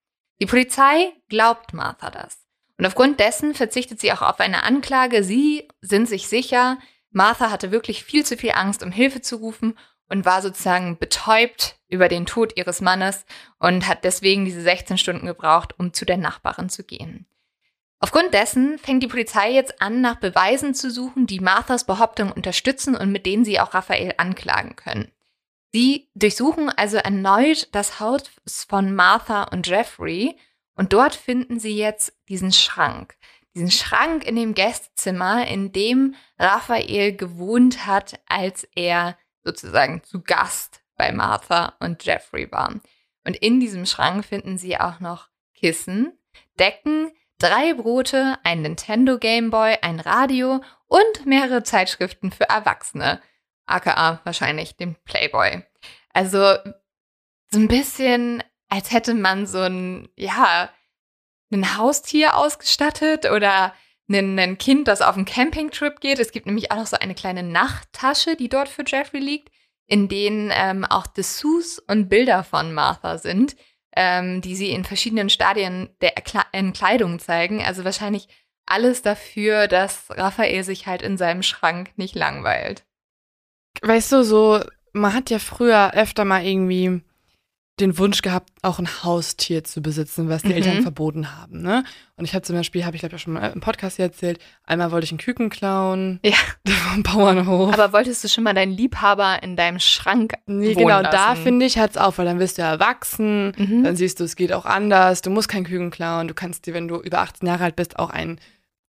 Die 0.42 0.46
Polizei 0.46 1.12
glaubt 1.28 1.74
Martha 1.74 2.12
das. 2.12 2.46
Und 2.78 2.86
aufgrund 2.86 3.20
dessen 3.20 3.56
verzichtet 3.56 4.00
sie 4.00 4.14
auch 4.14 4.22
auf 4.22 4.40
eine 4.40 4.64
Anklage. 4.64 5.24
Sie 5.24 5.68
sind 5.82 6.08
sich 6.08 6.30
sicher, 6.30 6.78
Martha 7.12 7.50
hatte 7.50 7.72
wirklich 7.72 8.04
viel 8.04 8.26
zu 8.26 8.38
viel 8.38 8.52
Angst, 8.52 8.84
um 8.84 8.92
Hilfe 8.92 9.22
zu 9.22 9.38
rufen 9.38 9.78
und 10.08 10.26
war 10.26 10.42
sozusagen 10.42 10.98
betäubt 10.98 11.80
über 11.88 12.08
den 12.08 12.26
Tod 12.26 12.58
ihres 12.58 12.82
Mannes 12.82 13.26
und 13.58 13.88
hat 13.88 14.04
deswegen 14.04 14.46
diese 14.46 14.62
16 14.62 14.98
Stunden 14.98 15.26
gebraucht, 15.26 15.76
um 15.78 15.94
zu 15.94 16.06
der 16.06 16.18
Nachbarin 16.18 16.70
zu 16.70 16.84
gehen. 16.84 17.26
Aufgrund 18.00 18.34
dessen 18.34 18.78
fängt 18.78 19.04
die 19.04 19.08
Polizei 19.08 19.52
jetzt 19.52 19.82
an, 19.82 20.00
nach 20.00 20.16
Beweisen 20.16 20.74
zu 20.74 20.90
suchen, 20.90 21.28
die 21.28 21.42
Marthas 21.42 21.84
Behauptung 21.84 22.32
unterstützen 22.32 22.96
und 22.96 23.12
mit 23.12 23.26
denen 23.26 23.44
sie 23.44 23.60
auch 23.60 23.74
Raphael 23.74 24.14
anklagen 24.18 24.78
können. 24.78 25.12
Sie 25.72 26.10
durchsuchen 26.16 26.70
also 26.70 26.98
erneut 26.98 27.68
das 27.74 28.00
Haus 28.00 28.24
von 28.68 28.96
Martha 28.96 29.44
und 29.44 29.68
Jeffrey 29.68 30.38
und 30.76 30.94
dort 30.94 31.14
finden 31.14 31.60
sie 31.60 31.76
jetzt 31.76 32.14
diesen 32.30 32.54
Schrank. 32.54 33.16
Diesen 33.54 33.70
Schrank 33.70 34.26
in 34.26 34.38
dem 34.38 34.54
Gästezimmer, 34.54 35.46
in 35.48 35.74
dem 35.74 36.16
Raphael 36.40 37.16
gewohnt 37.16 37.86
hat, 37.86 38.20
als 38.28 38.68
er 38.76 39.18
sozusagen 39.44 40.04
zu 40.04 40.22
Gast 40.22 40.82
bei 40.96 41.12
Martha 41.12 41.76
und 41.80 42.04
Jeffrey 42.06 42.50
war. 42.52 42.80
Und 43.26 43.36
in 43.36 43.60
diesem 43.60 43.86
Schrank 43.86 44.26
finden 44.26 44.58
sie 44.58 44.80
auch 44.80 45.00
noch 45.02 45.28
Kissen, 45.54 46.18
Decken, 46.58 47.12
drei 47.40 47.74
Brote, 47.74 48.38
ein 48.44 48.62
Nintendo 48.62 49.18
Game 49.18 49.50
Boy, 49.50 49.78
ein 49.82 50.00
Radio 50.00 50.62
und 50.88 51.26
mehrere 51.26 51.64
Zeitschriften 51.64 52.32
für 52.32 52.48
Erwachsene, 52.48 53.22
aka 53.66 54.22
wahrscheinlich 54.24 54.76
den 54.76 54.96
Playboy. 55.06 55.64
Also 56.14 56.56
so 57.52 57.60
ein 57.60 57.68
bisschen, 57.68 58.44
als 58.68 58.92
hätte 58.92 59.14
man 59.14 59.48
so 59.48 59.60
ein, 59.60 60.10
ja, 60.16 60.70
ein 61.52 61.78
Haustier 61.78 62.36
ausgestattet 62.36 63.26
oder 63.26 63.74
ein, 64.12 64.58
Kind, 64.58 64.88
das 64.88 65.02
auf 65.02 65.16
einen 65.16 65.26
Campingtrip 65.26 66.00
geht. 66.02 66.20
Es 66.20 66.32
gibt 66.32 66.46
nämlich 66.46 66.72
auch 66.72 66.78
noch 66.78 66.88
so 66.88 66.98
eine 66.98 67.16
kleine 67.16 67.44
Nachttasche, 67.44 68.36
die 68.36 68.50
dort 68.50 68.70
für 68.70 68.84
Jeffrey 68.86 69.20
liegt, 69.20 69.50
in 69.86 70.08
denen 70.08 70.52
ähm, 70.54 70.86
auch 70.86 71.08
Dessous 71.08 71.80
und 71.80 72.10
Bilder 72.10 72.44
von 72.44 72.74
Martha 72.74 73.18
sind, 73.18 73.56
ähm, 74.02 74.40
die 74.40 74.56
sie 74.56 74.72
in 74.72 74.86
verschiedenen 74.86 75.30
Stadien 75.30 75.90
der 76.00 76.16
Erkle 76.16 76.44
Entkleidung 76.54 77.20
zeigen. 77.20 77.62
Also 77.62 77.84
wahrscheinlich 77.84 78.30
alles 78.66 79.02
dafür, 79.02 79.68
dass 79.68 80.06
Raphael 80.12 80.64
sich 80.64 80.88
halt 80.88 81.02
in 81.02 81.18
seinem 81.18 81.44
Schrank 81.44 81.92
nicht 81.98 82.16
langweilt. 82.16 82.86
Weißt 83.82 84.14
du, 84.14 84.24
so, 84.24 84.64
man 84.94 85.14
hat 85.14 85.30
ja 85.30 85.38
früher 85.38 85.94
öfter 85.96 86.24
mal 86.24 86.46
irgendwie 86.46 87.02
den 87.80 87.98
Wunsch 87.98 88.22
gehabt, 88.22 88.50
auch 88.62 88.78
ein 88.80 88.88
Haustier 89.04 89.64
zu 89.64 89.82
besitzen, 89.82 90.28
was 90.30 90.42
die 90.42 90.50
Mhm. 90.50 90.54
Eltern 90.56 90.82
verboten 90.82 91.36
haben. 91.38 91.62
Ne? 91.62 91.84
Und 92.18 92.26
ich 92.26 92.34
habe 92.34 92.42
zum 92.44 92.56
Beispiel, 92.56 92.86
habe 92.86 92.96
ich 92.96 93.02
glaube 93.02 93.16
ich 93.16 93.22
schon 93.22 93.34
mal 93.34 93.48
im 93.48 93.62
Podcast 93.62 93.96
hier 93.96 94.06
erzählt, 94.06 94.40
einmal 94.66 94.92
wollte 94.92 95.06
ich 95.06 95.12
einen 95.12 95.20
Küken 95.20 95.50
klauen 95.50 96.20
Ja. 96.24 96.36
vom 96.94 97.04
Bauernhof. 97.04 97.74
Aber 97.74 97.94
wolltest 97.94 98.24
du 98.24 98.28
schon 98.28 98.44
mal 98.44 98.54
deinen 98.54 98.72
Liebhaber 98.72 99.42
in 99.44 99.56
deinem 99.56 99.80
Schrank 99.80 100.34
nee, 100.46 100.74
genau, 100.74 101.02
da 101.04 101.30
lassen? 101.32 101.44
finde 101.44 101.66
ich, 101.66 101.78
hat's 101.78 101.98
auf, 101.98 102.18
weil 102.18 102.26
dann 102.26 102.40
wirst 102.40 102.58
du 102.58 102.62
erwachsen, 102.62 103.54
Mhm. 103.58 103.84
dann 103.84 103.96
siehst 103.96 104.20
du, 104.20 104.24
es 104.26 104.36
geht 104.36 104.52
auch 104.54 104.66
anders, 104.66 105.22
du 105.22 105.30
musst 105.30 105.48
keinen 105.50 105.64
Küken 105.66 105.92
klauen, 105.92 106.28
du 106.28 106.34
kannst 106.34 106.66
dir, 106.66 106.74
wenn 106.74 106.88
du 106.88 106.98
über 107.02 107.20
18 107.20 107.48
Jahre 107.48 107.64
alt 107.64 107.76
bist, 107.76 107.98
auch 108.00 108.10
ein, 108.10 108.40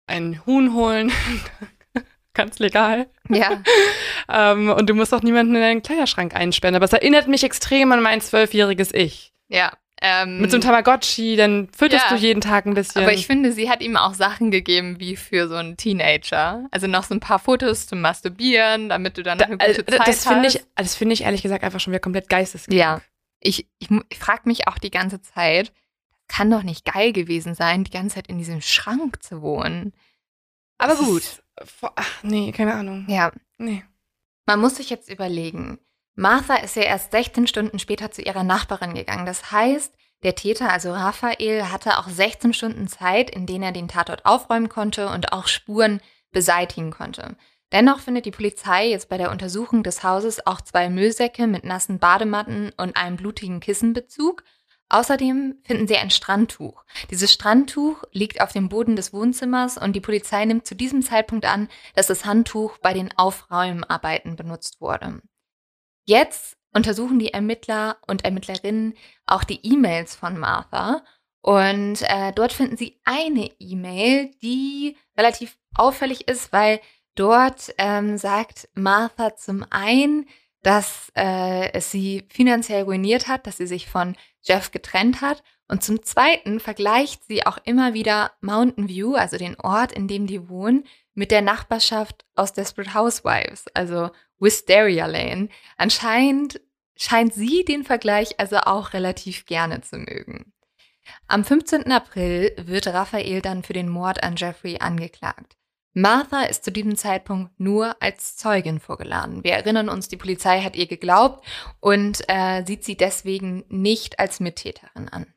ein 0.07 0.41
Huhn 0.47 0.73
holen. 0.75 1.11
Ganz 2.37 2.59
legal. 2.59 3.07
Ja. 3.29 3.63
Ähm, 4.29 4.71
und 4.71 4.91
du 4.91 4.95
musst 4.95 5.15
auch 5.15 5.23
niemanden 5.23 5.55
in 5.55 5.61
deinen 5.61 5.83
Kleiderschrank 5.85 6.35
einsperren. 6.35 6.75
Aber 6.75 6.85
es 6.85 6.93
erinnert 6.93 7.29
mich 7.29 7.45
extrem 7.45 7.93
an 7.93 8.03
mein 8.03 8.21
zwölfjähriges 8.21 8.93
Ich. 8.93 9.33
Ja. 9.49 9.73
Ähm, 10.03 10.41
Mit 10.41 10.51
so 10.51 10.57
einem 10.57 10.63
Tamagotchi, 10.65 11.37
dann 11.37 11.69
fütterst 11.69 12.07
Ja. 12.11 12.17
du 12.17 12.21
jeden 12.21 12.41
Tag 12.41 12.67
ein 12.67 12.75
bisschen. 12.75 13.03
aber 13.03 13.13
ich 13.13 13.29
finde, 13.29 13.53
sie 13.53 13.71
hat 13.71 13.83
ihm 13.83 13.97
auch 13.97 14.15
Sachen 14.15 14.51
gegeben 14.51 14.99
wie 14.99 15.15
für 15.15 15.47
so 15.47 15.55
einen 15.55 15.77
Teenager. 15.77 16.67
Also 16.73 16.89
noch 16.89 17.05
so 17.05 17.15
ein 17.15 17.21
paar 17.21 17.39
Fotos 17.39 17.87
zum 17.87 18.01
Masturbieren, 18.01 18.89
damit 18.89 19.17
du 19.17 19.23
dann 19.23 19.39
noch 19.39 19.47
eine 19.47 19.59
Da- 19.59 19.67
gute 19.69 19.83
äh, 19.83 19.97
Zeit 19.99 20.09
das 20.09 20.27
finde 20.27 20.49
hast. 20.49 20.55
ich, 20.57 20.63
das 20.75 20.95
finde 20.97 21.13
ich 21.15 21.23
ehrlich 21.23 21.43
gesagt 21.43 21.63
einfach 21.63 21.79
schon 21.79 21.93
wieder 21.93 22.01
komplett 22.01 22.29
geisteskrank. 22.29 22.77
Ja. 22.77 23.01
Ich, 23.41 23.69
ich, 23.79 23.89
ich 24.09 24.19
frage 24.19 24.43
mich 24.47 24.67
auch 24.67 24.79
die 24.79 24.91
ganze 24.91 25.23
Zeit, 25.23 25.73
kann 26.27 26.51
doch 26.51 26.65
nicht 26.65 26.85
geil 26.85 27.13
gewesen 27.13 27.55
sein, 27.55 27.85
die 27.85 27.93
ganze 27.93 28.17
Zeit 28.17 28.27
in 28.27 28.39
diesem 28.39 28.61
Schrank 28.61 29.23
zu 29.23 29.41
wohnen. 29.41 29.93
Aber 30.79 30.93
Das 30.95 31.01
gut. 31.01 31.23
ist- 31.23 31.43
Ach, 31.83 32.23
nee, 32.23 32.53
keine 32.53 32.75
Ahnung. 32.75 33.07
Ja. 33.09 33.33
Nee. 33.59 33.83
Man 34.45 34.61
muss 34.61 34.77
sich 34.77 34.91
jetzt 34.91 35.11
überlegen. 35.11 35.79
Martha 36.15 36.57
ist 36.57 36.77
ja 36.77 36.83
erst 36.83 37.11
16 37.13 37.47
Stunden 37.47 37.79
später 37.79 38.11
zu 38.11 38.23
ihrer 38.23 38.45
Nachbarin 38.45 38.95
gegangen. 38.95 39.27
Das 39.27 39.51
heißt, 39.53 39.95
der 40.23 40.35
Täter, 40.35 40.71
also 40.73 40.93
Raphael, 40.93 41.71
hatte 41.71 41.99
auch 41.99 42.09
16 42.09 42.53
Stunden 42.55 42.89
Zeit, 42.89 43.31
in 43.31 43.47
denen 43.47 43.65
er 43.65 43.73
den 43.73 43.89
Tatort 43.89 44.25
aufräumen 44.27 44.69
konnte 44.69 45.09
und 45.09 45.33
auch 45.33 45.47
Spuren 45.47 46.01
beseitigen 46.31 46.91
konnte. 46.91 47.37
Dennoch 47.73 48.01
findet 48.01 48.27
die 48.27 48.31
Polizei 48.31 48.89
jetzt 48.89 49.09
bei 49.09 49.19
der 49.19 49.31
Untersuchung 49.31 49.83
des 49.83 50.03
Hauses 50.05 50.47
auch 50.47 50.61
zwei 50.61 50.89
Müllsäcke 50.89 51.47
mit 51.47 51.65
nassen 51.65 51.99
Badematten 51.99 52.73
und 52.77 52.97
einem 52.97 53.17
blutigen 53.17 53.61
Kissenbezug. 53.61 54.45
Außerdem 54.89 55.57
finden 55.65 55.89
sie 55.89 55.97
ein 55.97 56.11
Strandtuch. 56.11 56.85
Dieses 57.11 57.33
Strandtuch 57.33 58.05
liegt 58.13 58.41
auf 58.41 58.53
dem 58.53 58.69
Boden 58.69 58.95
des 58.95 59.13
Wohnzimmers 59.13 59.79
und 59.79 59.95
die 59.95 60.01
Polizei 60.01 60.45
nimmt 60.45 60.67
zu 60.67 60.77
diesem 60.77 61.03
Zeitpunkt 61.03 61.45
an, 61.45 61.69
dass 61.95 62.07
das 62.07 62.25
Handtuch 62.25 62.79
bei 62.79 62.93
den 62.93 63.17
Aufräumarbeiten 63.17 64.37
benutzt 64.37 64.81
wurde. 64.81 65.21
Jetzt 66.05 66.57
untersuchen 66.73 67.19
die 67.19 67.33
Ermittler 67.33 67.97
und 68.07 68.25
Ermittlerinnen 68.25 68.95
auch 69.27 69.43
die 69.43 69.61
E-Mails 69.67 70.15
von 70.15 70.39
Martha 70.39 71.03
und 71.47 72.03
äh, 72.03 72.33
dort 72.33 72.53
finden 72.53 72.77
sie 72.77 73.01
eine 73.05 73.51
E-Mail, 73.61 74.33
die 74.43 74.97
relativ 75.17 75.57
auffällig 75.75 76.29
ist, 76.29 76.53
weil 76.53 76.81
dort 77.15 77.73
ähm, 77.79 78.19
sagt 78.19 78.69
Martha 78.75 79.37
zum 79.37 79.65
einen, 79.71 80.27
dass 80.67 81.13
äh, 81.15 81.73
es 81.75 81.93
sie 81.93 82.25
finanziell 82.29 82.83
ruiniert 82.83 83.29
hat, 83.29 83.47
dass 83.47 83.59
sie 83.59 83.69
sich 83.69 83.87
von 83.89 84.17
Jeff 84.43 84.73
getrennt 84.73 85.21
hat. 85.21 85.45
Und 85.69 85.85
zum 85.85 86.03
Zweiten 86.03 86.59
vergleicht 86.59 87.25
sie 87.25 87.47
auch 87.47 87.59
immer 87.63 87.95
wieder 87.95 88.33
Mountain 88.41 88.89
View, 88.89 89.15
also 89.15 89.37
den 89.39 89.55
Ort, 89.61 89.93
in 89.93 90.09
dem 90.09 90.27
die 90.27 90.49
wohnen, 90.49 90.83
mit 91.15 91.31
der 91.31 91.41
Nachbarschaft 91.41 92.25
aus 92.35 92.53
Desperate 92.53 92.95
Housewives, 92.95 93.67
also 93.75 94.11
Wisteria 94.41 95.07
Lane. 95.07 95.51
Anscheinend 95.77 96.61
scheint 96.97 97.33
sie 97.33 97.65
den 97.65 97.85
Vergleich 97.85 98.41
also 98.41 98.57
auch 98.57 98.93
relativ 98.93 99.47
gerne 99.47 99.83
zu 99.83 99.99
mögen. 99.99 100.53
Am 101.29 101.45
15. 101.45 101.93
April 101.93 102.53
wird 102.59 102.89
Raphael 102.89 103.41
dann 103.41 103.63
für 103.63 103.73
den 103.73 103.89
Mord 103.89 104.25
an 104.25 104.35
Jeffrey 104.35 104.79
angeklagt. 104.81 105.57
Martha 105.99 106.43
ist 106.43 106.63
zu 106.63 106.71
diesem 106.71 106.95
Zeitpunkt 106.95 107.59
nur 107.59 107.97
als 108.03 108.37
Zeugin 108.37 108.81
vorgeladen. 108.81 109.45
Wir 109.45 109.53
erinnern 109.53 109.89
uns, 109.89 110.09
die 110.09 110.19
Polizei 110.19 110.61
hat 110.61 110.77
ihr 110.77 110.87
geglaubt 110.87 111.43
und 111.81 112.23
äh, 112.29 112.63
sieht 112.67 112.85
sie 112.85 112.99
deswegen 112.99 113.65
nicht 113.71 114.19
als 114.19 114.39
Mittäterin 114.39 115.09
an. 115.09 115.33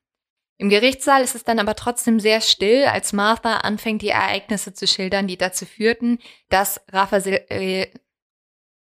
Im 0.57 0.67
Gerichtssaal 0.67 1.21
ist 1.21 1.33
es 1.33 1.45
dann 1.45 1.59
aber 1.59 1.75
trotzdem 1.75 2.19
sehr 2.19 2.41
still, 2.41 2.83
als 2.87 3.13
Martha 3.13 3.59
anfängt, 3.59 4.01
die 4.01 4.09
Ereignisse 4.09 4.73
zu 4.73 4.85
schildern, 4.85 5.27
die 5.27 5.37
dazu 5.37 5.65
führten, 5.65 6.19
dass 6.49 6.81
Raphael, 6.89 7.87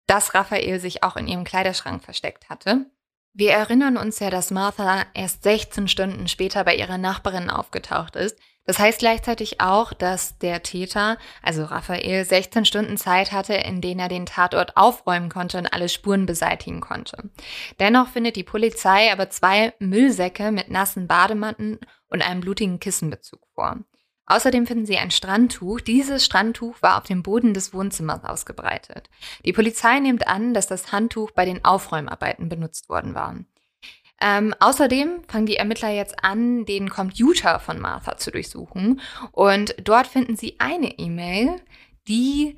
dass 0.08 0.34
Raphael 0.34 0.80
sich 0.80 1.04
auch 1.04 1.18
in 1.18 1.28
ihrem 1.28 1.44
Kleiderschrank 1.44 2.04
versteckt 2.04 2.50
hatte. 2.50 2.88
Wir 3.34 3.52
erinnern 3.52 3.98
uns 3.98 4.18
ja, 4.18 4.32
dass 4.32 4.50
Martha 4.50 5.06
erst 5.14 5.44
16 5.44 5.88
Stunden 5.88 6.28
später 6.28 6.64
bei 6.64 6.74
ihrer 6.74 6.98
Nachbarin 6.98 7.52
aufgetaucht 7.52 8.16
ist. 8.16 8.40
Das 8.70 8.78
heißt 8.78 9.00
gleichzeitig 9.00 9.62
auch, 9.62 9.94
dass 9.94 10.38
der 10.38 10.62
Täter, 10.62 11.18
also 11.42 11.64
Raphael, 11.64 12.24
16 12.24 12.66
Stunden 12.66 12.98
Zeit 12.98 13.32
hatte, 13.32 13.56
in 13.56 13.82
denen 13.82 14.00
er 14.00 14.10
den 14.10 14.28
Tatort 14.28 14.78
aufräumen 14.78 15.30
konnte 15.30 15.58
und 15.58 15.74
alle 15.74 15.90
Spuren 15.90 16.28
beseitigen 16.28 16.80
konnte. 16.80 17.32
Dennoch 17.80 18.10
findet 18.10 18.36
die 18.36 18.44
Polizei 18.44 19.12
aber 19.12 19.32
zwei 19.32 19.74
Müllsäcke 19.80 20.52
mit 20.52 20.70
nassen 20.70 21.08
Badematten 21.08 21.80
und 22.10 22.22
einem 22.22 22.42
blutigen 22.42 22.80
Kissenbezug 22.80 23.42
vor. 23.56 23.80
Außerdem 24.28 24.68
finden 24.68 24.86
sie 24.86 25.00
ein 25.00 25.10
Strandtuch. 25.10 25.82
Dieses 25.82 26.24
Strandtuch 26.24 26.80
war 26.84 27.00
auf 27.00 27.06
dem 27.06 27.24
Boden 27.24 27.56
des 27.56 27.74
Wohnzimmers 27.74 28.24
ausgebreitet. 28.24 29.10
Die 29.46 29.54
Polizei 29.54 30.00
nimmt 30.00 30.28
an, 30.28 30.54
dass 30.54 30.68
das 30.68 30.92
Handtuch 30.92 31.32
bei 31.32 31.46
den 31.46 31.66
Aufräumarbeiten 31.66 32.50
benutzt 32.50 32.88
worden 32.88 33.16
war. 33.16 33.34
Ähm, 34.22 34.54
außerdem 34.60 35.24
fangen 35.28 35.46
die 35.46 35.56
Ermittler 35.56 35.90
jetzt 35.90 36.24
an, 36.24 36.66
den 36.66 36.90
Computer 36.90 37.60
von 37.60 37.80
Martha 37.80 38.18
zu 38.18 38.32
durchsuchen. 38.32 39.02
Und 39.32 39.76
dort 39.82 40.08
finden 40.08 40.36
sie 40.36 40.56
eine 40.60 40.98
E-Mail, 41.00 41.62
die 42.08 42.58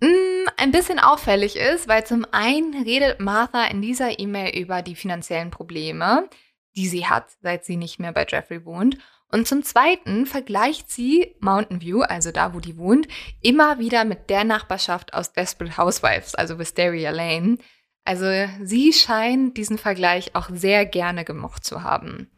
mh, 0.00 0.52
ein 0.56 0.70
bisschen 0.70 0.98
auffällig 0.98 1.56
ist, 1.56 1.88
weil 1.88 2.06
zum 2.06 2.26
einen 2.30 2.84
redet 2.84 3.20
Martha 3.20 3.64
in 3.66 3.82
dieser 3.82 4.18
E-Mail 4.18 4.56
über 4.56 4.82
die 4.82 4.94
finanziellen 4.94 5.50
Probleme, 5.50 6.28
die 6.76 6.88
sie 6.88 7.06
hat, 7.06 7.30
seit 7.42 7.64
sie 7.64 7.76
nicht 7.76 7.98
mehr 7.98 8.12
bei 8.12 8.26
Jeffrey 8.28 8.64
wohnt. 8.64 8.98
Und 9.32 9.48
zum 9.48 9.64
Zweiten 9.64 10.24
vergleicht 10.24 10.90
sie 10.90 11.34
Mountain 11.40 11.80
View, 11.80 12.02
also 12.02 12.30
da, 12.30 12.54
wo 12.54 12.60
die 12.60 12.76
wohnt, 12.76 13.08
immer 13.42 13.80
wieder 13.80 14.04
mit 14.04 14.30
der 14.30 14.44
Nachbarschaft 14.44 15.14
aus 15.14 15.32
Desperate 15.32 15.76
Housewives, 15.76 16.36
also 16.36 16.58
Wisteria 16.58 17.10
Lane. 17.10 17.58
Also 18.06 18.26
sie 18.62 18.92
scheint 18.92 19.56
diesen 19.56 19.78
Vergleich 19.78 20.34
auch 20.34 20.48
sehr 20.52 20.86
gerne 20.86 21.24
gemocht 21.24 21.64
zu 21.64 21.82
haben. 21.82 22.30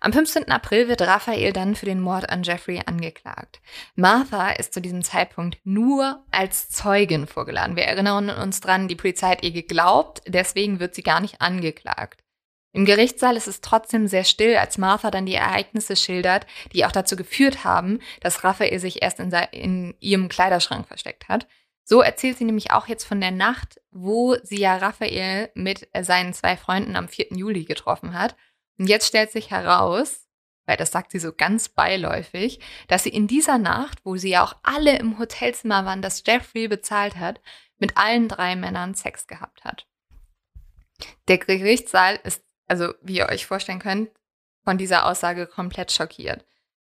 Am 0.00 0.12
15. 0.12 0.50
April 0.50 0.88
wird 0.88 1.00
Raphael 1.02 1.52
dann 1.52 1.74
für 1.74 1.86
den 1.86 2.00
Mord 2.00 2.28
an 2.28 2.42
Jeffrey 2.42 2.82
angeklagt. 2.84 3.60
Martha 3.94 4.50
ist 4.50 4.74
zu 4.74 4.80
diesem 4.80 5.02
Zeitpunkt 5.02 5.58
nur 5.64 6.24
als 6.30 6.68
Zeugin 6.68 7.26
vorgeladen. 7.26 7.76
Wir 7.76 7.84
erinnern 7.84 8.28
uns 8.30 8.60
dran, 8.60 8.88
die 8.88 8.96
Polizei 8.96 9.30
hat 9.30 9.42
ihr 9.42 9.52
geglaubt, 9.52 10.22
deswegen 10.26 10.80
wird 10.80 10.94
sie 10.94 11.02
gar 11.02 11.20
nicht 11.20 11.40
angeklagt. 11.40 12.22
Im 12.72 12.84
Gerichtssaal 12.84 13.36
ist 13.36 13.48
es 13.48 13.62
trotzdem 13.62 14.06
sehr 14.06 14.24
still, 14.24 14.56
als 14.56 14.76
Martha 14.76 15.10
dann 15.10 15.24
die 15.24 15.34
Ereignisse 15.34 15.96
schildert, 15.96 16.46
die 16.74 16.84
auch 16.84 16.92
dazu 16.92 17.16
geführt 17.16 17.64
haben, 17.64 18.00
dass 18.20 18.44
Raphael 18.44 18.78
sich 18.78 19.02
erst 19.02 19.18
in, 19.18 19.32
in, 19.52 19.94
ihrem 20.00 20.28
Kleiderschrank 20.28 20.86
versteckt 20.86 21.28
hat. 21.28 21.46
So 21.88 22.02
erzählt 22.02 22.36
sie 22.36 22.44
nämlich 22.44 22.72
auch 22.72 22.88
jetzt 22.88 23.04
von 23.04 23.20
der 23.20 23.30
Nacht, 23.30 23.80
wo 23.92 24.34
sie 24.42 24.58
ja 24.58 24.76
Raphael 24.76 25.50
mit 25.54 25.88
seinen 25.98 26.34
zwei 26.34 26.56
Freunden 26.56 26.96
am 26.96 27.06
4. 27.06 27.28
Juli 27.30 27.64
getroffen 27.64 28.18
hat. 28.18 28.36
Und 28.76 28.88
jetzt 28.88 29.06
stellt 29.06 29.30
sich 29.30 29.52
heraus, 29.52 30.26
weil 30.66 30.76
das 30.76 30.90
sagt 30.90 31.12
sie 31.12 31.20
so 31.20 31.32
ganz 31.32 31.68
beiläufig, 31.68 32.58
dass 32.88 33.04
sie 33.04 33.10
in 33.10 33.28
dieser 33.28 33.58
Nacht, 33.58 34.00
wo 34.04 34.16
sie 34.16 34.30
ja 34.30 34.42
auch 34.42 34.56
alle 34.64 34.98
im 34.98 35.18
Hotelzimmer 35.20 35.84
waren, 35.84 36.02
das 36.02 36.24
Jeffrey 36.26 36.66
bezahlt 36.66 37.16
hat, 37.16 37.40
mit 37.78 37.96
allen 37.96 38.28
drei 38.28 38.56
Männern 38.56 38.94
Sex 38.94 39.28
gehabt 39.28 39.64
hat. 39.64 39.86
Der 41.28 41.38
Gerichtssaal 41.38 42.18
ist 42.24 42.42
also 42.66 42.92
wie 43.02 43.18
ihr 43.18 43.28
euch 43.28 43.46
vorstellen 43.46 43.78
könnt, 43.78 44.10
von 44.64 44.78
dieser 44.78 45.06
Aussage 45.06 45.46
komplett 45.46 45.92
schockiert. 45.92 46.44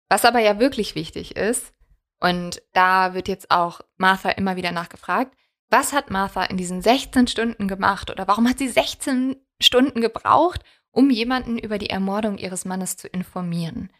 Was 0.09 0.25
aber 0.25 0.39
ja 0.39 0.59
wirklich 0.59 0.95
wichtig 0.95 1.37
ist, 1.37 1.73
und 2.21 2.63
da 2.73 3.15
wird 3.15 3.29
jetzt 3.29 3.51
auch 3.51 3.81
Martha 3.97 4.31
immer 4.31 4.57
wieder 4.57 4.73
nachgefragt, 4.73 5.37
was 5.69 5.93
hat 5.93 6.11
Martha 6.11 6.45
in 6.45 6.57
diesen 6.57 6.81
16 6.81 7.27
Stunden 7.27 7.69
gemacht 7.69 8.11
oder 8.11 8.29
warum 8.29 8.49
hat 8.49 8.59
sie 8.59 8.69
16 8.69 9.37
Stunden 9.61 10.01
gebraucht, 10.01 10.63
um 10.91 11.11
jemanden 11.11 11.59
über 11.59 11.79
die 11.79 11.91
Ermordung 11.91 12.39
ihres 12.39 12.65
Mannes 12.65 12.97
zu 12.97 13.09
informieren? 13.09 13.91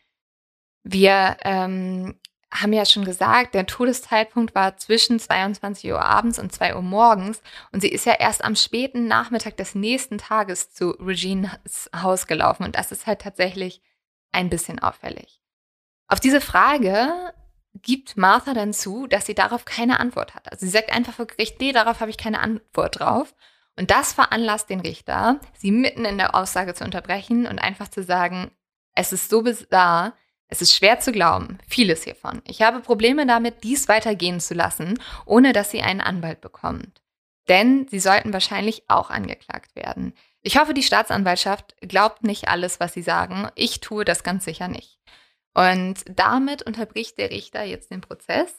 Wir 0.85 1.37
ähm, 1.43 2.19
haben 2.53 2.73
ja 2.73 2.87
schon 2.87 3.05
gesagt, 3.05 3.55
der 3.55 3.67
Todeszeitpunkt 3.67 4.55
war 4.55 4.77
zwischen 4.77 5.19
22 5.19 5.91
Uhr 5.91 6.03
abends 6.03 6.39
und 6.39 6.53
2 6.53 6.77
Uhr 6.77 6.83
morgens 6.83 7.43
und 7.73 7.81
sie 7.81 7.89
ist 7.89 8.07
ja 8.07 8.15
erst 8.15 8.45
am 8.45 8.55
späten 8.55 9.09
Nachmittag 9.09 9.57
des 9.57 9.75
nächsten 9.75 10.19
Tages 10.19 10.71
zu 10.73 10.91
Regines 10.91 11.91
Haus 11.95 12.29
gelaufen 12.29 12.63
und 12.63 12.77
das 12.77 12.93
ist 12.93 13.07
halt 13.07 13.21
tatsächlich 13.21 13.83
ein 14.31 14.49
bisschen 14.49 14.79
auffällig. 14.79 15.43
Auf 16.09 16.21
diese 16.21 16.41
Frage 16.41 17.35
gibt 17.83 18.17
Martha 18.17 18.55
dann 18.55 18.73
zu, 18.73 19.07
dass 19.07 19.27
sie 19.27 19.35
darauf 19.35 19.65
keine 19.65 20.01
Antwort 20.01 20.35
hat. 20.35 20.51
Also 20.51 20.67
sie 20.67 20.73
sagt 20.73 20.93
einfach 20.93 21.15
vor 21.15 21.27
Gericht, 21.27 21.61
nee, 21.61 21.73
darauf 21.73 22.01
habe 22.01 22.11
ich 22.11 22.19
keine 22.19 22.41
Antwort 22.41 23.01
drauf. 23.01 23.35
Und 23.79 23.91
das 23.91 24.13
veranlasst 24.13 24.71
den 24.71 24.81
Richter, 24.81 25.39
sie 25.55 25.71
mitten 25.71 26.05
in 26.05 26.17
der 26.17 26.35
Aussage 26.35 26.75
zu 26.75 26.85
unterbrechen 26.85 27.47
und 27.47 27.59
einfach 27.59 27.89
zu 27.89 28.03
sagen, 28.03 28.51
es 28.95 29.13
ist 29.13 29.29
so 29.29 29.43
bizarr, 29.43 30.15
es 30.49 30.63
ist 30.63 30.75
schwer 30.75 31.01
zu 31.01 31.13
glauben, 31.13 31.59
vieles 31.69 32.05
hiervon. 32.05 32.41
Ich 32.47 32.63
habe 32.63 32.81
Probleme 32.81 33.27
damit, 33.27 33.65
dies 33.65 33.89
weitergehen 33.89 34.41
zu 34.41 34.55
lassen, 34.55 34.99
ohne 35.27 35.53
dass 35.53 35.71
sie 35.71 35.83
einen 35.83 36.01
Anwalt 36.01 36.41
bekommt. 36.41 37.03
Denn 37.49 37.87
sie 37.89 38.01
sollten 38.01 38.33
wahrscheinlich 38.33 38.85
auch 38.89 39.11
angeklagt 39.11 39.77
werden. 39.77 40.15
Ich 40.43 40.59
hoffe, 40.59 40.75
die 40.75 40.83
Staatsanwaltschaft 40.83 41.75
glaubt 41.81 42.23
nicht 42.23 42.49
alles, 42.49 42.81
was 42.81 42.95
sie 42.95 43.03
sagen. 43.03 43.49
Ich 43.57 43.81
tue 43.81 44.05
das 44.05 44.23
ganz 44.23 44.45
sicher 44.45 44.69
nicht. 44.69 44.96
Und 45.57 46.05
damit 46.05 46.63
unterbricht 46.65 47.17
der 47.17 47.31
Richter 47.31 47.65
jetzt 47.65 47.91
den 47.91 48.03
Prozess. 48.03 48.55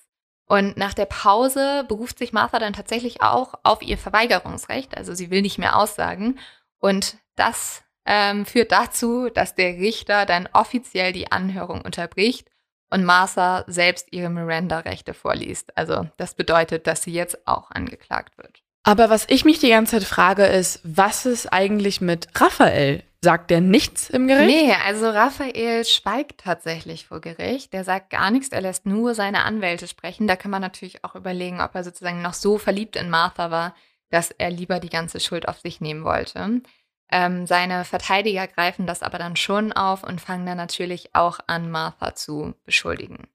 Und 0.48 0.78
nach 0.78 0.96
der 0.96 1.06
Pause 1.06 1.86
beruft 1.88 2.18
sich 2.18 2.34
Martha 2.34 2.58
dann 2.58 2.74
tatsächlich 2.74 3.22
auch 3.22 3.54
auf 3.62 3.84
ihr 3.84 4.00
Verweigerungsrecht. 4.00 4.98
Also 4.98 5.14
sie 5.14 5.30
will 5.30 5.44
nicht 5.44 5.60
mehr 5.60 5.78
aussagen. 5.78 6.40
Und 6.80 7.18
das 7.36 7.84
ähm, 8.06 8.48
führt 8.48 8.72
dazu, 8.72 9.30
dass 9.30 9.54
der 9.54 9.78
Richter 9.78 10.26
dann 10.26 10.50
offiziell 10.54 11.14
die 11.14 11.32
Anhörung 11.32 11.82
unterbricht 11.82 12.50
und 12.90 13.04
Martha 13.04 13.64
selbst 13.68 14.08
ihre 14.12 14.32
Miranda-Rechte 14.32 15.14
vorliest. 15.14 15.78
Also 15.78 16.10
das 16.18 16.34
bedeutet, 16.34 16.88
dass 16.88 17.04
sie 17.04 17.14
jetzt 17.14 17.48
auch 17.48 17.70
angeklagt 17.70 18.40
wird. 18.40 18.64
Aber 18.82 19.12
was 19.12 19.26
ich 19.30 19.46
mich 19.46 19.60
die 19.60 19.70
ganze 19.70 20.00
Zeit 20.00 20.08
frage, 20.08 20.46
ist, 20.46 20.80
was 20.84 21.28
ist 21.28 21.54
eigentlich 21.54 22.02
mit 22.02 22.28
Raphael? 22.34 23.04
Sagt 23.24 23.50
der 23.50 23.62
nichts 23.62 24.10
im 24.10 24.28
Gericht? 24.28 24.48
Nee, 24.48 24.74
also 24.86 25.10
Raphael 25.10 25.84
schweigt 25.86 26.42
tatsächlich 26.42 27.08
vor 27.08 27.20
Gericht. 27.20 27.74
Der 27.74 27.84
sagt 27.84 28.12
gar 28.12 28.30
nichts, 28.30 28.50
er 28.50 28.62
lässt 28.62 28.86
nur 28.86 29.16
seine 29.16 29.44
Anwälte 29.44 29.88
sprechen. 29.88 30.28
Da 30.28 30.36
kann 30.36 30.52
man 30.52 30.62
natürlich 30.62 31.04
auch 31.04 31.16
überlegen, 31.16 31.60
ob 31.60 31.74
er 31.74 31.84
sozusagen 31.84 32.22
noch 32.22 32.36
so 32.36 32.58
verliebt 32.58 32.96
in 32.96 33.10
Martha 33.10 33.50
war, 33.50 33.76
dass 34.10 34.32
er 34.32 34.52
lieber 34.52 34.80
die 34.80 34.90
ganze 34.90 35.20
Schuld 35.20 35.48
auf 35.48 35.60
sich 35.60 35.82
nehmen 35.82 36.04
wollte. 36.04 36.62
Ähm, 37.10 37.48
seine 37.48 37.86
Verteidiger 37.86 38.48
greifen 38.48 38.86
das 38.86 39.02
aber 39.02 39.18
dann 39.18 39.36
schon 39.36 39.72
auf 39.72 40.04
und 40.04 40.22
fangen 40.22 40.46
dann 40.46 40.58
natürlich 40.58 41.16
auch 41.16 41.40
an, 41.48 41.72
Martha 41.72 42.16
zu 42.16 42.54
beschuldigen. 42.66 43.28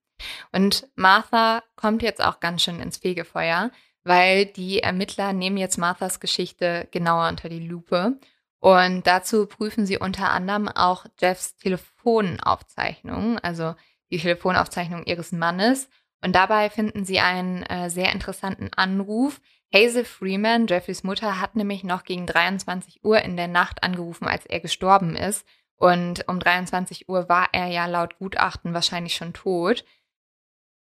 Und 0.53 0.89
Martha 0.95 1.63
kommt 1.75 2.03
jetzt 2.03 2.23
auch 2.23 2.39
ganz 2.39 2.63
schön 2.63 2.81
ins 2.81 2.99
Fegefeuer, 2.99 3.71
weil 4.05 4.47
die 4.47 4.81
Ermittler 4.81 5.33
nehmen 5.33 5.57
jetzt 5.57 5.79
Marthas 5.79 6.21
Geschichte 6.21 6.89
genauer 6.91 7.29
unter 7.29 7.49
die 7.49 7.67
Lupe. 7.67 8.19
Und 8.63 9.09
dazu 9.09 9.47
prüfen 9.47 9.87
sie 9.87 9.99
unter 9.99 10.31
anderem 10.31 10.69
auch 10.69 11.05
Jeffs 11.21 11.57
Telefonaufzeichnung, 11.57 13.41
also 13.41 13.75
die 14.13 14.19
Telefonaufzeichnung 14.19 15.03
ihres 15.03 15.33
Mannes. 15.33 15.89
Und 16.23 16.37
dabei 16.37 16.71
finden 16.71 17.05
sie 17.05 17.19
einen 17.19 17.65
äh, 17.65 17.91
sehr 17.91 18.13
interessanten 18.13 18.71
Anruf, 18.73 19.41
Hazel 19.75 20.05
Freeman, 20.05 20.69
Jeffreys 20.69 21.03
Mutter, 21.03 21.41
hat 21.41 21.57
nämlich 21.57 21.83
noch 21.83 22.05
gegen 22.05 22.25
23 22.25 23.05
Uhr 23.05 23.21
in 23.23 23.37
der 23.37 23.49
Nacht 23.49 23.83
angerufen, 23.83 24.29
als 24.29 24.47
er 24.47 24.61
gestorben 24.61 25.17
ist. 25.17 25.45
Und 25.75 26.29
um 26.29 26.39
23 26.39 27.09
Uhr 27.09 27.29
war 27.29 27.49
er 27.51 27.67
ja 27.67 27.87
laut 27.87 28.17
Gutachten 28.21 28.75
wahrscheinlich 28.75 29.17
schon 29.17 29.33
tot. 29.33 29.85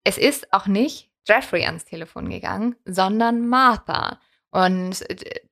Es 0.04 0.18
ist 0.18 0.52
auch 0.54 0.66
nicht 0.66 1.12
Jeffrey 1.28 1.66
ans 1.66 1.86
Telefon 1.86 2.32
gegangen, 2.32 2.78
sondern 2.86 3.48
Martha. 3.48 4.20
Und 4.52 5.06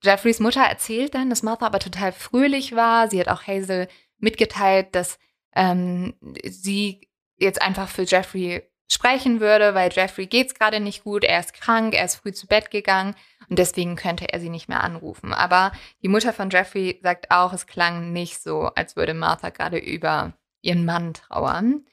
Jeffreys 0.03 0.39
Mutter 0.39 0.61
erzählt 0.61 1.13
dann, 1.13 1.29
dass 1.29 1.43
Martha 1.43 1.65
aber 1.65 1.79
total 1.79 2.11
fröhlich 2.11 2.75
war. 2.75 3.09
Sie 3.09 3.19
hat 3.19 3.27
auch 3.27 3.45
Hazel 3.45 3.87
mitgeteilt, 4.17 4.95
dass 4.95 5.19
ähm, 5.55 6.15
sie 6.43 7.09
jetzt 7.37 7.61
einfach 7.61 7.87
für 7.89 8.03
Jeffrey 8.03 8.63
sprechen 8.89 9.39
würde, 9.39 9.75
weil 9.75 9.91
Jeffrey 9.91 10.27
geht's 10.27 10.53
gerade 10.53 10.79
nicht 10.79 11.03
gut, 11.03 11.23
er 11.23 11.39
ist 11.39 11.53
krank, 11.53 11.93
er 11.93 12.05
ist 12.05 12.15
früh 12.15 12.31
zu 12.31 12.47
Bett 12.47 12.71
gegangen 12.71 13.15
und 13.49 13.59
deswegen 13.59 13.95
könnte 13.95 14.31
er 14.31 14.39
sie 14.39 14.49
nicht 14.49 14.69
mehr 14.69 14.83
anrufen. 14.83 15.33
Aber 15.33 15.71
die 16.01 16.07
Mutter 16.07 16.33
von 16.33 16.49
Jeffrey 16.49 16.99
sagt 17.03 17.29
auch, 17.29 17.53
es 17.53 17.67
klang 17.67 18.13
nicht 18.13 18.41
so, 18.41 18.63
als 18.75 18.95
würde 18.95 19.13
Martha 19.13 19.49
gerade 19.49 19.77
über 19.77 20.33
ihren 20.61 20.85
Mann 20.85 21.13
trauern. 21.13 21.85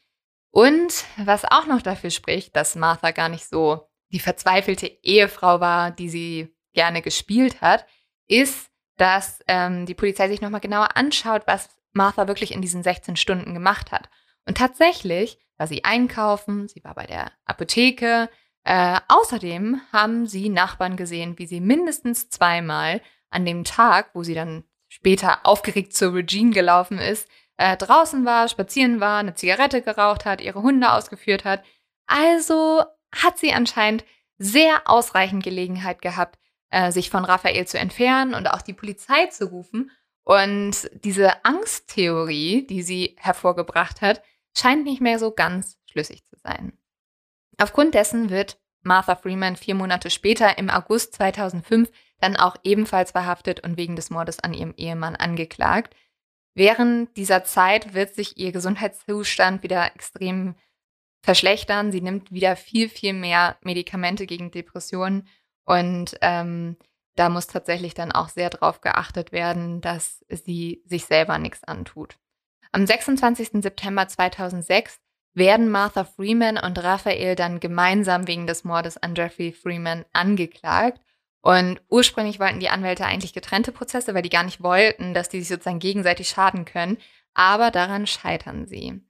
Und 0.51 1.05
was 1.17 1.45
auch 1.45 1.67
noch 1.67 1.83
dafür 1.83 2.11
spricht, 2.11 2.55
dass 2.55 2.77
Martha 2.77 3.11
gar 3.11 3.29
nicht 3.29 3.49
so 3.49 3.89
die 4.13 4.21
verzweifelte 4.21 4.87
Ehefrau 4.87 5.59
war, 5.59 5.91
die 5.91 6.09
sie 6.09 6.54
gerne 6.75 7.03
gespielt 7.03 7.61
hat, 7.61 7.87
ist, 8.27 8.71
dass 8.97 9.41
ähm, 9.49 9.87
die 9.87 9.95
Polizei 9.95 10.29
sich 10.29 10.41
nochmal 10.41 10.61
genauer 10.61 10.97
anschaut, 10.97 11.43
was 11.47 11.69
Martha 11.93 12.29
wirklich 12.29 12.53
in 12.53 12.61
diesen 12.61 12.83
16 12.83 13.17
Stunden 13.17 13.55
gemacht 13.55 13.93
hat. 13.93 14.09
Und 14.47 14.59
tatsächlich 14.59 15.39
war 15.57 15.67
sie 15.67 15.85
einkaufen, 15.85 16.69
sie 16.69 16.83
war 16.85 16.95
bei 16.95 17.07
der 17.07 17.33
Apotheke. 17.45 18.29
Äh, 18.65 19.01
außerdem 19.09 19.81
haben 19.93 20.27
sie 20.27 20.49
Nachbarn 20.49 20.97
gesehen, 20.97 21.39
wie 21.39 21.47
sie 21.47 21.61
mindestens 21.61 22.29
zweimal 22.31 23.01
an 23.31 23.45
dem 23.45 23.65
Tag, 23.65 24.11
wo 24.15 24.23
sie 24.23 24.35
dann 24.35 24.65
später 24.89 25.45
aufgeregt 25.45 25.95
zur 25.95 26.15
Regine 26.15 26.51
gelaufen 26.51 26.99
ist, 26.99 27.29
äh, 27.57 27.77
draußen 27.77 28.25
war, 28.25 28.49
spazieren 28.49 29.01
war, 29.01 29.19
eine 29.19 29.35
Zigarette 29.35 29.83
geraucht 29.83 30.25
hat, 30.25 30.41
ihre 30.41 30.63
Hunde 30.63 30.93
ausgeführt 30.93 31.45
hat. 31.45 31.63
Also 32.07 32.83
hat 33.15 33.39
sie 33.39 33.53
anscheinend 33.53 34.05
sehr 34.39 34.83
ausreichend 34.87 35.45
Gelegenheit 35.45 36.03
gehabt, 36.03 36.39
äh, 36.75 36.91
sich 36.91 37.09
von 37.09 37.25
Raphael 37.25 37.69
zu 37.69 37.79
entfernen 37.79 38.35
und 38.35 38.49
auch 38.49 38.61
die 38.61 38.73
Polizei 38.73 39.27
zu 39.27 39.47
rufen. 39.47 39.93
Und 40.25 40.91
diese 40.93 41.45
Angsttheorie, 41.45 42.67
die 42.67 42.83
sie 42.83 43.15
hervorgebracht 43.17 44.01
hat, 44.01 44.23
scheint 44.57 44.85
nicht 44.85 45.01
mehr 45.01 45.21
so 45.21 45.31
ganz 45.31 45.79
schlüssig 45.87 46.27
zu 46.27 46.37
sein. 46.43 46.77
Aufgrund 47.59 47.95
dessen 47.95 48.29
wird 48.29 48.59
Martha 48.83 49.15
Freeman 49.15 49.55
vier 49.55 49.77
Monate 49.77 50.11
später 50.11 50.59
im 50.59 50.69
August 50.69 51.15
2005 51.15 51.93
dann 52.19 52.37
auch 52.37 52.57
ebenfalls 52.65 53.13
verhaftet 53.13 53.61
und 53.61 53.77
wegen 53.77 53.95
des 53.95 54.11
Mordes 54.11 54.41
an 54.41 54.53
ihrem 54.53 54.75
Ehemann 54.77 55.15
angeklagt. 55.15 55.95
Während 56.57 57.17
dieser 57.17 57.45
Zeit 57.45 57.95
wird 57.95 58.17
sich 58.17 58.37
ihr 58.37 58.51
Gesundheitszustand 58.51 59.63
wieder 59.63 59.95
extrem 59.95 60.57
verschlechtern. 61.23 61.93
Sie 61.93 62.01
nimmt 62.01 62.33
wieder 62.33 62.57
viel, 62.57 62.89
viel 62.89 63.13
mehr 63.13 63.59
Medikamente 63.63 64.27
gegen 64.27 64.51
Depressionen 64.51 65.29
und 65.65 66.17
ähm, 66.21 66.77
da 67.17 67.29
muss 67.29 67.47
tatsächlich 67.47 67.95
dann 67.95 68.13
auch 68.13 68.29
sehr 68.29 68.51
darauf 68.51 68.81
geachtet 68.81 69.33
werden, 69.33 69.81
dass 69.81 70.25
sie 70.29 70.83
sich 70.85 71.05
selber 71.07 71.39
nichts 71.39 71.63
antut. 71.65 72.19
Am 72.73 72.87
26. 72.87 73.63
September 73.63 74.09
2006 74.09 74.99
werden 75.33 75.71
Martha 75.71 76.05
Freeman 76.05 76.59
und 76.59 76.83
Raphael 76.83 77.37
dann 77.37 77.61
gemeinsam 77.61 78.27
wegen 78.27 78.47
des 78.47 78.65
Mordes 78.65 78.97
an 78.97 79.15
Jeffrey 79.15 79.53
Freeman 79.53 80.05
angeklagt. 80.13 81.01
Und 81.41 81.81
ursprünglich 81.89 82.41
wollten 82.41 82.61
die 82.61 82.71
Anwälte 82.71 83.05
eigentlich 83.05 83.35
getrennte 83.35 83.71
Prozesse, 83.71 84.15
weil 84.15 84.23
die 84.23 84.31
gar 84.31 84.45
nicht 84.45 84.63
wollten, 84.63 85.15
dass 85.15 85.29
die 85.29 85.41
sich 85.41 85.49
sozusagen 85.49 85.79
gegenseitig 85.79 86.29
schaden 86.29 86.65
können. 86.65 86.99
Aber 87.35 87.71
daran 87.71 88.07
scheitern 88.07 88.67
sie. 88.67 89.01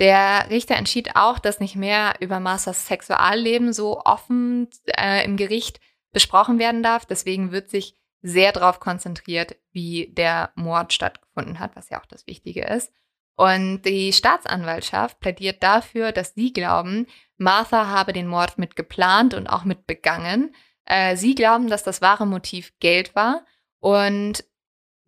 Der 0.00 0.48
Richter 0.48 0.76
entschied 0.76 1.14
auch, 1.14 1.38
dass 1.38 1.60
nicht 1.60 1.76
mehr 1.76 2.14
über 2.20 2.40
Marthas 2.40 2.86
Sexualleben 2.86 3.74
so 3.74 4.00
offen 4.00 4.68
äh, 4.86 5.24
im 5.24 5.36
Gericht 5.36 5.78
besprochen 6.12 6.58
werden 6.58 6.82
darf. 6.82 7.04
Deswegen 7.04 7.52
wird 7.52 7.68
sich 7.68 7.96
sehr 8.22 8.52
darauf 8.52 8.80
konzentriert, 8.80 9.56
wie 9.72 10.08
der 10.12 10.52
Mord 10.54 10.94
stattgefunden 10.94 11.58
hat, 11.58 11.76
was 11.76 11.90
ja 11.90 12.00
auch 12.00 12.06
das 12.06 12.26
Wichtige 12.26 12.64
ist. 12.64 12.90
Und 13.36 13.82
die 13.82 14.12
Staatsanwaltschaft 14.12 15.20
plädiert 15.20 15.62
dafür, 15.62 16.12
dass 16.12 16.34
sie 16.34 16.52
glauben, 16.52 17.06
Martha 17.36 17.86
habe 17.86 18.12
den 18.12 18.26
Mord 18.26 18.58
mit 18.58 18.76
geplant 18.76 19.34
und 19.34 19.48
auch 19.48 19.64
mit 19.64 19.86
begangen. 19.86 20.54
Äh, 20.86 21.16
sie 21.16 21.34
glauben, 21.34 21.68
dass 21.68 21.82
das 21.82 22.00
wahre 22.00 22.26
Motiv 22.26 22.72
Geld 22.80 23.14
war. 23.14 23.44
Und 23.80 24.44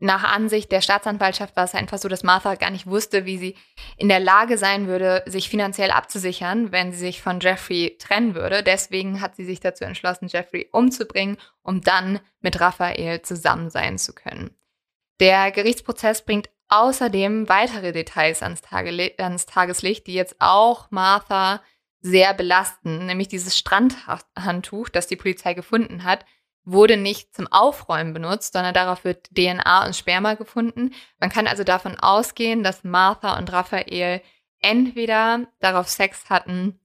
nach 0.02 0.24
Ansicht 0.24 0.72
der 0.72 0.80
Staatsanwaltschaft 0.80 1.54
war 1.54 1.62
es 1.62 1.76
einfach 1.76 1.96
so, 1.96 2.08
dass 2.08 2.24
Martha 2.24 2.56
gar 2.56 2.70
nicht 2.70 2.88
wusste, 2.88 3.24
wie 3.24 3.38
sie 3.38 3.54
in 3.96 4.08
der 4.08 4.18
Lage 4.18 4.58
sein 4.58 4.88
würde, 4.88 5.22
sich 5.26 5.48
finanziell 5.48 5.92
abzusichern, 5.92 6.72
wenn 6.72 6.90
sie 6.90 6.98
sich 6.98 7.22
von 7.22 7.38
Jeffrey 7.38 7.96
trennen 8.00 8.34
würde. 8.34 8.64
Deswegen 8.64 9.20
hat 9.20 9.36
sie 9.36 9.44
sich 9.44 9.60
dazu 9.60 9.84
entschlossen, 9.84 10.26
Jeffrey 10.26 10.68
umzubringen, 10.72 11.36
um 11.62 11.82
dann 11.82 12.18
mit 12.40 12.60
Raphael 12.60 13.22
zusammen 13.22 13.70
sein 13.70 13.96
zu 13.96 14.12
können. 14.12 14.50
Der 15.20 15.52
Gerichtsprozess 15.52 16.24
bringt 16.24 16.50
außerdem 16.66 17.48
weitere 17.48 17.92
Details 17.92 18.42
ans, 18.42 18.60
Tage, 18.60 19.12
ans 19.18 19.46
Tageslicht, 19.46 20.08
die 20.08 20.14
jetzt 20.14 20.34
auch 20.40 20.90
Martha 20.90 21.62
sehr 22.00 22.34
belasten, 22.34 23.06
nämlich 23.06 23.28
dieses 23.28 23.56
Strandhandtuch, 23.56 24.88
das 24.88 25.06
die 25.06 25.14
Polizei 25.14 25.54
gefunden 25.54 26.02
hat, 26.02 26.24
wurde 26.64 26.96
nicht 26.96 27.34
zum 27.34 27.48
Aufräumen 27.48 28.12
benutzt, 28.12 28.52
sondern 28.52 28.74
darauf 28.74 29.04
wird 29.04 29.28
DNA 29.34 29.86
und 29.86 29.96
Sperma 29.96 30.34
gefunden. 30.34 30.92
Man 31.18 31.30
kann 31.30 31.46
also 31.46 31.64
davon 31.64 31.98
ausgehen, 31.98 32.62
dass 32.62 32.84
Martha 32.84 33.36
und 33.38 33.52
Raphael 33.52 34.22
entweder 34.60 35.46
darauf 35.60 35.88
Sex 35.88 36.30
hatten, 36.30 36.78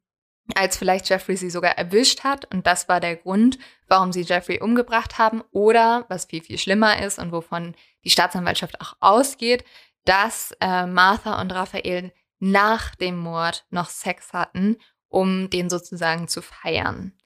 als 0.55 0.77
vielleicht 0.77 1.09
Jeffrey 1.09 1.35
sie 1.35 1.49
sogar 1.49 1.77
erwischt 1.77 2.23
hat 2.23 2.51
und 2.53 2.65
das 2.65 2.87
war 2.87 2.99
der 2.99 3.17
Grund, 3.17 3.59
warum 3.87 4.11
sie 4.11 4.21
Jeffrey 4.21 4.61
umgebracht 4.61 5.17
haben 5.17 5.43
oder, 5.51 6.05
was 6.09 6.25
viel, 6.25 6.41
viel 6.41 6.57
schlimmer 6.57 7.03
ist 7.03 7.19
und 7.19 7.31
wovon 7.31 7.75
die 8.03 8.09
Staatsanwaltschaft 8.09 8.81
auch 8.81 8.95
ausgeht, 8.99 9.63
dass 10.05 10.53
äh, 10.61 10.85
Martha 10.85 11.41
und 11.41 11.51
Raphael 11.51 12.13
nach 12.39 12.95
dem 12.95 13.17
Mord 13.17 13.65
noch 13.69 13.89
Sex 13.89 14.31
hatten, 14.33 14.77
um 15.09 15.49
den 15.49 15.69
sozusagen 15.69 16.27
zu 16.27 16.41
feiern. 16.41 17.16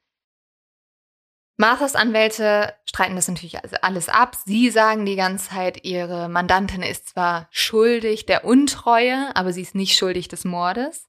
Marthas 1.61 1.93
Anwälte 1.93 2.73
streiten 2.85 3.15
das 3.15 3.27
natürlich 3.27 3.61
also 3.61 3.75
alles 3.83 4.09
ab. 4.09 4.35
Sie 4.45 4.71
sagen 4.71 5.05
die 5.05 5.15
ganze 5.15 5.51
Zeit, 5.51 5.85
ihre 5.85 6.27
Mandantin 6.27 6.81
ist 6.81 7.09
zwar 7.09 7.47
schuldig 7.51 8.25
der 8.25 8.45
Untreue, 8.45 9.29
aber 9.35 9.53
sie 9.53 9.61
ist 9.61 9.75
nicht 9.75 9.95
schuldig 9.95 10.27
des 10.27 10.43
Mordes. 10.43 11.07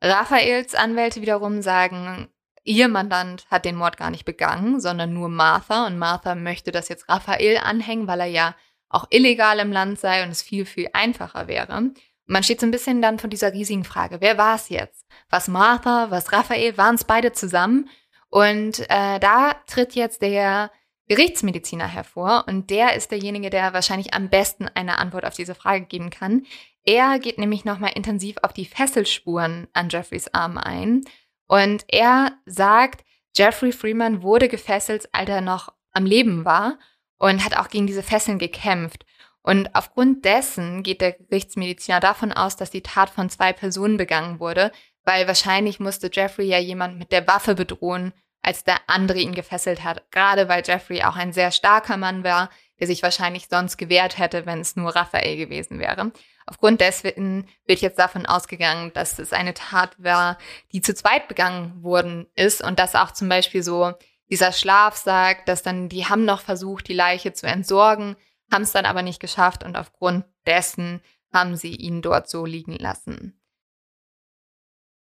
Raphaels 0.00 0.74
Anwälte 0.74 1.20
wiederum 1.20 1.60
sagen, 1.60 2.30
ihr 2.64 2.88
Mandant 2.88 3.44
hat 3.50 3.66
den 3.66 3.76
Mord 3.76 3.98
gar 3.98 4.08
nicht 4.08 4.24
begangen, 4.24 4.80
sondern 4.80 5.12
nur 5.12 5.28
Martha. 5.28 5.86
Und 5.86 5.98
Martha 5.98 6.34
möchte 6.34 6.72
das 6.72 6.88
jetzt 6.88 7.06
Raphael 7.10 7.58
anhängen, 7.58 8.06
weil 8.06 8.20
er 8.20 8.26
ja 8.26 8.54
auch 8.88 9.06
illegal 9.10 9.58
im 9.58 9.70
Land 9.70 10.00
sei 10.00 10.22
und 10.22 10.30
es 10.30 10.40
viel, 10.40 10.64
viel 10.64 10.88
einfacher 10.94 11.46
wäre. 11.46 11.90
Man 12.24 12.42
steht 12.42 12.60
so 12.60 12.66
ein 12.66 12.70
bisschen 12.70 13.02
dann 13.02 13.18
vor 13.18 13.28
dieser 13.28 13.52
riesigen 13.52 13.84
Frage, 13.84 14.22
wer 14.22 14.38
war 14.38 14.54
es 14.54 14.70
jetzt? 14.70 15.04
Was 15.28 15.46
Martha, 15.46 16.10
was 16.10 16.32
Raphael, 16.32 16.78
waren 16.78 16.94
es 16.94 17.04
beide 17.04 17.32
zusammen? 17.32 17.90
Und 18.30 18.80
äh, 18.88 19.18
da 19.18 19.54
tritt 19.66 19.94
jetzt 19.94 20.22
der 20.22 20.70
Gerichtsmediziner 21.08 21.88
hervor 21.88 22.44
und 22.46 22.70
der 22.70 22.94
ist 22.94 23.10
derjenige, 23.10 23.50
der 23.50 23.72
wahrscheinlich 23.72 24.14
am 24.14 24.28
besten 24.28 24.68
eine 24.68 24.98
Antwort 24.98 25.24
auf 25.24 25.34
diese 25.34 25.56
Frage 25.56 25.84
geben 25.84 26.10
kann. 26.10 26.46
Er 26.84 27.18
geht 27.18 27.36
nämlich 27.36 27.64
nochmal 27.64 27.92
intensiv 27.94 28.36
auf 28.42 28.52
die 28.52 28.64
Fesselspuren 28.64 29.66
an 29.72 29.88
Jeffreys 29.90 30.32
Arm 30.32 30.56
ein 30.56 31.02
und 31.48 31.84
er 31.88 32.32
sagt, 32.46 33.04
Jeffrey 33.36 33.72
Freeman 33.72 34.22
wurde 34.22 34.48
gefesselt, 34.48 35.08
als 35.12 35.28
er 35.28 35.40
noch 35.40 35.72
am 35.90 36.06
Leben 36.06 36.44
war 36.44 36.78
und 37.18 37.44
hat 37.44 37.56
auch 37.56 37.68
gegen 37.68 37.88
diese 37.88 38.04
Fesseln 38.04 38.38
gekämpft. 38.38 39.04
Und 39.42 39.74
aufgrund 39.74 40.24
dessen 40.24 40.82
geht 40.82 41.00
der 41.00 41.12
Gerichtsmediziner 41.12 41.98
davon 41.98 42.32
aus, 42.32 42.56
dass 42.56 42.70
die 42.70 42.82
Tat 42.82 43.10
von 43.10 43.30
zwei 43.30 43.52
Personen 43.52 43.96
begangen 43.96 44.38
wurde, 44.38 44.70
weil 45.10 45.26
wahrscheinlich 45.26 45.80
musste 45.80 46.08
Jeffrey 46.12 46.46
ja 46.46 46.58
jemand 46.58 46.96
mit 46.96 47.10
der 47.10 47.26
Waffe 47.26 47.56
bedrohen, 47.56 48.12
als 48.42 48.62
der 48.62 48.76
andere 48.86 49.18
ihn 49.18 49.34
gefesselt 49.34 49.82
hat. 49.82 50.08
Gerade 50.12 50.48
weil 50.48 50.62
Jeffrey 50.64 51.02
auch 51.02 51.16
ein 51.16 51.32
sehr 51.32 51.50
starker 51.50 51.96
Mann 51.96 52.22
war, 52.22 52.48
der 52.78 52.86
sich 52.86 53.02
wahrscheinlich 53.02 53.48
sonst 53.48 53.76
gewehrt 53.76 54.18
hätte, 54.18 54.46
wenn 54.46 54.60
es 54.60 54.76
nur 54.76 54.94
Raphael 54.94 55.36
gewesen 55.36 55.80
wäre. 55.80 56.12
Aufgrund 56.46 56.80
dessen 56.80 57.48
wird 57.66 57.80
jetzt 57.80 57.98
davon 57.98 58.24
ausgegangen, 58.24 58.92
dass 58.92 59.18
es 59.18 59.32
eine 59.32 59.52
Tat 59.52 59.96
war, 59.98 60.38
die 60.70 60.80
zu 60.80 60.94
zweit 60.94 61.26
begangen 61.26 61.82
worden 61.82 62.28
ist 62.36 62.62
und 62.62 62.78
dass 62.78 62.94
auch 62.94 63.10
zum 63.10 63.28
Beispiel 63.28 63.64
so 63.64 63.92
dieser 64.30 64.52
Schlaf 64.52 64.94
sagt, 64.94 65.48
dass 65.48 65.64
dann 65.64 65.88
die 65.88 66.06
haben 66.06 66.24
noch 66.24 66.40
versucht, 66.40 66.86
die 66.86 66.94
Leiche 66.94 67.32
zu 67.32 67.48
entsorgen, 67.48 68.14
haben 68.52 68.62
es 68.62 68.70
dann 68.70 68.86
aber 68.86 69.02
nicht 69.02 69.18
geschafft 69.18 69.64
und 69.64 69.76
aufgrund 69.76 70.24
dessen 70.46 71.00
haben 71.32 71.56
sie 71.56 71.74
ihn 71.74 72.00
dort 72.00 72.30
so 72.30 72.46
liegen 72.46 72.76
lassen. 72.76 73.39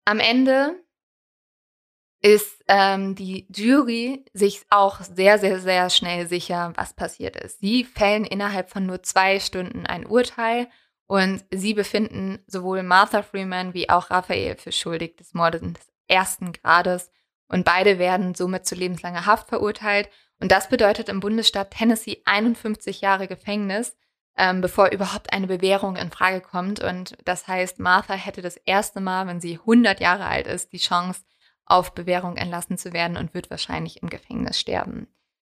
Am 0.08 0.22
Ende 0.22 0.82
ist 2.22 2.64
ähm, 2.70 3.14
die 3.16 3.46
Jury 3.54 4.24
sich 4.32 4.62
auch 4.70 5.02
sehr, 5.02 5.38
sehr, 5.38 5.60
sehr 5.60 5.90
schnell 5.90 6.30
sicher, 6.30 6.72
was 6.78 6.94
passiert 6.94 7.36
ist. 7.36 7.60
Sie 7.60 7.84
fällen 7.84 8.24
innerhalb 8.24 8.70
von 8.70 8.86
nur 8.86 9.04
zwei 9.04 9.42
Stunden 9.42 9.86
ein 9.86 10.06
Urteil 10.06 10.70
und 11.08 11.44
sie 11.52 11.74
befinden 11.74 12.40
sowohl 12.48 12.84
Martha 12.84 13.22
Freeman 13.22 13.74
wie 13.74 13.90
auch 13.90 14.10
Raphael 14.10 14.56
für 14.56 14.72
schuldig 14.72 15.18
des 15.18 15.34
Mordes 15.34 15.60
des 15.60 15.92
ersten 16.08 16.54
Grades 16.54 17.12
und 17.50 17.66
beide 17.66 18.00
werden 18.00 18.34
somit 18.34 18.66
zu 18.66 18.76
lebenslanger 18.76 19.26
Haft 19.26 19.50
verurteilt. 19.50 20.10
Und 20.40 20.54
das 20.54 20.70
bedeutet 20.70 21.10
im 21.10 21.20
Bundesstaat 21.20 21.72
Tennessee 21.72 22.22
51 22.24 23.02
Jahre 23.02 23.28
Gefängnis, 23.28 23.98
ähm, 24.38 24.62
bevor 24.62 24.92
überhaupt 24.92 25.34
eine 25.34 25.48
Bewährung 25.48 25.96
in 25.96 26.12
Frage 26.12 26.42
kommt. 26.42 26.80
Und 26.80 27.18
das 27.26 27.48
heißt, 27.48 27.80
Martha 27.80 28.14
hätte 28.14 28.42
das 28.42 28.58
erste 28.58 29.02
Mal, 29.02 29.28
wenn 29.28 29.42
sie 29.42 29.56
100 29.56 30.00
Jahre 30.00 30.26
alt 30.26 30.48
ist, 30.48 30.72
die 30.74 30.78
Chance, 30.78 31.22
auf 31.66 31.94
Bewährung 31.94 32.38
entlassen 32.38 32.78
zu 32.78 32.94
werden 32.94 33.18
und 33.18 33.34
wird 33.34 33.50
wahrscheinlich 33.50 34.02
im 34.02 34.10
Gefängnis 34.10 34.58
sterben. 34.58 35.08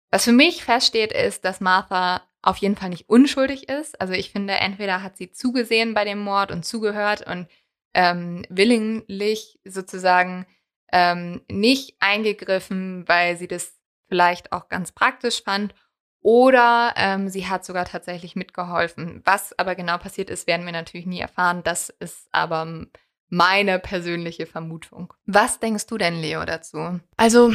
Was 0.09 0.25
für 0.25 0.33
mich 0.33 0.63
feststeht, 0.63 1.13
ist, 1.13 1.45
dass 1.45 1.61
Martha 1.61 2.21
auf 2.41 2.57
jeden 2.57 2.75
Fall 2.75 2.89
nicht 2.89 3.07
unschuldig 3.07 3.69
ist. 3.69 3.99
Also 4.01 4.13
ich 4.13 4.31
finde, 4.31 4.55
entweder 4.55 5.03
hat 5.03 5.15
sie 5.15 5.31
zugesehen 5.31 5.93
bei 5.93 6.03
dem 6.03 6.19
Mord 6.19 6.51
und 6.51 6.65
zugehört 6.65 7.25
und 7.25 7.47
ähm, 7.93 8.45
willinglich 8.49 9.59
sozusagen 9.63 10.45
ähm, 10.91 11.41
nicht 11.49 11.95
eingegriffen, 11.99 13.07
weil 13.07 13.37
sie 13.37 13.47
das 13.47 13.79
vielleicht 14.09 14.51
auch 14.51 14.67
ganz 14.67 14.91
praktisch 14.91 15.43
fand. 15.43 15.73
Oder 16.21 16.93
ähm, 16.97 17.29
sie 17.29 17.47
hat 17.47 17.65
sogar 17.65 17.85
tatsächlich 17.85 18.35
mitgeholfen. 18.35 19.21
Was 19.25 19.57
aber 19.57 19.75
genau 19.75 19.97
passiert 19.97 20.29
ist, 20.29 20.47
werden 20.47 20.65
wir 20.65 20.73
natürlich 20.73 21.07
nie 21.07 21.19
erfahren. 21.19 21.61
Das 21.63 21.89
ist 21.89 22.27
aber 22.31 22.85
meine 23.29 23.79
persönliche 23.79 24.45
Vermutung. 24.45 25.13
Was 25.25 25.59
denkst 25.59 25.87
du 25.87 25.97
denn, 25.97 26.21
Leo, 26.21 26.45
dazu? 26.45 26.99
Also, 27.17 27.53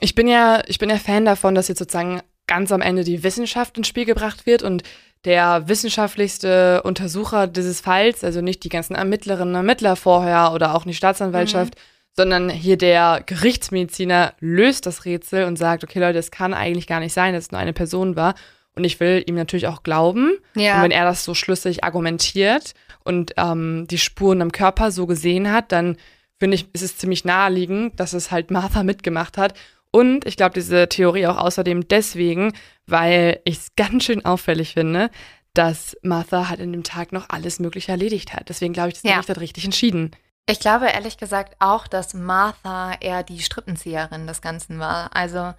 ich 0.00 0.14
bin 0.14 0.26
ja, 0.26 0.62
ich 0.66 0.78
bin 0.78 0.90
ja 0.90 0.96
Fan 0.96 1.24
davon, 1.26 1.54
dass 1.54 1.68
jetzt 1.68 1.78
sozusagen 1.78 2.22
ganz 2.46 2.72
am 2.72 2.80
Ende 2.80 3.04
die 3.04 3.22
Wissenschaft 3.22 3.76
ins 3.76 3.86
Spiel 3.86 4.06
gebracht 4.06 4.46
wird 4.46 4.62
und 4.62 4.82
der 5.24 5.68
wissenschaftlichste 5.68 6.82
Untersucher 6.82 7.46
dieses 7.46 7.80
Falls, 7.80 8.24
also 8.24 8.40
nicht 8.40 8.64
die 8.64 8.68
ganzen 8.68 8.94
Ermittlerinnen 8.94 9.54
und 9.54 9.56
Ermittler 9.56 9.96
vorher 9.96 10.52
oder 10.52 10.74
auch 10.74 10.84
nicht 10.86 10.96
Staatsanwaltschaft, 10.96 11.74
mhm. 11.74 11.80
Sondern 12.18 12.50
hier 12.50 12.76
der 12.76 13.22
Gerichtsmediziner 13.24 14.34
löst 14.40 14.86
das 14.86 15.04
Rätsel 15.04 15.44
und 15.44 15.56
sagt, 15.56 15.84
okay 15.84 16.00
Leute, 16.00 16.18
es 16.18 16.32
kann 16.32 16.52
eigentlich 16.52 16.88
gar 16.88 16.98
nicht 16.98 17.12
sein, 17.12 17.32
dass 17.32 17.44
es 17.44 17.52
nur 17.52 17.60
eine 17.60 17.72
Person 17.72 18.16
war. 18.16 18.34
Und 18.74 18.82
ich 18.82 18.98
will 18.98 19.22
ihm 19.28 19.36
natürlich 19.36 19.68
auch 19.68 19.84
glauben. 19.84 20.36
Ja. 20.56 20.78
Und 20.78 20.82
wenn 20.82 20.90
er 20.90 21.04
das 21.04 21.24
so 21.24 21.34
schlüssig 21.34 21.84
argumentiert 21.84 22.74
und 23.04 23.34
ähm, 23.36 23.86
die 23.88 23.98
Spuren 23.98 24.42
am 24.42 24.50
Körper 24.50 24.90
so 24.90 25.06
gesehen 25.06 25.52
hat, 25.52 25.70
dann 25.70 25.96
finde 26.40 26.56
ich, 26.56 26.66
ist 26.72 26.82
es 26.82 26.96
ziemlich 26.96 27.24
naheliegend, 27.24 28.00
dass 28.00 28.14
es 28.14 28.32
halt 28.32 28.50
Martha 28.50 28.82
mitgemacht 28.82 29.38
hat. 29.38 29.54
Und 29.92 30.26
ich 30.26 30.36
glaube, 30.36 30.54
diese 30.54 30.88
Theorie 30.88 31.28
auch 31.28 31.38
außerdem 31.38 31.86
deswegen, 31.86 32.52
weil 32.88 33.38
ich 33.44 33.58
es 33.58 33.76
ganz 33.76 34.02
schön 34.02 34.24
auffällig 34.24 34.74
finde, 34.74 35.10
dass 35.54 35.96
Martha 36.02 36.48
halt 36.48 36.58
in 36.58 36.72
dem 36.72 36.82
Tag 36.82 37.12
noch 37.12 37.28
alles 37.28 37.60
Mögliche 37.60 37.92
erledigt 37.92 38.34
hat. 38.34 38.48
Deswegen 38.48 38.72
glaube 38.72 38.88
ich, 38.88 38.94
das 38.94 39.04
ja. 39.04 39.12
Gericht 39.12 39.28
hat 39.28 39.40
richtig 39.40 39.64
entschieden. 39.64 40.10
Ich 40.48 40.60
glaube 40.60 40.86
ehrlich 40.86 41.18
gesagt 41.18 41.56
auch, 41.58 41.86
dass 41.86 42.14
Martha 42.14 42.94
eher 43.00 43.22
die 43.22 43.40
Strippenzieherin 43.40 44.26
des 44.26 44.40
Ganzen 44.40 44.78
war. 44.78 45.14
Also 45.14 45.52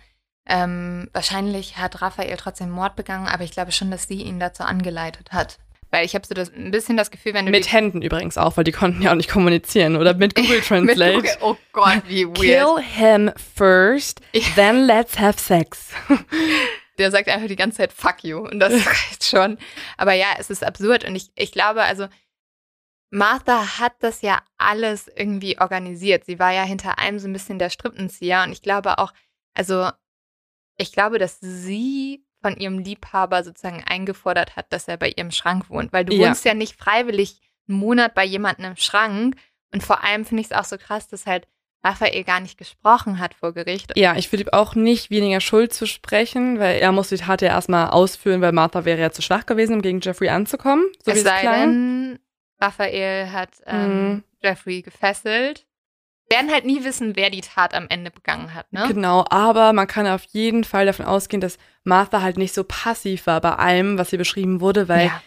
ähm, 0.47 1.09
wahrscheinlich 1.13 1.77
hat 1.77 2.01
Raphael 2.01 2.35
trotzdem 2.37 2.71
Mord 2.71 2.95
begangen, 2.95 3.27
aber 3.27 3.43
ich 3.43 3.51
glaube 3.51 3.71
schon, 3.71 3.91
dass 3.91 4.07
sie 4.07 4.23
ihn 4.23 4.39
dazu 4.39 4.63
angeleitet 4.63 5.31
hat. 5.31 5.59
Weil 5.91 6.05
ich 6.05 6.15
habe 6.15 6.25
so 6.25 6.33
das, 6.33 6.51
ein 6.51 6.71
bisschen 6.71 6.97
das 6.97 7.11
Gefühl, 7.11 7.35
wenn 7.35 7.45
du. 7.45 7.51
Mit 7.51 7.71
Händen 7.71 8.01
übrigens 8.01 8.37
auch, 8.37 8.57
weil 8.57 8.63
die 8.63 8.71
konnten 8.71 9.03
ja 9.03 9.11
auch 9.11 9.15
nicht 9.15 9.29
kommunizieren. 9.29 9.95
Oder 9.95 10.15
mit 10.15 10.33
Google 10.33 10.61
Translate. 10.61 11.17
mit 11.21 11.25
Google, 11.25 11.37
oh 11.41 11.55
Gott, 11.71 12.01
wie 12.07 12.25
weird. 12.25 12.37
Kill 12.37 12.83
him 12.83 13.31
first, 13.55 14.21
then 14.55 14.87
let's 14.87 15.19
have 15.19 15.39
sex. 15.39 15.89
Der 16.97 17.11
sagt 17.11 17.29
einfach 17.29 17.47
die 17.47 17.55
ganze 17.55 17.77
Zeit 17.77 17.93
fuck 17.93 18.23
you. 18.23 18.39
Und 18.39 18.59
das 18.59 18.73
reicht 18.87 19.23
schon. 19.23 19.59
Aber 19.97 20.13
ja, 20.13 20.27
es 20.39 20.49
ist 20.49 20.63
absurd. 20.63 21.05
Und 21.05 21.15
ich, 21.15 21.29
ich 21.35 21.51
glaube, 21.51 21.83
also 21.83 22.07
Martha 23.11 23.79
hat 23.79 23.93
das 23.99 24.21
ja 24.21 24.41
alles 24.57 25.07
irgendwie 25.07 25.59
organisiert. 25.59 26.25
Sie 26.25 26.39
war 26.39 26.51
ja 26.51 26.63
hinter 26.63 26.99
allem 26.99 27.19
so 27.19 27.27
ein 27.27 27.33
bisschen 27.33 27.59
der 27.59 27.69
Strippenzieher. 27.69 28.43
Und 28.43 28.51
ich 28.51 28.61
glaube 28.61 28.97
auch, 28.99 29.13
also 29.55 29.89
ich 30.77 30.91
glaube, 30.91 31.17
dass 31.17 31.39
sie 31.39 32.23
von 32.41 32.55
ihrem 32.55 32.79
Liebhaber 32.79 33.43
sozusagen 33.43 33.83
eingefordert 33.83 34.55
hat, 34.55 34.71
dass 34.71 34.87
er 34.87 34.97
bei 34.97 35.09
ihrem 35.09 35.31
Schrank 35.31 35.69
wohnt. 35.69 35.91
Weil 35.91 36.05
du 36.05 36.13
ja. 36.13 36.27
wohnst 36.27 36.45
ja 36.45 36.53
nicht 36.53 36.77
freiwillig 36.77 37.41
einen 37.67 37.79
Monat 37.79 38.13
bei 38.13 38.23
jemandem 38.23 38.65
im 38.65 38.77
Schrank. 38.77 39.35
Und 39.73 39.83
vor 39.83 40.03
allem 40.03 40.25
finde 40.25 40.41
ich 40.41 40.51
es 40.51 40.57
auch 40.57 40.63
so 40.63 40.77
krass, 40.77 41.07
dass 41.07 41.25
halt 41.25 41.47
Raphael 41.83 42.23
gar 42.23 42.39
nicht 42.41 42.57
gesprochen 42.57 43.19
hat 43.19 43.33
vor 43.33 43.53
Gericht. 43.53 43.93
Ja, 43.95 44.15
ich 44.15 44.31
würde 44.31 44.51
auch 44.53 44.75
nicht 44.75 45.09
weniger 45.09 45.39
Schuld 45.39 45.73
zu 45.73 45.85
sprechen, 45.85 46.59
weil 46.59 46.79
er 46.79 46.91
muss 46.91 47.09
die 47.09 47.17
Tat 47.17 47.41
ja 47.41 47.49
erstmal 47.49 47.89
ausführen, 47.89 48.41
weil 48.41 48.51
Martha 48.51 48.85
wäre 48.85 48.99
ja 48.99 49.11
zu 49.11 49.21
schwach 49.21 49.45
gewesen, 49.45 49.75
um 49.75 49.81
gegen 49.81 50.01
Jeffrey 50.01 50.29
anzukommen. 50.29 50.85
So 51.03 51.11
es 51.11 51.23
sei 51.23 51.41
denn, 51.41 52.19
Raphael 52.59 53.31
hat 53.31 53.51
ähm, 53.65 54.09
mhm. 54.09 54.23
Jeffrey 54.41 54.81
gefesselt 54.81 55.65
werden 56.29 56.51
halt 56.51 56.65
nie 56.65 56.83
wissen, 56.83 57.15
wer 57.15 57.29
die 57.29 57.41
Tat 57.41 57.73
am 57.73 57.87
Ende 57.89 58.11
begangen 58.11 58.53
hat, 58.53 58.71
ne? 58.71 58.85
Genau, 58.87 59.25
aber 59.29 59.73
man 59.73 59.87
kann 59.87 60.07
auf 60.07 60.23
jeden 60.25 60.63
Fall 60.63 60.85
davon 60.85 61.05
ausgehen, 61.05 61.41
dass 61.41 61.57
Martha 61.83 62.21
halt 62.21 62.37
nicht 62.37 62.53
so 62.53 62.63
passiv 62.63 63.25
war 63.27 63.41
bei 63.41 63.53
allem, 63.55 63.97
was 63.97 64.09
hier 64.09 64.19
beschrieben 64.19 64.61
wurde, 64.61 64.87
weil 64.87 65.07
ja. 65.07 65.21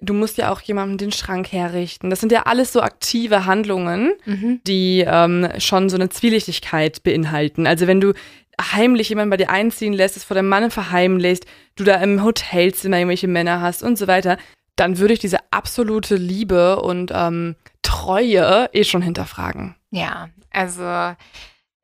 du 0.00 0.14
musst 0.14 0.38
ja 0.38 0.50
auch 0.50 0.60
jemandem 0.60 0.98
den 0.98 1.12
Schrank 1.12 1.52
herrichten. 1.52 2.10
Das 2.10 2.20
sind 2.20 2.32
ja 2.32 2.44
alles 2.44 2.72
so 2.72 2.80
aktive 2.80 3.44
Handlungen, 3.44 4.14
mhm. 4.24 4.60
die 4.66 5.04
ähm, 5.06 5.48
schon 5.58 5.88
so 5.88 5.96
eine 5.96 6.08
Zwielichtigkeit 6.08 7.02
beinhalten. 7.02 7.66
Also 7.66 7.86
wenn 7.86 8.00
du 8.00 8.14
heimlich 8.60 9.08
jemanden 9.08 9.30
bei 9.30 9.36
dir 9.36 9.50
einziehen 9.50 9.92
lässt, 9.92 10.16
es 10.16 10.24
vor 10.24 10.34
deinem 10.34 10.48
Mann 10.48 10.70
verheimlichst, 10.70 11.46
du 11.76 11.84
da 11.84 11.96
im 11.96 12.22
Hotelzimmer 12.22 12.98
irgendwelche 12.98 13.28
Männer 13.28 13.60
hast 13.60 13.82
und 13.82 13.96
so 13.96 14.06
weiter, 14.06 14.38
dann 14.80 14.98
würde 14.98 15.12
ich 15.12 15.20
diese 15.20 15.38
absolute 15.50 16.16
Liebe 16.16 16.80
und 16.80 17.12
ähm, 17.14 17.54
Treue 17.82 18.70
eh 18.72 18.84
schon 18.84 19.02
hinterfragen. 19.02 19.76
Ja, 19.90 20.30
also 20.50 21.14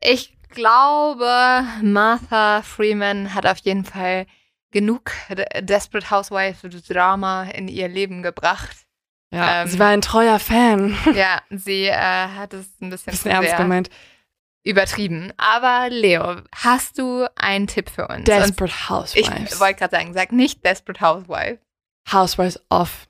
ich 0.00 0.34
glaube, 0.48 1.64
Martha 1.82 2.62
Freeman 2.62 3.34
hat 3.34 3.44
auf 3.44 3.58
jeden 3.58 3.84
Fall 3.84 4.26
genug 4.70 5.12
Desperate 5.60 6.10
Housewife 6.10 6.68
Drama 6.68 7.44
in 7.44 7.68
ihr 7.68 7.88
Leben 7.88 8.22
gebracht. 8.22 8.86
Ja, 9.30 9.62
ähm, 9.62 9.68
sie 9.68 9.78
war 9.78 9.88
ein 9.88 10.00
treuer 10.00 10.38
Fan. 10.38 10.96
Ja, 11.14 11.42
sie 11.50 11.84
äh, 11.84 11.92
hat 11.94 12.54
es 12.54 12.66
ein 12.80 12.88
bisschen, 12.88 13.10
bisschen 13.10 13.30
ernst 13.30 13.56
gemeint. 13.58 13.90
Übertrieben. 14.64 15.32
Aber 15.36 15.88
Leo, 15.90 16.36
hast 16.54 16.98
du 16.98 17.26
einen 17.36 17.66
Tipp 17.66 17.90
für 17.90 18.08
uns? 18.08 18.24
Desperate 18.24 18.88
Housewives. 18.88 19.52
Ich 19.52 19.60
wollte 19.60 19.80
gerade 19.80 19.96
sagen, 19.96 20.14
sag 20.14 20.32
nicht 20.32 20.64
Desperate 20.64 21.00
Housewife. 21.00 21.58
Housewives 22.12 22.60
of 22.70 23.06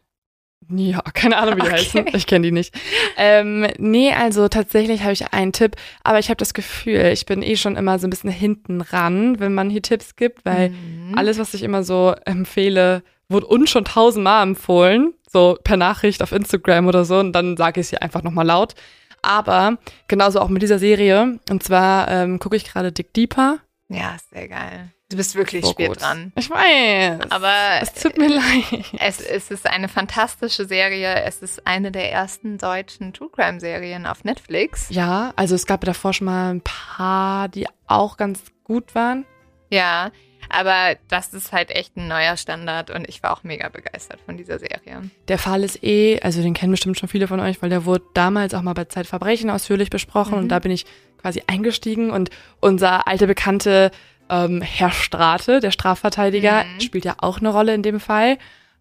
ja, 0.68 1.00
keine 1.14 1.36
Ahnung, 1.36 1.56
wie 1.56 1.60
die 1.60 1.66
okay. 1.68 1.76
heißen. 1.76 2.06
Ich 2.14 2.26
kenne 2.26 2.46
die 2.46 2.52
nicht. 2.52 2.74
Ähm, 3.16 3.66
nee, 3.78 4.12
also 4.12 4.48
tatsächlich 4.48 5.02
habe 5.02 5.12
ich 5.12 5.32
einen 5.32 5.52
Tipp, 5.52 5.76
aber 6.02 6.18
ich 6.18 6.28
habe 6.28 6.38
das 6.38 6.54
Gefühl, 6.54 7.10
ich 7.12 7.26
bin 7.26 7.42
eh 7.42 7.56
schon 7.56 7.76
immer 7.76 7.98
so 7.98 8.06
ein 8.06 8.10
bisschen 8.10 8.30
hinten 8.30 8.80
ran, 8.80 9.38
wenn 9.38 9.54
man 9.54 9.70
hier 9.70 9.82
Tipps 9.82 10.16
gibt, 10.16 10.44
weil 10.44 10.70
mhm. 10.70 11.14
alles, 11.16 11.38
was 11.38 11.54
ich 11.54 11.62
immer 11.62 11.84
so 11.84 12.14
empfehle, 12.24 13.02
wurde 13.28 13.46
uns 13.46 13.70
schon 13.70 13.84
tausendmal 13.84 14.42
empfohlen, 14.42 15.14
so 15.30 15.56
per 15.62 15.76
Nachricht 15.76 16.22
auf 16.22 16.32
Instagram 16.32 16.86
oder 16.86 17.04
so, 17.04 17.18
und 17.18 17.32
dann 17.32 17.56
sage 17.56 17.80
ich 17.80 17.86
es 17.86 17.90
hier 17.90 18.02
einfach 18.02 18.22
nochmal 18.22 18.46
laut. 18.46 18.74
Aber 19.22 19.78
genauso 20.06 20.40
auch 20.40 20.48
mit 20.48 20.62
dieser 20.62 20.78
Serie. 20.78 21.40
Und 21.50 21.62
zwar 21.62 22.08
ähm, 22.08 22.38
gucke 22.38 22.56
ich 22.56 22.64
gerade 22.64 22.92
Dick 22.92 23.12
Deeper. 23.12 23.58
Ja, 23.88 24.16
sehr 24.32 24.46
geil. 24.46 24.92
Du 25.08 25.16
bist 25.16 25.36
wirklich 25.36 25.64
so 25.64 25.70
spät 25.70 25.88
gut. 25.88 26.00
dran. 26.02 26.32
Ich 26.34 26.50
weiß. 26.50 27.30
Aber 27.30 27.54
es 27.80 27.92
tut 27.94 28.18
mir 28.18 28.28
leid. 28.28 28.84
Es, 28.98 29.20
es, 29.20 29.52
ist 29.52 29.64
eine 29.66 29.88
fantastische 29.88 30.64
Serie. 30.66 31.22
Es 31.22 31.42
ist 31.42 31.64
eine 31.64 31.92
der 31.92 32.10
ersten 32.10 32.58
deutschen 32.58 33.12
True 33.12 33.28
Crime 33.30 33.60
Serien 33.60 34.04
auf 34.04 34.24
Netflix. 34.24 34.88
Ja, 34.90 35.32
also 35.36 35.54
es 35.54 35.66
gab 35.66 35.84
davor 35.84 36.12
schon 36.12 36.24
mal 36.24 36.50
ein 36.52 36.60
paar, 36.60 37.48
die 37.48 37.68
auch 37.86 38.16
ganz 38.16 38.42
gut 38.64 38.96
waren. 38.96 39.24
Ja, 39.70 40.10
Aber 40.48 40.96
das 41.08 41.32
ist 41.34 41.52
halt 41.52 41.70
echt 41.70 41.96
ein 41.96 42.08
neuer 42.08 42.36
Standard 42.36 42.90
und 42.90 43.08
ich 43.08 43.22
war 43.22 43.32
auch 43.32 43.42
mega 43.44 43.68
begeistert 43.68 44.20
von 44.26 44.36
dieser 44.36 44.58
Serie. 44.58 45.02
Der 45.28 45.38
Fall 45.38 45.62
ist 45.64 45.82
eh, 45.84 46.20
also 46.20 46.42
den 46.42 46.54
kennen 46.54 46.70
bestimmt 46.72 46.98
schon 46.98 47.08
viele 47.08 47.26
von 47.28 47.38
euch, 47.40 47.62
weil 47.62 47.70
der 47.70 47.84
wurde 47.84 48.04
damals 48.14 48.54
auch 48.54 48.62
mal 48.62 48.74
bei 48.74 48.84
Zeitverbrechen 48.84 49.50
ausführlich 49.50 49.90
besprochen 49.90 50.34
Mhm. 50.34 50.38
und 50.38 50.48
da 50.48 50.58
bin 50.60 50.70
ich 50.72 50.84
quasi 51.20 51.42
eingestiegen 51.48 52.10
und 52.10 52.30
unser 52.60 53.06
alter 53.08 53.26
Bekannte 53.26 53.90
ähm, 54.28 54.60
Herr 54.62 54.90
Strate, 54.90 55.60
der 55.60 55.70
Strafverteidiger, 55.70 56.64
Mhm. 56.64 56.80
spielt 56.80 57.04
ja 57.04 57.14
auch 57.18 57.38
eine 57.38 57.48
Rolle 57.50 57.74
in 57.74 57.82
dem 57.82 58.00
Fall. 58.00 58.38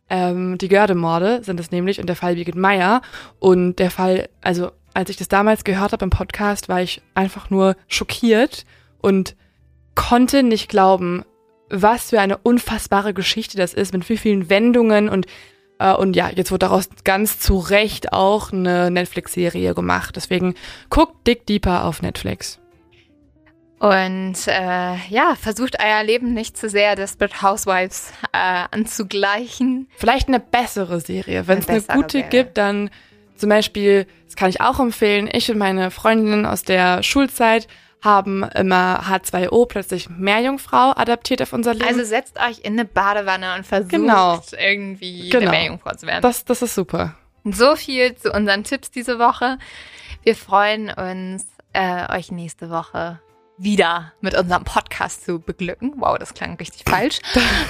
Ähm, 0.09 0.57
die 0.57 0.67
Gördemorde 0.67 1.43
sind 1.43 1.59
es 1.59 1.71
nämlich 1.71 1.99
und 1.99 2.07
der 2.07 2.15
Fall 2.15 2.35
Birgit 2.35 2.55
Meyer 2.55 3.01
und 3.39 3.77
der 3.79 3.89
Fall, 3.91 4.29
also 4.41 4.71
als 4.93 5.09
ich 5.09 5.17
das 5.17 5.27
damals 5.27 5.63
gehört 5.63 5.91
habe 5.93 6.03
im 6.05 6.09
Podcast, 6.11 6.69
war 6.69 6.81
ich 6.81 7.01
einfach 7.15 7.49
nur 7.49 7.75
schockiert 7.87 8.65
und 9.01 9.35
konnte 9.95 10.43
nicht 10.43 10.69
glauben, 10.69 11.23
was 11.69 12.11
für 12.11 12.19
eine 12.21 12.37
unfassbare 12.37 13.13
Geschichte 13.13 13.57
das 13.57 13.73
ist, 13.73 13.93
mit 13.93 14.07
wie 14.09 14.17
vielen 14.17 14.49
Wendungen 14.49 15.09
und 15.09 15.25
äh, 15.79 15.93
und 15.93 16.15
ja, 16.15 16.29
jetzt 16.29 16.51
wurde 16.51 16.67
daraus 16.67 16.87
ganz 17.03 17.39
zu 17.39 17.57
Recht 17.57 18.13
auch 18.13 18.53
eine 18.53 18.89
Netflix-Serie 18.91 19.73
gemacht. 19.73 20.15
Deswegen 20.15 20.53
guckt 20.89 21.27
Dick 21.27 21.45
Deeper 21.47 21.83
auf 21.83 22.01
Netflix. 22.01 22.59
Und 23.79 24.35
äh, 24.47 24.95
ja, 25.09 25.35
versucht 25.39 25.77
euer 25.83 26.03
Leben 26.03 26.33
nicht 26.33 26.57
zu 26.57 26.69
sehr 26.69 26.95
Desperate 26.95 27.41
Housewives 27.41 28.11
äh, 28.31 28.63
anzugleichen. 28.71 29.87
Vielleicht 29.97 30.27
eine 30.27 30.39
bessere 30.39 30.99
Serie. 31.01 31.47
Wenn 31.47 31.59
es 31.59 31.67
Eine 31.67 31.81
gute 31.81 32.17
Serie. 32.19 32.29
gibt, 32.29 32.57
dann 32.57 32.89
zum 33.35 33.49
Beispiel, 33.49 34.07
das 34.25 34.35
kann 34.37 34.49
ich 34.49 34.61
auch 34.61 34.79
empfehlen, 34.79 35.29
ich 35.31 35.51
und 35.51 35.57
meine 35.57 35.91
Freundinnen 35.91 36.45
aus 36.45 36.63
der 36.63 37.03
Schulzeit 37.03 37.67
haben 38.01 38.43
immer 38.43 39.01
H2O, 39.09 39.65
plötzlich 39.67 40.09
Meerjungfrau, 40.09 40.91
adaptiert 40.95 41.41
auf 41.41 41.53
unser 41.53 41.73
Leben. 41.73 41.87
Also 41.87 42.03
setzt 42.03 42.37
euch 42.39 42.59
in 42.59 42.73
eine 42.73 42.85
Badewanne 42.85 43.55
und 43.55 43.65
versucht 43.65 43.91
Genau. 43.91 44.41
irgendwie 44.57 45.29
Genau. 45.29 45.47
eine 45.49 45.51
Meerjungfrau 45.51 45.91
zu 45.95 46.05
werden. 46.07 46.21
das, 46.21 46.45
das 46.45 46.61
ist 46.61 46.75
super. 46.75 47.15
So 47.43 47.75
viel 47.75 48.15
zu 48.15 48.31
unseren 48.31 48.63
Tipps 48.63 48.89
diese 48.91 49.19
Woche. 49.19 49.57
Wir 50.23 50.35
freuen 50.35 50.89
uns, 50.91 51.45
äh, 51.73 52.11
euch 52.15 52.31
nächste 52.31 52.69
Woche 52.69 53.19
wieder 53.57 54.11
mit 54.21 54.35
unserem 54.37 54.63
Podcast 54.65 55.25
zu 55.25 55.39
beglücken. 55.39 55.93
Wow, 55.97 56.17
das 56.17 56.33
klang 56.33 56.55
richtig 56.57 56.83
falsch. 56.89 57.19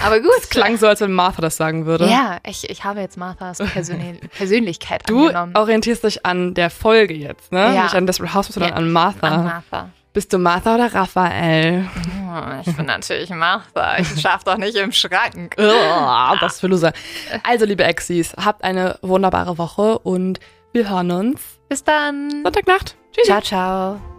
Aber 0.04 0.20
gut. 0.20 0.32
Es 0.40 0.50
klang 0.50 0.78
so, 0.78 0.88
als 0.88 1.02
wenn 1.02 1.12
Martha 1.14 1.42
das 1.42 1.58
sagen 1.58 1.86
würde. 1.86 2.08
Ja, 2.08 2.38
ich, 2.46 2.70
ich 2.70 2.84
habe 2.84 3.02
jetzt 3.02 3.18
Marthas 3.18 3.60
Persön 3.60 4.20
Persönlichkeit 4.38 5.08
Du 5.08 5.28
angenommen. 5.28 5.56
orientierst 5.56 6.04
dich 6.04 6.26
an 6.26 6.54
der 6.56 6.70
Folge 6.70 7.14
jetzt, 7.14 7.52
ne? 7.52 7.74
Ja. 7.76 7.84
Nicht 7.84 7.96
an 7.96 8.08
Desperate 8.08 8.34
Housewives, 8.34 8.54
sondern 8.56 8.72
Ja, 8.72 8.76
an 8.78 8.92
Martha. 8.92 9.28
An 9.28 9.44
Martha. 9.44 9.90
Bist 10.14 10.32
du 10.32 10.38
Martha 10.38 10.76
oder 10.76 10.94
Raphael? 10.96 11.88
Oh, 12.32 12.62
ich 12.66 12.76
bin 12.76 12.86
natürlich 12.86 13.30
Martha. 13.32 13.98
Ich 14.00 14.20
schaff 14.22 14.46
doch 14.46 14.58
nicht 14.58 14.76
im 14.78 14.92
Schrank. 14.94 15.56
Was 15.58 16.62
für 16.62 16.68
Loser. 16.68 16.94
Also, 17.44 17.66
liebe 17.66 17.84
Exis, 17.84 18.34
habt 18.44 18.64
eine 18.64 18.98
wunderbare 19.02 19.58
Woche 19.58 20.00
und 20.00 20.40
wir 20.72 20.90
hören 20.90 21.12
uns 21.12 21.42
Bis 21.68 21.84
dann. 21.84 22.30
Sonntagnacht. 22.44 22.96
Tschüss. 23.14 23.26
Ciao, 23.28 23.42
ciao. 23.42 24.15